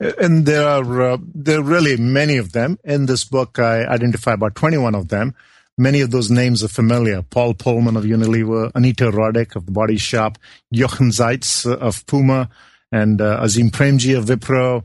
And 0.00 0.46
there 0.46 0.66
are 0.66 1.02
uh, 1.02 1.18
there 1.34 1.60
are 1.60 1.62
really 1.62 1.96
many 1.96 2.36
of 2.38 2.52
them 2.52 2.78
in 2.84 3.06
this 3.06 3.24
book. 3.24 3.58
I 3.58 3.84
identify 3.84 4.32
about 4.32 4.54
twenty 4.54 4.78
one 4.78 4.94
of 4.94 5.08
them. 5.08 5.34
Many 5.78 6.02
of 6.02 6.10
those 6.10 6.30
names 6.30 6.62
are 6.62 6.68
familiar. 6.68 7.22
Paul 7.22 7.54
Polman 7.54 7.96
of 7.96 8.04
Unilever, 8.04 8.70
Anita 8.74 9.10
Roddick 9.10 9.56
of 9.56 9.64
the 9.64 9.72
Body 9.72 9.96
Shop, 9.96 10.36
Jochen 10.70 11.10
Zeitz 11.10 11.64
of 11.64 12.04
Puma, 12.06 12.50
and 12.90 13.22
uh, 13.22 13.38
Azim 13.40 13.70
Premji 13.70 14.16
of 14.16 14.26
Wipro. 14.26 14.84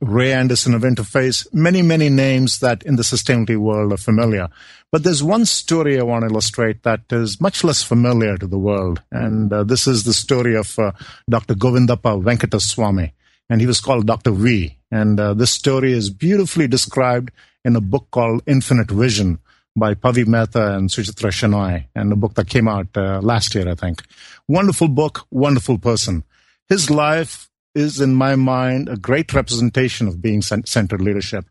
Ray 0.00 0.32
Anderson 0.32 0.74
of 0.74 0.82
Interface, 0.82 1.46
many, 1.52 1.80
many 1.82 2.08
names 2.08 2.58
that 2.58 2.82
in 2.82 2.96
the 2.96 3.02
sustainability 3.02 3.56
world 3.56 3.92
are 3.92 3.96
familiar. 3.96 4.48
But 4.92 5.04
there's 5.04 5.22
one 5.22 5.46
story 5.46 5.98
I 5.98 6.02
want 6.02 6.22
to 6.22 6.30
illustrate 6.30 6.82
that 6.82 7.00
is 7.10 7.40
much 7.40 7.64
less 7.64 7.82
familiar 7.82 8.36
to 8.36 8.46
the 8.46 8.58
world. 8.58 9.02
And 9.10 9.52
uh, 9.52 9.64
this 9.64 9.86
is 9.86 10.04
the 10.04 10.12
story 10.12 10.54
of 10.56 10.78
uh, 10.78 10.92
Dr. 11.28 11.54
Govindappa 11.54 12.22
Venkataswamy. 12.22 13.12
And 13.48 13.60
he 13.60 13.66
was 13.66 13.80
called 13.80 14.06
Dr. 14.06 14.32
V. 14.32 14.76
And 14.90 15.18
uh, 15.18 15.34
this 15.34 15.52
story 15.52 15.92
is 15.92 16.10
beautifully 16.10 16.68
described 16.68 17.30
in 17.64 17.76
a 17.76 17.80
book 17.80 18.08
called 18.10 18.42
Infinite 18.46 18.90
Vision 18.90 19.38
by 19.76 19.94
Pavi 19.94 20.26
Mehta 20.26 20.74
and 20.76 20.88
Suchitra 20.88 21.30
Shenoy, 21.30 21.86
and 21.94 22.12
a 22.12 22.16
book 22.16 22.34
that 22.34 22.48
came 22.48 22.66
out 22.66 22.88
uh, 22.96 23.20
last 23.20 23.54
year, 23.54 23.68
I 23.68 23.74
think. 23.74 24.02
Wonderful 24.48 24.88
book, 24.88 25.26
wonderful 25.30 25.78
person. 25.78 26.24
His 26.68 26.90
life 26.90 27.49
is, 27.74 28.00
in 28.00 28.14
my 28.14 28.36
mind, 28.36 28.88
a 28.88 28.96
great 28.96 29.32
representation 29.32 30.08
of 30.08 30.20
being 30.20 30.42
centered 30.42 31.00
leadership. 31.00 31.46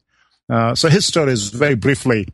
Uh, 0.50 0.76
so 0.76 0.90
his 0.90 1.06
story 1.06 1.32
is 1.32 1.50
very 1.50 1.76
briefly, 1.76 2.28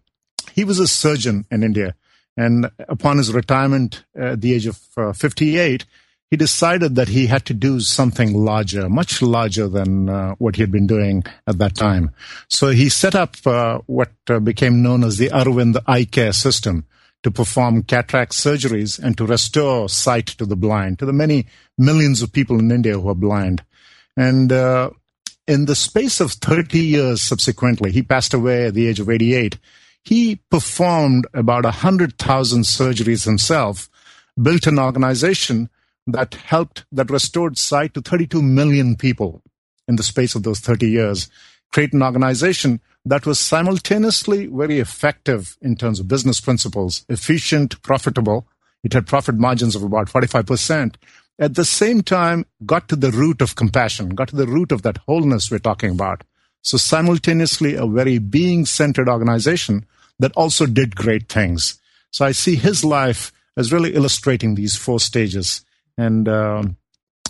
he 0.53 0.63
was 0.63 0.79
a 0.79 0.87
surgeon 0.87 1.45
in 1.51 1.63
India, 1.63 1.95
and 2.37 2.69
upon 2.87 3.17
his 3.17 3.33
retirement 3.33 4.03
at 4.15 4.41
the 4.41 4.53
age 4.53 4.67
of 4.67 4.79
uh, 4.97 5.13
58, 5.13 5.85
he 6.31 6.37
decided 6.37 6.95
that 6.95 7.09
he 7.09 7.27
had 7.27 7.45
to 7.45 7.53
do 7.53 7.79
something 7.79 8.33
larger, 8.33 8.89
much 8.89 9.21
larger 9.21 9.67
than 9.67 10.09
uh, 10.09 10.35
what 10.35 10.55
he 10.55 10.61
had 10.61 10.71
been 10.71 10.87
doing 10.87 11.23
at 11.47 11.59
that 11.59 11.75
time. 11.75 12.11
So 12.49 12.69
he 12.69 12.89
set 12.89 13.15
up 13.15 13.35
uh, 13.45 13.79
what 13.85 14.11
uh, 14.29 14.39
became 14.39 14.81
known 14.81 15.03
as 15.03 15.17
the 15.17 15.29
Aravind 15.29 15.77
Eye 15.85 16.05
Care 16.05 16.33
System 16.33 16.85
to 17.23 17.31
perform 17.31 17.83
cataract 17.83 18.33
surgeries 18.33 18.99
and 18.99 19.17
to 19.17 19.25
restore 19.25 19.87
sight 19.89 20.27
to 20.27 20.45
the 20.45 20.55
blind, 20.55 20.99
to 20.99 21.05
the 21.05 21.13
many 21.13 21.45
millions 21.77 22.21
of 22.21 22.31
people 22.31 22.59
in 22.59 22.71
India 22.71 22.99
who 22.99 23.09
are 23.09 23.15
blind. 23.15 23.63
And 24.17 24.51
uh, 24.51 24.91
in 25.47 25.65
the 25.65 25.75
space 25.75 26.19
of 26.19 26.33
30 26.33 26.79
years 26.79 27.21
subsequently, 27.21 27.91
he 27.91 28.01
passed 28.01 28.33
away 28.33 28.67
at 28.67 28.73
the 28.73 28.87
age 28.87 28.99
of 28.99 29.09
88. 29.09 29.57
He 30.03 30.39
performed 30.49 31.27
about 31.33 31.63
100,000 31.63 32.61
surgeries 32.61 33.25
himself, 33.25 33.89
built 34.41 34.67
an 34.67 34.79
organization 34.79 35.69
that 36.07 36.35
helped, 36.35 36.85
that 36.91 37.09
restored 37.09 37.57
sight 37.57 37.93
to 37.95 38.01
32 38.01 38.41
million 38.41 38.95
people 38.95 39.41
in 39.87 39.95
the 39.95 40.03
space 40.03 40.35
of 40.35 40.43
those 40.43 40.59
30 40.59 40.89
years, 40.89 41.29
create 41.71 41.93
an 41.93 42.03
organization 42.03 42.79
that 43.05 43.25
was 43.25 43.39
simultaneously 43.39 44.47
very 44.47 44.79
effective 44.79 45.57
in 45.61 45.75
terms 45.75 45.99
of 45.99 46.07
business 46.07 46.39
principles, 46.39 47.05
efficient, 47.09 47.81
profitable. 47.81 48.47
It 48.83 48.93
had 48.93 49.07
profit 49.07 49.35
margins 49.35 49.75
of 49.75 49.83
about 49.83 50.07
45%. 50.07 50.95
At 51.37 51.55
the 51.55 51.65
same 51.65 52.01
time, 52.01 52.45
got 52.65 52.87
to 52.89 52.95
the 52.95 53.11
root 53.11 53.41
of 53.41 53.55
compassion, 53.55 54.09
got 54.09 54.29
to 54.29 54.35
the 54.35 54.47
root 54.47 54.71
of 54.71 54.83
that 54.83 54.97
wholeness 55.05 55.51
we're 55.51 55.59
talking 55.59 55.91
about. 55.91 56.23
So 56.61 56.77
simultaneously, 56.77 57.75
a 57.75 57.85
very 57.85 58.17
being 58.17 58.65
centered 58.65 59.09
organization 59.09 59.85
that 60.19 60.31
also 60.33 60.65
did 60.65 60.95
great 60.95 61.27
things. 61.27 61.79
So 62.11 62.25
I 62.25 62.31
see 62.31 62.55
his 62.55 62.85
life 62.85 63.31
as 63.57 63.73
really 63.73 63.93
illustrating 63.93 64.55
these 64.55 64.75
four 64.75 64.99
stages 64.99 65.65
and 65.97 66.27
um, 66.27 66.77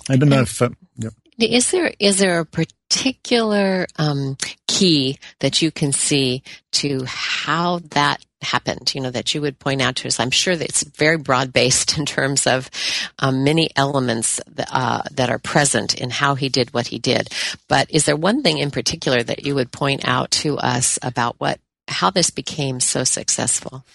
I 0.09 0.17
don't 0.17 0.29
know 0.29 0.41
if. 0.41 0.61
Uh, 0.61 0.69
yeah. 0.97 1.09
Is 1.37 1.71
there 1.71 1.93
is 1.99 2.19
there 2.19 2.39
a 2.39 2.45
particular 2.89 3.87
um, 3.97 4.37
key 4.67 5.17
that 5.39 5.61
you 5.61 5.71
can 5.71 5.91
see 5.91 6.43
to 6.71 7.03
how 7.05 7.79
that 7.91 8.23
happened? 8.41 8.93
You 8.93 9.01
know 9.01 9.11
that 9.11 9.33
you 9.33 9.41
would 9.41 9.59
point 9.59 9.81
out 9.81 9.95
to 9.97 10.07
us. 10.07 10.19
I'm 10.19 10.31
sure 10.31 10.55
that 10.55 10.69
it's 10.69 10.83
very 10.83 11.17
broad 11.17 11.51
based 11.51 11.97
in 11.97 12.05
terms 12.05 12.47
of 12.47 12.69
um, 13.19 13.43
many 13.43 13.69
elements 13.75 14.39
uh, 14.71 15.03
that 15.11 15.29
are 15.29 15.39
present 15.39 15.95
in 15.95 16.09
how 16.09 16.35
he 16.35 16.49
did 16.49 16.73
what 16.73 16.87
he 16.87 16.99
did. 16.99 17.29
But 17.67 17.89
is 17.91 18.05
there 18.05 18.15
one 18.15 18.43
thing 18.43 18.57
in 18.57 18.71
particular 18.71 19.23
that 19.23 19.45
you 19.45 19.55
would 19.55 19.71
point 19.71 20.07
out 20.07 20.31
to 20.31 20.57
us 20.57 20.99
about 21.01 21.35
what 21.39 21.59
how 21.87 22.09
this 22.09 22.29
became 22.29 22.79
so 22.79 23.03
successful? 23.03 23.85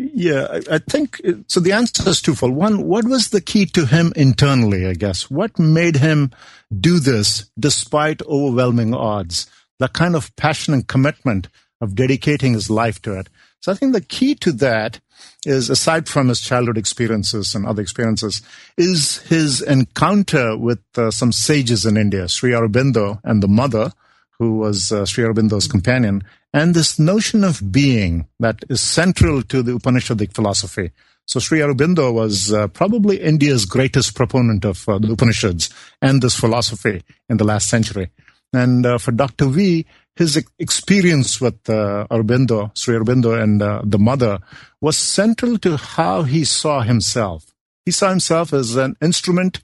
Yeah, 0.00 0.60
I, 0.70 0.78
think 0.78 1.20
so. 1.48 1.58
The 1.58 1.72
answer 1.72 2.08
is 2.08 2.22
twofold. 2.22 2.54
One, 2.54 2.84
what 2.86 3.04
was 3.04 3.30
the 3.30 3.40
key 3.40 3.66
to 3.66 3.84
him 3.84 4.12
internally? 4.14 4.86
I 4.86 4.94
guess 4.94 5.28
what 5.28 5.58
made 5.58 5.96
him 5.96 6.30
do 6.72 7.00
this 7.00 7.50
despite 7.58 8.22
overwhelming 8.22 8.94
odds. 8.94 9.50
The 9.80 9.88
kind 9.88 10.14
of 10.14 10.34
passion 10.36 10.72
and 10.72 10.86
commitment 10.86 11.48
of 11.80 11.96
dedicating 11.96 12.52
his 12.52 12.70
life 12.70 13.02
to 13.02 13.18
it. 13.18 13.28
So 13.60 13.72
I 13.72 13.74
think 13.74 13.92
the 13.92 14.00
key 14.00 14.36
to 14.36 14.52
that 14.52 15.00
is, 15.44 15.68
aside 15.68 16.08
from 16.08 16.28
his 16.28 16.40
childhood 16.40 16.78
experiences 16.78 17.56
and 17.56 17.66
other 17.66 17.82
experiences, 17.82 18.40
is 18.76 19.18
his 19.22 19.60
encounter 19.62 20.56
with 20.56 20.78
uh, 20.96 21.10
some 21.10 21.32
sages 21.32 21.84
in 21.84 21.96
India, 21.96 22.28
Sri 22.28 22.52
Aurobindo 22.52 23.20
and 23.24 23.42
the 23.42 23.48
mother, 23.48 23.92
who 24.38 24.58
was 24.58 24.92
uh, 24.92 25.04
Sri 25.04 25.24
Aurobindo's 25.24 25.66
companion, 25.66 26.22
and 26.52 26.74
this 26.74 26.98
notion 26.98 27.44
of 27.44 27.72
being 27.72 28.26
that 28.40 28.64
is 28.68 28.80
central 28.80 29.42
to 29.42 29.62
the 29.62 29.72
Upanishadic 29.72 30.34
philosophy. 30.34 30.90
So 31.26 31.40
Sri 31.40 31.58
Aurobindo 31.60 32.12
was 32.12 32.52
uh, 32.52 32.68
probably 32.68 33.20
India's 33.20 33.66
greatest 33.66 34.14
proponent 34.14 34.64
of 34.64 34.88
uh, 34.88 34.98
the 34.98 35.12
Upanishads 35.12 35.68
and 36.00 36.22
this 36.22 36.34
philosophy 36.34 37.02
in 37.28 37.36
the 37.36 37.44
last 37.44 37.68
century. 37.68 38.10
And 38.54 38.86
uh, 38.86 38.96
for 38.96 39.12
Dr. 39.12 39.46
V, 39.46 39.84
his 40.16 40.42
experience 40.58 41.38
with 41.38 41.68
uh, 41.68 42.06
Aurobindo, 42.10 42.76
Sri 42.76 42.96
Aurobindo 42.96 43.40
and 43.40 43.60
uh, 43.60 43.82
the 43.84 43.98
mother 43.98 44.38
was 44.80 44.96
central 44.96 45.58
to 45.58 45.76
how 45.76 46.22
he 46.22 46.44
saw 46.44 46.80
himself. 46.80 47.54
He 47.84 47.92
saw 47.92 48.08
himself 48.08 48.54
as 48.54 48.76
an 48.76 48.96
instrument 49.02 49.60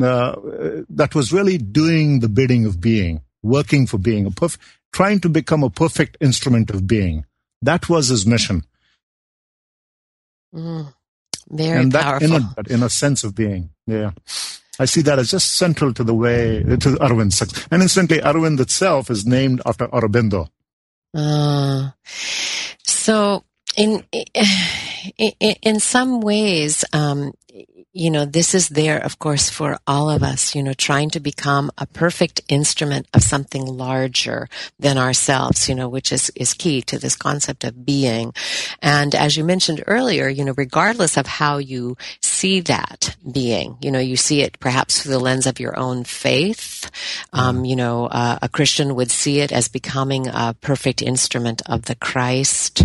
uh, 0.00 0.34
that 0.90 1.14
was 1.14 1.32
really 1.32 1.58
doing 1.58 2.18
the 2.20 2.28
bidding 2.28 2.66
of 2.66 2.80
being 2.80 3.20
working 3.44 3.86
for 3.86 3.98
being, 3.98 4.26
a 4.26 4.30
perf- 4.30 4.58
trying 4.94 5.18
to 5.20 5.28
become 5.28 5.64
a 5.64 5.70
perfect 5.70 6.16
instrument 6.20 6.70
of 6.70 6.86
being. 6.86 7.26
That 7.60 7.88
was 7.88 8.08
his 8.08 8.24
mission. 8.24 8.62
Mm, 10.54 10.94
very 11.50 11.80
and 11.80 11.92
that 11.92 12.02
powerful. 12.04 12.36
In 12.36 12.42
a, 12.42 12.74
in 12.74 12.82
a 12.84 12.88
sense 12.88 13.24
of 13.24 13.34
being, 13.34 13.70
yeah. 13.86 14.12
I 14.78 14.84
see 14.86 15.02
that 15.02 15.18
as 15.18 15.30
just 15.30 15.56
central 15.56 15.92
to 15.94 16.04
the 16.04 16.14
way 16.14 16.62
to 16.62 16.88
Aravind's 17.02 17.36
success. 17.36 17.66
And 17.70 17.82
incidentally, 17.82 18.20
Arvind 18.20 18.60
itself 18.60 19.10
is 19.10 19.26
named 19.26 19.62
after 19.66 19.88
Aurobindo. 19.88 20.48
Uh, 21.12 21.90
so, 22.84 23.44
in, 23.76 24.04
in 25.18 25.54
in 25.62 25.80
some 25.80 26.20
ways, 26.20 26.84
um, 26.92 27.32
you 27.92 28.10
know, 28.10 28.24
this 28.24 28.54
is 28.54 28.68
there, 28.70 28.98
of 28.98 29.18
course, 29.20 29.48
for 29.48 29.78
all 29.86 30.10
of 30.10 30.22
us, 30.22 30.54
you 30.56 30.62
know, 30.62 30.72
trying 30.72 31.10
to 31.10 31.20
become 31.20 31.70
a 31.78 31.86
perfect 31.86 32.40
instrument 32.48 33.06
of 33.14 33.22
something 33.22 33.64
larger 33.64 34.48
than 34.80 34.98
ourselves, 34.98 35.68
you 35.68 35.74
know, 35.74 35.88
which 35.88 36.10
is, 36.10 36.32
is 36.34 36.54
key 36.54 36.82
to 36.82 36.98
this 36.98 37.14
concept 37.14 37.62
of 37.62 37.86
being. 37.86 38.34
And 38.82 39.14
as 39.14 39.36
you 39.36 39.44
mentioned 39.44 39.84
earlier, 39.86 40.28
you 40.28 40.44
know, 40.44 40.54
regardless 40.56 41.16
of 41.16 41.26
how 41.26 41.58
you 41.58 41.96
see 42.20 42.60
that 42.62 43.16
being, 43.30 43.76
you 43.80 43.92
know, 43.92 44.00
you 44.00 44.16
see 44.16 44.42
it 44.42 44.58
perhaps 44.58 45.02
through 45.02 45.12
the 45.12 45.20
lens 45.20 45.46
of 45.46 45.60
your 45.60 45.78
own 45.78 46.02
faith. 46.02 46.90
Um, 47.32 47.56
mm-hmm. 47.56 47.64
you 47.66 47.76
know, 47.76 48.06
uh, 48.06 48.38
a 48.42 48.48
Christian 48.48 48.96
would 48.96 49.12
see 49.12 49.40
it 49.40 49.52
as 49.52 49.68
becoming 49.68 50.26
a 50.26 50.56
perfect 50.60 51.02
instrument 51.02 51.62
of 51.66 51.84
the 51.84 51.94
Christ. 51.94 52.84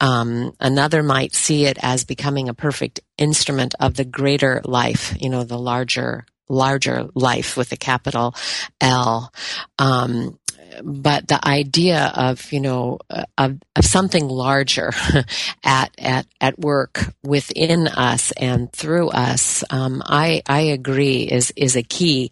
Um, 0.00 0.54
another 0.60 1.02
might 1.02 1.34
see 1.34 1.64
it 1.66 1.78
as 1.82 2.04
becoming 2.04 2.48
a 2.48 2.54
perfect 2.54 3.00
instrument 3.18 3.74
of 3.80 3.94
the 3.94 4.04
greater 4.04 4.60
life, 4.64 5.14
you 5.20 5.28
know, 5.28 5.44
the 5.44 5.58
larger, 5.58 6.24
larger 6.48 7.08
life 7.14 7.56
with 7.56 7.72
a 7.72 7.76
capital 7.76 8.34
L. 8.80 9.32
Um, 9.78 10.38
but 10.82 11.28
the 11.28 11.46
idea 11.46 12.12
of 12.14 12.52
you 12.52 12.60
know 12.60 12.98
of, 13.38 13.58
of 13.76 13.84
something 13.84 14.28
larger 14.28 14.92
at 15.64 15.90
at 15.98 16.26
at 16.40 16.58
work 16.58 17.14
within 17.22 17.88
us 17.88 18.32
and 18.32 18.72
through 18.72 19.08
us, 19.10 19.64
um, 19.70 20.02
I 20.04 20.42
I 20.48 20.60
agree 20.60 21.22
is 21.22 21.52
is 21.56 21.76
a 21.76 21.82
key, 21.82 22.30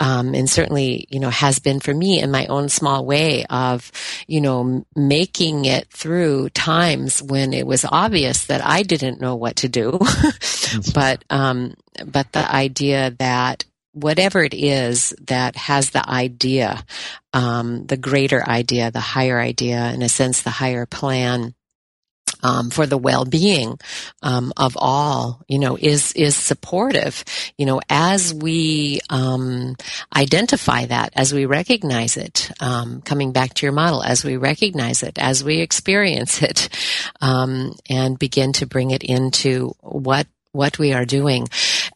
um, 0.00 0.34
and 0.34 0.48
certainly 0.48 1.06
you 1.10 1.20
know 1.20 1.30
has 1.30 1.58
been 1.58 1.80
for 1.80 1.94
me 1.94 2.20
in 2.20 2.30
my 2.30 2.46
own 2.46 2.68
small 2.68 3.04
way 3.04 3.44
of 3.50 3.90
you 4.26 4.40
know 4.40 4.84
making 4.94 5.64
it 5.64 5.88
through 5.90 6.48
times 6.50 7.22
when 7.22 7.52
it 7.52 7.66
was 7.66 7.84
obvious 7.84 8.46
that 8.46 8.64
I 8.64 8.82
didn't 8.82 9.20
know 9.20 9.36
what 9.36 9.56
to 9.56 9.68
do, 9.68 9.98
but 10.94 11.24
um, 11.30 11.74
but 12.04 12.32
the 12.32 12.50
idea 12.50 13.14
that 13.18 13.64
whatever 13.96 14.44
it 14.44 14.52
is 14.52 15.14
that 15.26 15.56
has 15.56 15.90
the 15.90 16.06
idea, 16.08 16.84
um, 17.32 17.86
the 17.86 17.96
greater 17.96 18.46
idea, 18.46 18.90
the 18.90 19.00
higher 19.00 19.40
idea, 19.40 19.90
in 19.92 20.02
a 20.02 20.08
sense, 20.08 20.42
the 20.42 20.50
higher 20.50 20.86
plan. 20.86 21.54
Um, 22.42 22.68
for 22.70 22.86
the 22.86 22.98
well-being 22.98 23.78
um, 24.22 24.52
of 24.58 24.76
all, 24.78 25.42
you 25.48 25.58
know, 25.58 25.78
is 25.80 26.12
is 26.12 26.36
supportive. 26.36 27.24
You 27.56 27.64
know, 27.64 27.80
as 27.88 28.34
we 28.34 29.00
um, 29.08 29.74
identify 30.14 30.84
that, 30.84 31.12
as 31.16 31.32
we 31.32 31.46
recognize 31.46 32.18
it, 32.18 32.50
um, 32.60 33.00
coming 33.00 33.32
back 33.32 33.54
to 33.54 33.66
your 33.66 33.72
model, 33.72 34.02
as 34.02 34.22
we 34.22 34.36
recognize 34.36 35.02
it, 35.02 35.18
as 35.18 35.42
we 35.42 35.60
experience 35.60 36.42
it, 36.42 36.68
um, 37.22 37.74
and 37.88 38.18
begin 38.18 38.52
to 38.54 38.66
bring 38.66 38.90
it 38.90 39.02
into 39.02 39.74
what 39.80 40.26
what 40.56 40.78
we 40.78 40.92
are 40.92 41.04
doing. 41.04 41.46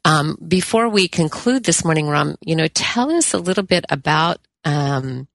Um, 0.05 0.36
before 0.46 0.88
we 0.88 1.09
conclude 1.09 1.64
this 1.64 1.84
morning, 1.84 2.09
Ram, 2.09 2.36
you 2.40 2.57
know, 2.57 2.68
tell 2.68 3.11
us 3.11 3.34
a 3.34 3.38
little 3.38 3.64
bit 3.64 3.84
about 3.90 4.38
um, 4.64 5.28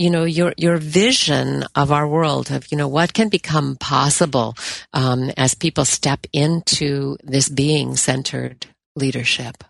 you 0.00 0.08
know, 0.08 0.24
your, 0.24 0.54
your 0.56 0.78
vision 0.78 1.62
of 1.74 1.92
our 1.92 2.08
world 2.08 2.50
of, 2.50 2.72
you 2.72 2.78
know, 2.78 2.88
what 2.88 3.12
can 3.12 3.28
become 3.28 3.76
possible, 3.76 4.56
um, 4.94 5.30
as 5.36 5.52
people 5.52 5.84
step 5.84 6.26
into 6.32 7.18
this 7.22 7.50
being 7.50 7.96
centered 7.96 8.64
leadership? 8.96 9.62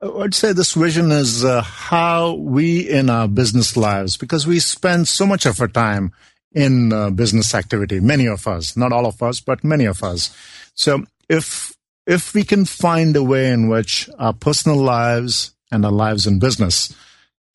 I'd 0.00 0.34
say 0.34 0.52
this 0.52 0.74
vision 0.74 1.10
is 1.10 1.44
uh, 1.44 1.62
how 1.62 2.34
we 2.34 2.88
in 2.88 3.10
our 3.10 3.26
business 3.26 3.76
lives, 3.76 4.16
because 4.16 4.46
we 4.46 4.60
spend 4.60 5.08
so 5.08 5.26
much 5.26 5.46
of 5.46 5.60
our 5.60 5.66
time 5.66 6.12
in 6.52 6.92
uh, 6.92 7.10
business 7.10 7.52
activity, 7.52 7.98
many 7.98 8.26
of 8.26 8.46
us, 8.46 8.76
not 8.76 8.92
all 8.92 9.04
of 9.04 9.20
us, 9.20 9.40
but 9.40 9.64
many 9.64 9.84
of 9.84 10.04
us. 10.04 10.34
So 10.74 11.04
if, 11.28 11.75
if 12.06 12.34
we 12.34 12.44
can 12.44 12.64
find 12.64 13.16
a 13.16 13.22
way 13.22 13.50
in 13.50 13.68
which 13.68 14.08
our 14.18 14.32
personal 14.32 14.78
lives 14.78 15.54
and 15.72 15.84
our 15.84 15.92
lives 15.92 16.26
in 16.26 16.38
business 16.38 16.94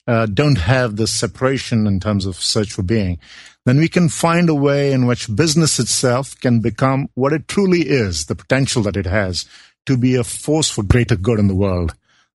uh, 0.07 0.25
don't 0.25 0.57
have 0.57 0.95
this 0.95 1.13
separation 1.13 1.87
in 1.87 1.99
terms 1.99 2.25
of 2.25 2.35
search 2.35 2.71
for 2.71 2.83
being, 2.83 3.17
then 3.65 3.77
we 3.77 3.87
can 3.87 4.09
find 4.09 4.49
a 4.49 4.55
way 4.55 4.91
in 4.91 5.05
which 5.05 5.33
business 5.35 5.79
itself 5.79 6.39
can 6.39 6.59
become 6.59 7.07
what 7.13 7.33
it 7.33 7.47
truly 7.47 7.81
is, 7.81 8.25
the 8.25 8.35
potential 8.35 8.81
that 8.83 8.97
it 8.97 9.05
has 9.05 9.45
to 9.85 9.97
be 9.97 10.15
a 10.15 10.23
force 10.23 10.69
for 10.69 10.83
greater 10.83 11.15
good 11.15 11.39
in 11.39 11.47
the 11.47 11.55
world. 11.55 11.93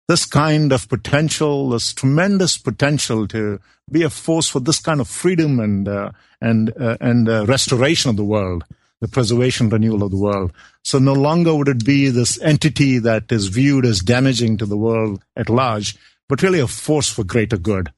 This 0.09 0.25
kind 0.25 0.73
of 0.73 0.89
potential, 0.89 1.71
this 1.71 1.93
tremendous 1.93 2.57
potential 2.57 3.27
to 3.29 3.61
be 3.91 4.05
a 4.05 4.11
force 4.11 4.49
for 4.49 4.61
this 4.61 4.79
kind 4.79 5.01
of 5.01 5.09
freedom 5.09 5.59
and 5.59 5.89
uh, 5.89 6.13
and 6.41 6.73
uh, 6.81 6.97
and 7.01 7.29
uh, 7.29 7.45
restoration 7.47 8.11
of 8.11 8.17
the 8.17 8.25
world, 8.25 8.65
the 9.01 9.09
preservation, 9.09 9.69
renewal 9.69 10.03
of 10.03 10.11
the 10.11 10.17
world. 10.17 10.53
So 10.83 10.99
no 10.99 11.13
longer 11.13 11.55
would 11.55 11.69
it 11.69 11.85
be 11.85 12.09
this 12.09 12.41
entity 12.41 12.99
that 13.01 13.31
is 13.31 13.49
viewed 13.49 13.85
as 13.85 14.01
damaging 14.01 14.57
to 14.59 14.67
the 14.67 14.77
world 14.77 15.23
at 15.37 15.49
large, 15.49 15.97
but 16.29 16.43
really 16.43 16.61
a 16.61 16.67
force 16.67 17.11
for 17.11 17.25
greater 17.25 17.59
good 17.59 17.93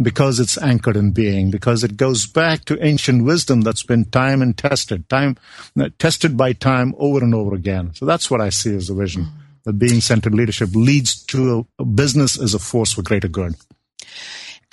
because 0.00 0.40
it's 0.40 0.58
anchored 0.58 0.96
in 0.96 1.12
being, 1.12 1.50
because 1.50 1.84
it 1.84 1.96
goes 1.96 2.26
back 2.26 2.64
to 2.64 2.84
ancient 2.84 3.24
wisdom 3.24 3.60
that's 3.60 3.82
been 3.82 4.04
time 4.06 4.42
and 4.42 4.56
tested, 4.56 5.08
time 5.08 5.36
uh, 5.78 5.90
tested 5.98 6.36
by 6.36 6.52
time 6.52 6.94
over 6.98 7.22
and 7.22 7.34
over 7.34 7.54
again. 7.54 7.94
So 7.94 8.06
that's 8.06 8.30
what 8.30 8.40
I 8.40 8.48
see 8.48 8.74
as 8.74 8.90
a 8.90 8.94
vision. 8.94 9.28
That 9.64 9.74
being 9.74 10.00
centered 10.00 10.34
leadership 10.34 10.70
leads 10.72 11.22
to 11.26 11.66
a, 11.78 11.82
a 11.82 11.84
business 11.84 12.40
as 12.40 12.54
a 12.54 12.58
force 12.58 12.92
for 12.92 13.02
greater 13.02 13.28
good. 13.28 13.54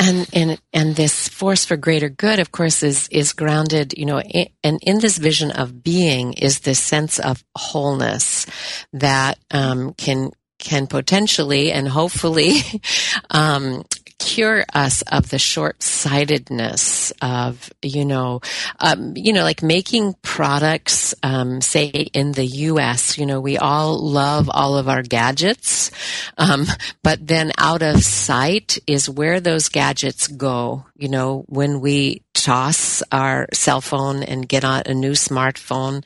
And, 0.02 0.28
and, 0.32 0.62
and 0.72 0.96
this 0.96 1.28
force 1.28 1.66
for 1.66 1.76
greater 1.76 2.08
good, 2.08 2.40
of 2.40 2.54
course, 2.54 2.84
is, 2.84 3.10
is 3.10 3.34
grounded, 3.34 3.94
you 3.98 4.06
know, 4.06 4.22
in, 4.22 4.48
and 4.64 4.80
in 4.82 5.00
this 5.00 5.18
vision 5.18 5.52
of 5.52 5.84
being 5.84 6.34
is 6.34 6.62
this 6.62 6.80
sense 6.80 7.20
of 7.20 7.44
wholeness 7.54 8.46
that, 8.94 9.38
um, 9.52 9.94
can, 9.96 10.32
can 10.58 10.88
potentially 10.88 11.72
and 11.72 11.88
hopefully 11.88 12.60
um, 13.30 13.84
cure 14.20 14.66
us 14.74 15.02
of 15.04 15.30
the 15.30 15.40
short-sightedness 15.40 17.12
of 17.22 17.72
you 17.82 18.06
know 18.06 18.42
um, 18.80 19.14
you 19.16 19.34
know 19.34 19.44
like 19.44 19.64
making 19.64 20.14
products 20.22 21.16
um, 21.24 21.62
say 21.62 21.88
in 21.88 22.34
the 22.34 22.46
us 22.46 23.18
you 23.18 23.26
know 23.26 23.40
we 23.40 23.58
all 23.58 23.98
love 23.98 24.50
all 24.54 24.78
of 24.78 24.88
our 24.88 25.02
gadgets 25.02 25.92
um, 26.38 26.66
but 27.04 27.26
then 27.26 27.52
out 27.58 27.82
of 27.82 28.04
sight 28.04 28.78
is 28.88 29.10
where 29.10 29.40
those 29.40 29.70
gadgets 29.70 30.28
go. 30.28 30.86
You 30.96 31.10
know 31.10 31.46
when 31.48 31.80
we 31.80 32.24
toss 32.34 33.02
our 33.12 33.48
cell 33.54 33.82
phone 33.82 34.24
and 34.24 34.48
get 34.48 34.64
on 34.64 34.84
a 34.86 34.94
new 34.94 35.12
smartphone 35.12 36.04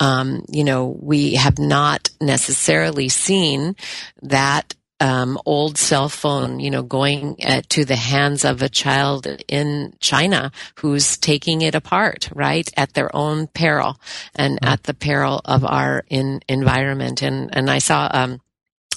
um, 0.00 0.44
you 0.48 0.64
know 0.64 0.96
we 1.00 1.34
have 1.34 1.58
not 1.58 2.10
necessarily 2.20 3.08
seen 3.08 3.76
that 4.22 4.74
um, 5.04 5.38
old 5.44 5.76
cell 5.76 6.08
phone, 6.08 6.60
you 6.60 6.70
know, 6.70 6.82
going 6.82 7.36
uh, 7.44 7.60
to 7.68 7.84
the 7.84 7.96
hands 7.96 8.42
of 8.42 8.62
a 8.62 8.70
child 8.70 9.26
in 9.48 9.92
China 10.00 10.50
who's 10.76 11.18
taking 11.18 11.60
it 11.60 11.74
apart, 11.74 12.30
right, 12.34 12.70
at 12.74 12.94
their 12.94 13.14
own 13.14 13.46
peril 13.48 14.00
and 14.34 14.54
mm-hmm. 14.54 14.72
at 14.72 14.84
the 14.84 14.94
peril 14.94 15.42
of 15.44 15.62
our 15.62 16.04
in, 16.08 16.40
environment. 16.48 17.20
And 17.20 17.54
and 17.54 17.70
I 17.70 17.80
saw 17.80 18.08
um, 18.10 18.40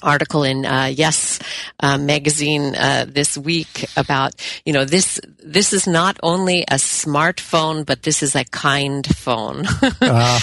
article 0.01 0.43
in 0.43 0.65
uh, 0.65 0.85
Yes 0.93 1.39
uh, 1.81 1.97
magazine 1.97 2.73
uh, 2.75 3.05
this 3.07 3.37
week 3.37 3.85
about 3.97 4.33
you 4.65 4.71
know 4.71 4.85
this 4.85 5.19
this 5.43 5.73
is 5.73 5.87
not 5.87 6.17
only 6.23 6.61
a 6.61 6.75
smartphone 6.75 7.85
but 7.85 8.03
this 8.03 8.21
is 8.23 8.35
a 8.35 8.45
kind 8.45 9.05
phone 9.15 9.65
uh. 10.01 10.39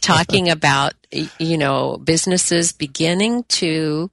talking 0.00 0.48
about 0.48 0.92
you 1.38 1.58
know 1.58 1.98
businesses 1.98 2.72
beginning 2.72 3.44
to 3.48 4.10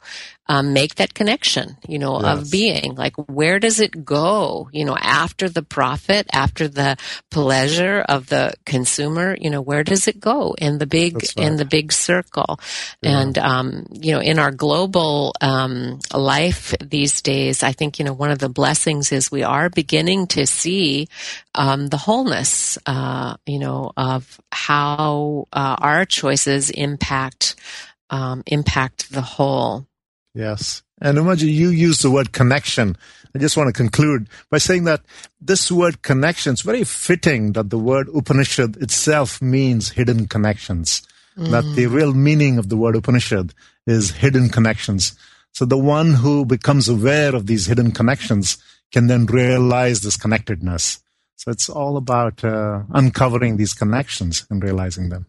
um, 0.50 0.74
make 0.74 0.96
that 0.96 1.14
connection, 1.14 1.78
you 1.88 2.00
know, 2.00 2.20
yes. 2.20 2.40
of 2.40 2.52
being. 2.52 2.96
Like, 2.96 3.16
where 3.30 3.60
does 3.60 3.80
it 3.80 4.04
go, 4.04 4.68
you 4.74 4.84
know, 4.84 4.98
after 5.00 5.48
the 5.48 5.62
profit, 5.62 6.28
after 6.34 6.68
the 6.68 6.98
pleasure 7.30 8.02
of 8.10 8.28
the 8.28 8.56
consumer, 8.66 9.38
you 9.40 9.52
know, 9.52 9.62
where 9.62 9.84
does 9.84 10.08
it 10.08 10.20
go 10.20 10.56
in 10.58 10.80
the 10.80 10.88
big, 10.88 11.14
right. 11.14 11.38
in 11.38 11.58
the 11.58 11.66
big 11.66 11.94
circle? 11.94 12.60
Yeah. 13.04 13.20
And, 13.20 13.38
um, 13.38 13.86
you 13.92 14.12
know, 14.12 14.22
in 14.22 14.40
our 14.40 14.50
global, 14.50 15.36
um, 15.40 16.00
life 16.16 16.74
these 16.82 17.22
days, 17.22 17.62
I 17.62 17.72
think, 17.72 18.00
you 18.00 18.06
know, 18.06 18.14
one 18.14 18.32
of 18.32 18.40
the 18.40 18.50
blessings 18.50 19.12
is 19.12 19.32
we 19.32 19.44
are 19.44 19.70
beginning 19.70 20.26
to 20.28 20.48
see, 20.48 21.10
um, 21.54 21.88
the 21.88 21.98
wholeness, 21.98 22.80
uh, 22.88 23.36
you 23.46 23.60
know, 23.60 23.92
of 23.96 24.42
how, 24.52 25.48
uh, 25.54 25.76
our 25.80 26.06
choices 26.06 26.72
impact, 26.72 27.56
um, 28.10 28.42
impact 28.48 29.12
the 29.12 29.22
whole. 29.22 29.86
Yes. 30.34 30.84
And 31.02 31.18
Umaji, 31.18 31.52
you 31.54 31.70
use 31.70 32.00
the 32.00 32.12
word 32.12 32.32
connection. 32.32 32.98
I 33.36 33.40
just 33.40 33.56
want 33.56 33.68
to 33.68 33.74
conclude 33.74 34.28
by 34.50 34.58
saying 34.58 34.84
that 34.86 35.02
this 35.40 35.72
word 35.72 36.02
connection 36.02 36.54
is 36.54 36.62
very 36.62 36.84
fitting 36.84 37.54
that 37.54 37.70
the 37.70 37.78
word 37.78 38.08
Upanishad 38.14 38.78
itself 38.78 39.42
means 39.42 39.90
hidden 39.90 40.28
connections. 40.28 41.02
Mm. 41.38 41.52
That 41.52 41.76
the 41.76 41.88
real 41.88 42.14
meaning 42.14 42.58
of 42.58 42.70
the 42.70 42.78
word 42.78 42.96
Upanishad 42.96 43.54
is 43.88 44.12
hidden 44.12 44.50
connections. 44.50 45.18
So 45.54 45.66
the 45.66 45.78
one 45.78 46.14
who 46.16 46.46
becomes 46.46 46.90
aware 46.90 47.36
of 47.36 47.48
these 47.48 47.66
hidden 47.66 47.92
connections 47.92 48.58
can 48.92 49.08
then 49.08 49.26
realize 49.26 50.02
this 50.02 50.18
connectedness. 50.18 51.00
So 51.36 51.52
it's 51.52 51.70
all 51.70 51.96
about 51.96 52.44
uh, 52.44 52.84
uncovering 52.92 53.58
these 53.58 53.74
connections 53.74 54.46
and 54.50 54.62
realizing 54.62 55.10
them. 55.10 55.28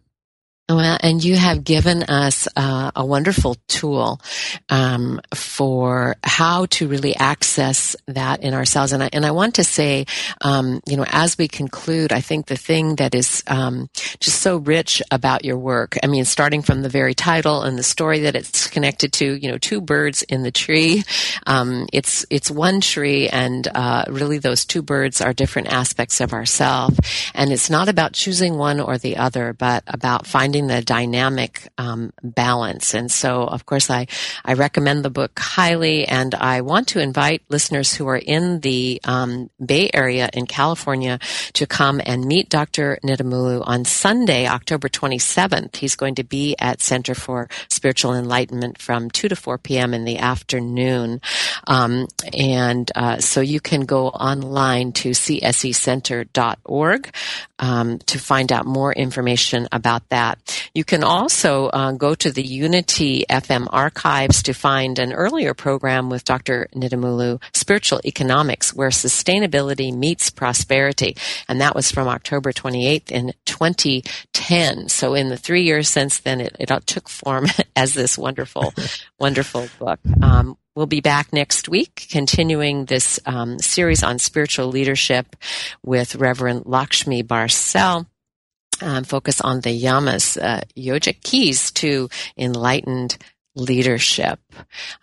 Well, 0.73 0.97
and 1.01 1.21
you 1.21 1.35
have 1.35 1.65
given 1.65 2.03
us 2.03 2.47
uh, 2.55 2.91
a 2.95 3.05
wonderful 3.05 3.57
tool 3.67 4.21
um, 4.69 5.19
for 5.35 6.15
how 6.23 6.65
to 6.67 6.87
really 6.87 7.13
access 7.13 7.95
that 8.07 8.41
in 8.41 8.53
ourselves. 8.53 8.93
And 8.93 9.03
I, 9.03 9.09
and 9.11 9.25
I 9.25 9.31
want 9.31 9.55
to 9.55 9.65
say, 9.65 10.05
um, 10.39 10.79
you 10.87 10.95
know, 10.95 11.05
as 11.09 11.37
we 11.37 11.49
conclude, 11.49 12.13
I 12.13 12.21
think 12.21 12.45
the 12.45 12.55
thing 12.55 12.95
that 12.95 13.13
is 13.13 13.43
um, 13.47 13.89
just 14.19 14.41
so 14.41 14.57
rich 14.57 15.01
about 15.11 15.43
your 15.43 15.57
work, 15.57 15.97
I 16.03 16.07
mean, 16.07 16.23
starting 16.23 16.61
from 16.61 16.83
the 16.83 16.89
very 16.89 17.13
title 17.13 17.63
and 17.63 17.77
the 17.77 17.83
story 17.83 18.19
that 18.21 18.35
it's 18.35 18.67
connected 18.67 19.11
to, 19.13 19.35
you 19.35 19.51
know, 19.51 19.57
two 19.57 19.81
birds 19.81 20.23
in 20.23 20.43
the 20.43 20.51
tree. 20.51 21.03
Um, 21.47 21.87
it's 21.91 22.25
it's 22.29 22.49
one 22.49 22.79
tree, 22.79 23.27
and 23.27 23.67
uh, 23.75 24.05
really 24.07 24.37
those 24.37 24.63
two 24.63 24.81
birds 24.81 25.19
are 25.19 25.33
different 25.33 25.67
aspects 25.67 26.21
of 26.21 26.31
ourself. 26.31 26.97
And 27.33 27.51
it's 27.51 27.69
not 27.69 27.89
about 27.89 28.13
choosing 28.13 28.57
one 28.57 28.79
or 28.79 28.97
the 28.97 29.17
other, 29.17 29.53
but 29.53 29.83
about 29.87 30.25
finding 30.25 30.60
the 30.67 30.81
dynamic 30.81 31.67
um, 31.77 32.13
balance. 32.23 32.93
And 32.93 33.11
so, 33.11 33.43
of 33.43 33.65
course, 33.65 33.89
I, 33.89 34.07
I 34.45 34.53
recommend 34.53 35.03
the 35.03 35.09
book 35.09 35.37
highly, 35.39 36.07
and 36.07 36.33
I 36.35 36.61
want 36.61 36.89
to 36.89 36.99
invite 36.99 37.43
listeners 37.49 37.93
who 37.93 38.07
are 38.07 38.17
in 38.17 38.59
the 38.61 39.01
um, 39.03 39.49
Bay 39.63 39.89
Area 39.93 40.29
in 40.33 40.45
California 40.45 41.19
to 41.53 41.65
come 41.65 42.01
and 42.05 42.25
meet 42.25 42.49
Dr. 42.49 42.99
Nidumolu 43.03 43.63
on 43.65 43.85
Sunday, 43.85 44.47
October 44.47 44.89
27th. 44.89 45.75
He's 45.75 45.95
going 45.95 46.15
to 46.15 46.23
be 46.23 46.55
at 46.59 46.81
Center 46.81 47.15
for 47.15 47.49
Spiritual 47.69 48.15
Enlightenment 48.15 48.79
from 48.79 49.09
2 49.09 49.29
to 49.29 49.35
4 49.35 49.57
p.m. 49.57 49.93
in 49.93 50.05
the 50.05 50.17
afternoon. 50.17 51.21
Um, 51.67 52.07
and 52.33 52.91
uh, 52.95 53.19
so 53.19 53.41
you 53.41 53.59
can 53.59 53.81
go 53.81 54.09
online 54.09 54.91
to 54.93 55.11
csecenter.org 55.11 57.13
um, 57.59 57.99
to 57.99 58.19
find 58.19 58.51
out 58.51 58.65
more 58.65 58.91
information 58.91 59.67
about 59.71 60.07
that. 60.09 60.39
You 60.73 60.83
can 60.83 61.03
also 61.03 61.67
uh, 61.67 61.91
go 61.93 62.15
to 62.15 62.31
the 62.31 62.43
Unity 62.43 63.25
FM 63.29 63.67
archives 63.71 64.43
to 64.43 64.53
find 64.53 64.99
an 64.99 65.13
earlier 65.13 65.53
program 65.53 66.09
with 66.09 66.23
Dr. 66.23 66.67
Nidumolu, 66.73 67.41
Spiritual 67.53 68.01
Economics, 68.05 68.73
where 68.73 68.89
sustainability 68.89 69.95
meets 69.95 70.29
prosperity. 70.29 71.15
And 71.47 71.61
that 71.61 71.75
was 71.75 71.91
from 71.91 72.07
October 72.07 72.51
28th 72.51 73.11
in 73.11 73.33
2010. 73.45 74.89
So 74.89 75.13
in 75.13 75.29
the 75.29 75.37
three 75.37 75.63
years 75.63 75.89
since 75.89 76.19
then, 76.19 76.41
it, 76.41 76.55
it 76.59 76.69
took 76.85 77.09
form 77.09 77.47
as 77.75 77.93
this 77.93 78.17
wonderful, 78.17 78.73
wonderful 79.19 79.67
book. 79.79 79.99
Um, 80.21 80.57
We'll 80.73 80.85
be 80.85 81.01
back 81.01 81.33
next 81.33 81.67
week, 81.67 82.07
continuing 82.09 82.85
this 82.85 83.19
um, 83.25 83.59
series 83.59 84.03
on 84.03 84.19
spiritual 84.19 84.67
leadership 84.67 85.35
with 85.83 86.15
Reverend 86.15 86.63
Lakshmi 86.65 87.23
Barsell 87.23 88.05
um, 88.81 89.03
focus 89.03 89.41
on 89.41 89.61
the 89.61 89.81
yamas, 89.81 90.41
uh, 90.41 90.61
yogic 90.75 91.21
keys 91.23 91.71
to 91.71 92.09
enlightened 92.37 93.17
leadership. 93.55 94.39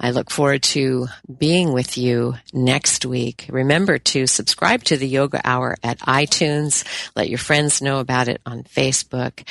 I 0.00 0.10
look 0.10 0.30
forward 0.30 0.62
to 0.64 1.08
being 1.38 1.72
with 1.72 1.98
you 1.98 2.34
next 2.52 3.04
week. 3.04 3.46
Remember 3.50 3.98
to 3.98 4.26
subscribe 4.26 4.84
to 4.84 4.96
the 4.96 5.08
Yoga 5.08 5.40
Hour 5.44 5.76
at 5.82 5.98
iTunes. 6.00 6.84
Let 7.14 7.28
your 7.28 7.38
friends 7.38 7.82
know 7.82 8.00
about 8.00 8.28
it 8.28 8.40
on 8.46 8.64
Facebook. 8.64 9.46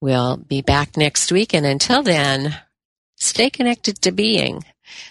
We'll 0.00 0.36
be 0.36 0.60
back 0.60 0.96
next 0.96 1.32
week. 1.32 1.54
And 1.54 1.64
until 1.64 2.02
then, 2.02 2.56
stay 3.16 3.48
connected 3.48 4.02
to 4.02 4.12
being. 4.12 4.64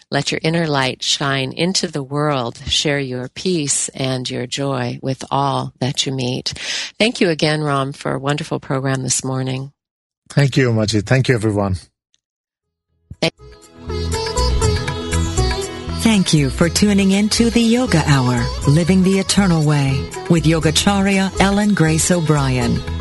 Let 0.10 0.32
your 0.32 0.42
inner 0.44 0.68
light 0.68 1.04
shine 1.04 1.52
into 1.54 1.88
the 1.88 2.04
world. 2.04 2.58
Share 2.68 3.00
your 3.00 3.30
peace 3.30 3.90
and 3.90 4.30
your 4.30 4.48
joy 4.48 5.00
with 5.02 5.24
all 5.32 5.74
that 5.80 6.06
you 6.06 6.12
meet. 6.12 6.50
Thank 7.00 7.22
you 7.22 7.30
again, 7.30 7.64
Ram, 7.64 7.94
for 7.94 8.14
a 8.14 8.20
wonderful 8.20 8.60
program 8.60 9.04
this 9.04 9.24
morning. 9.24 9.72
Thank 10.30 10.58
you, 10.58 10.72
Majid. 10.74 11.06
Thank 11.06 11.30
you, 11.30 11.36
everyone. 11.36 11.76
Thank 16.02 16.34
you 16.34 16.50
for 16.50 16.68
tuning 16.68 17.12
in 17.12 17.30
to 17.30 17.52
the 17.52 17.62
Yoga 17.62 18.02
Hour, 18.08 18.44
Living 18.68 19.04
the 19.04 19.20
Eternal 19.20 19.64
Way, 19.64 20.10
with 20.32 20.46
Yogacharya 20.46 21.40
Ellen 21.40 21.76
Grace 21.76 22.10
O'Brien. 22.10 23.01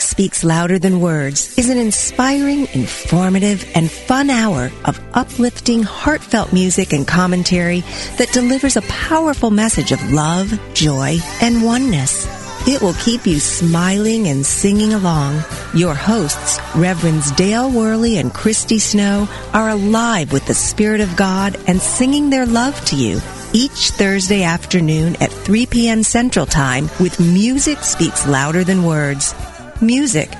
Speaks 0.00 0.42
Louder 0.42 0.78
Than 0.78 1.00
Words 1.00 1.58
is 1.58 1.68
an 1.68 1.78
inspiring, 1.78 2.66
informative, 2.72 3.70
and 3.74 3.90
fun 3.90 4.30
hour 4.30 4.70
of 4.84 5.00
uplifting, 5.12 5.82
heartfelt 5.82 6.52
music 6.52 6.92
and 6.92 7.06
commentary 7.06 7.80
that 8.16 8.32
delivers 8.32 8.76
a 8.76 8.82
powerful 8.82 9.50
message 9.50 9.92
of 9.92 10.12
love, 10.12 10.58
joy, 10.74 11.18
and 11.42 11.62
oneness. 11.62 12.26
It 12.66 12.82
will 12.82 12.94
keep 12.94 13.26
you 13.26 13.40
smiling 13.40 14.28
and 14.28 14.44
singing 14.44 14.94
along. 14.94 15.42
Your 15.74 15.94
hosts, 15.94 16.58
Reverends 16.74 17.30
Dale 17.32 17.70
Worley 17.70 18.18
and 18.18 18.32
Christy 18.32 18.78
Snow, 18.78 19.28
are 19.52 19.70
alive 19.70 20.32
with 20.32 20.46
the 20.46 20.54
Spirit 20.54 21.00
of 21.00 21.16
God 21.16 21.56
and 21.66 21.80
singing 21.80 22.30
their 22.30 22.46
love 22.46 22.82
to 22.86 22.96
you 22.96 23.20
each 23.52 23.90
Thursday 23.90 24.44
afternoon 24.44 25.16
at 25.16 25.32
3 25.32 25.66
p.m. 25.66 26.02
Central 26.02 26.46
Time 26.46 26.84
with 27.00 27.18
Music 27.18 27.78
Speaks 27.78 28.26
Louder 28.26 28.64
Than 28.64 28.84
Words. 28.84 29.34
Music. 29.82 30.30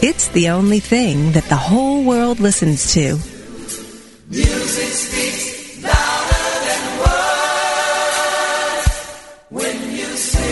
It's 0.00 0.28
the 0.28 0.48
only 0.48 0.80
thing 0.80 1.32
that 1.32 1.44
the 1.44 1.56
whole 1.56 2.02
world 2.02 2.40
listens 2.40 2.94
to. 2.94 3.18
Music 4.30 4.88
speaks 4.88 5.82
louder 5.82 6.48
than 6.64 6.98
words 7.00 8.88
when 9.50 9.90
you 9.94 10.06
sing. 10.16 10.44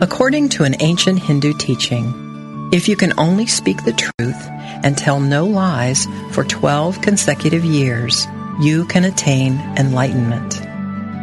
According 0.00 0.48
to 0.50 0.64
an 0.64 0.76
ancient 0.80 1.18
Hindu 1.18 1.52
teaching, 1.58 2.70
if 2.72 2.88
you 2.88 2.96
can 2.96 3.12
only 3.18 3.46
speak 3.46 3.84
the 3.84 3.92
truth 3.92 4.48
and 4.82 4.96
tell 4.96 5.20
no 5.20 5.44
lies 5.44 6.06
for 6.30 6.44
12 6.44 7.02
consecutive 7.02 7.62
years, 7.62 8.26
you 8.58 8.86
can 8.86 9.04
attain 9.04 9.60
enlightenment. 9.76 10.69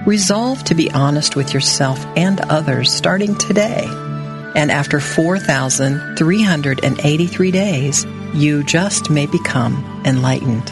Resolve 0.07 0.63
to 0.63 0.73
be 0.73 0.89
honest 0.91 1.35
with 1.35 1.53
yourself 1.53 2.03
and 2.15 2.39
others 2.49 2.91
starting 2.93 3.35
today. 3.35 3.83
And 4.55 4.71
after 4.71 5.01
4,383 5.01 7.51
days, 7.51 8.05
you 8.33 8.63
just 8.63 9.09
may 9.09 9.25
become 9.25 10.01
enlightened. 10.05 10.71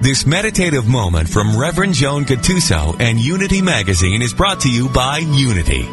This 0.00 0.24
meditative 0.24 0.86
moment 0.86 1.28
from 1.28 1.58
Reverend 1.58 1.94
Joan 1.94 2.24
Gattuso 2.24 2.94
and 3.00 3.18
Unity 3.18 3.60
Magazine 3.60 4.22
is 4.22 4.32
brought 4.32 4.60
to 4.60 4.70
you 4.70 4.88
by 4.88 5.18
Unity. 5.18 5.88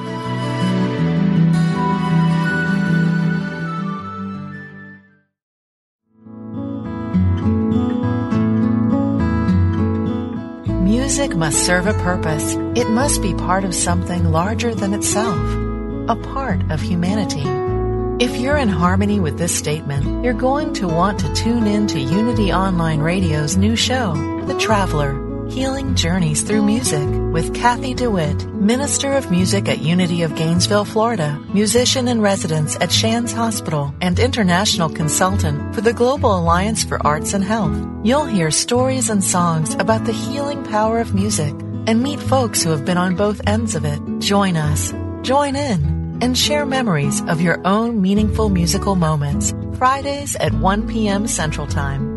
Must 11.37 11.65
serve 11.65 11.85
a 11.85 11.93
purpose. 11.93 12.55
It 12.75 12.89
must 12.89 13.21
be 13.21 13.33
part 13.35 13.63
of 13.63 13.75
something 13.75 14.31
larger 14.31 14.73
than 14.73 14.93
itself, 14.93 15.37
a 16.09 16.15
part 16.33 16.71
of 16.71 16.81
humanity. 16.81 17.45
If 18.23 18.35
you're 18.37 18.57
in 18.57 18.69
harmony 18.69 19.19
with 19.19 19.37
this 19.37 19.55
statement, 19.55 20.25
you're 20.25 20.33
going 20.33 20.73
to 20.73 20.87
want 20.87 21.19
to 21.19 21.33
tune 21.35 21.67
in 21.67 21.85
to 21.87 21.99
Unity 21.99 22.51
Online 22.51 23.01
Radio's 23.01 23.55
new 23.55 23.75
show, 23.75 24.15
The 24.47 24.57
Traveler 24.57 25.26
Healing 25.49 25.95
Journeys 25.95 26.43
Through 26.43 26.63
Music, 26.63 27.07
with 27.33 27.55
Kathy 27.55 27.93
DeWitt, 27.93 28.45
Minister 28.53 29.13
of 29.13 29.31
Music 29.31 29.69
at 29.69 29.79
Unity 29.79 30.21
of 30.23 30.35
Gainesville, 30.35 30.85
Florida, 30.85 31.41
musician 31.53 32.07
in 32.07 32.21
residence 32.21 32.75
at 32.81 32.91
Shands 32.91 33.31
Hospital, 33.31 33.93
and 34.01 34.19
international 34.19 34.89
consultant 34.89 35.73
for 35.73 35.81
the 35.81 35.93
Global 35.93 36.37
Alliance 36.37 36.83
for 36.83 37.05
Arts 37.07 37.33
and 37.33 37.43
Health. 37.43 37.77
You'll 38.03 38.25
hear 38.25 38.51
stories 38.51 39.09
and 39.09 39.23
songs 39.23 39.73
about 39.75 40.05
the 40.05 40.11
healing 40.11 40.63
power 40.65 40.99
of 40.99 41.15
music 41.15 41.53
and 41.87 42.03
meet 42.03 42.19
folks 42.19 42.61
who 42.61 42.71
have 42.71 42.85
been 42.85 42.97
on 42.97 43.15
both 43.15 43.41
ends 43.47 43.75
of 43.75 43.85
it. 43.85 44.01
Join 44.19 44.57
us, 44.57 44.93
join 45.21 45.55
in, 45.55 46.19
and 46.21 46.37
share 46.37 46.65
memories 46.65 47.21
of 47.27 47.41
your 47.41 47.65
own 47.65 48.01
meaningful 48.01 48.49
musical 48.49 48.95
moments. 48.95 49.53
Fridays 49.77 50.35
at 50.35 50.53
1 50.53 50.87
p.m. 50.87 51.27
Central 51.27 51.67
Time. 51.67 52.16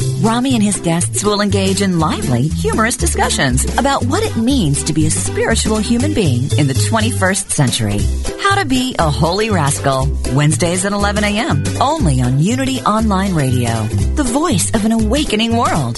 Rami 0.21 0.53
and 0.53 0.61
his 0.61 0.79
guests 0.79 1.23
will 1.23 1.41
engage 1.41 1.81
in 1.81 1.97
lively, 1.97 2.47
humorous 2.47 2.95
discussions 2.95 3.65
about 3.79 4.05
what 4.05 4.21
it 4.21 4.37
means 4.37 4.83
to 4.83 4.93
be 4.93 5.07
a 5.07 5.11
spiritual 5.11 5.77
human 5.77 6.13
being 6.13 6.43
in 6.59 6.67
the 6.67 6.75
21st 6.75 7.49
century. 7.49 7.97
How 8.39 8.53
to 8.53 8.65
Be 8.65 8.95
a 8.99 9.09
Holy 9.09 9.49
Rascal, 9.49 10.07
Wednesdays 10.33 10.85
at 10.85 10.91
11 10.91 11.23
a.m., 11.23 11.63
only 11.81 12.21
on 12.21 12.39
Unity 12.39 12.81
Online 12.81 13.33
Radio, 13.33 13.83
the 14.13 14.23
voice 14.23 14.69
of 14.75 14.85
an 14.85 14.91
awakening 14.91 15.57
world. 15.57 15.97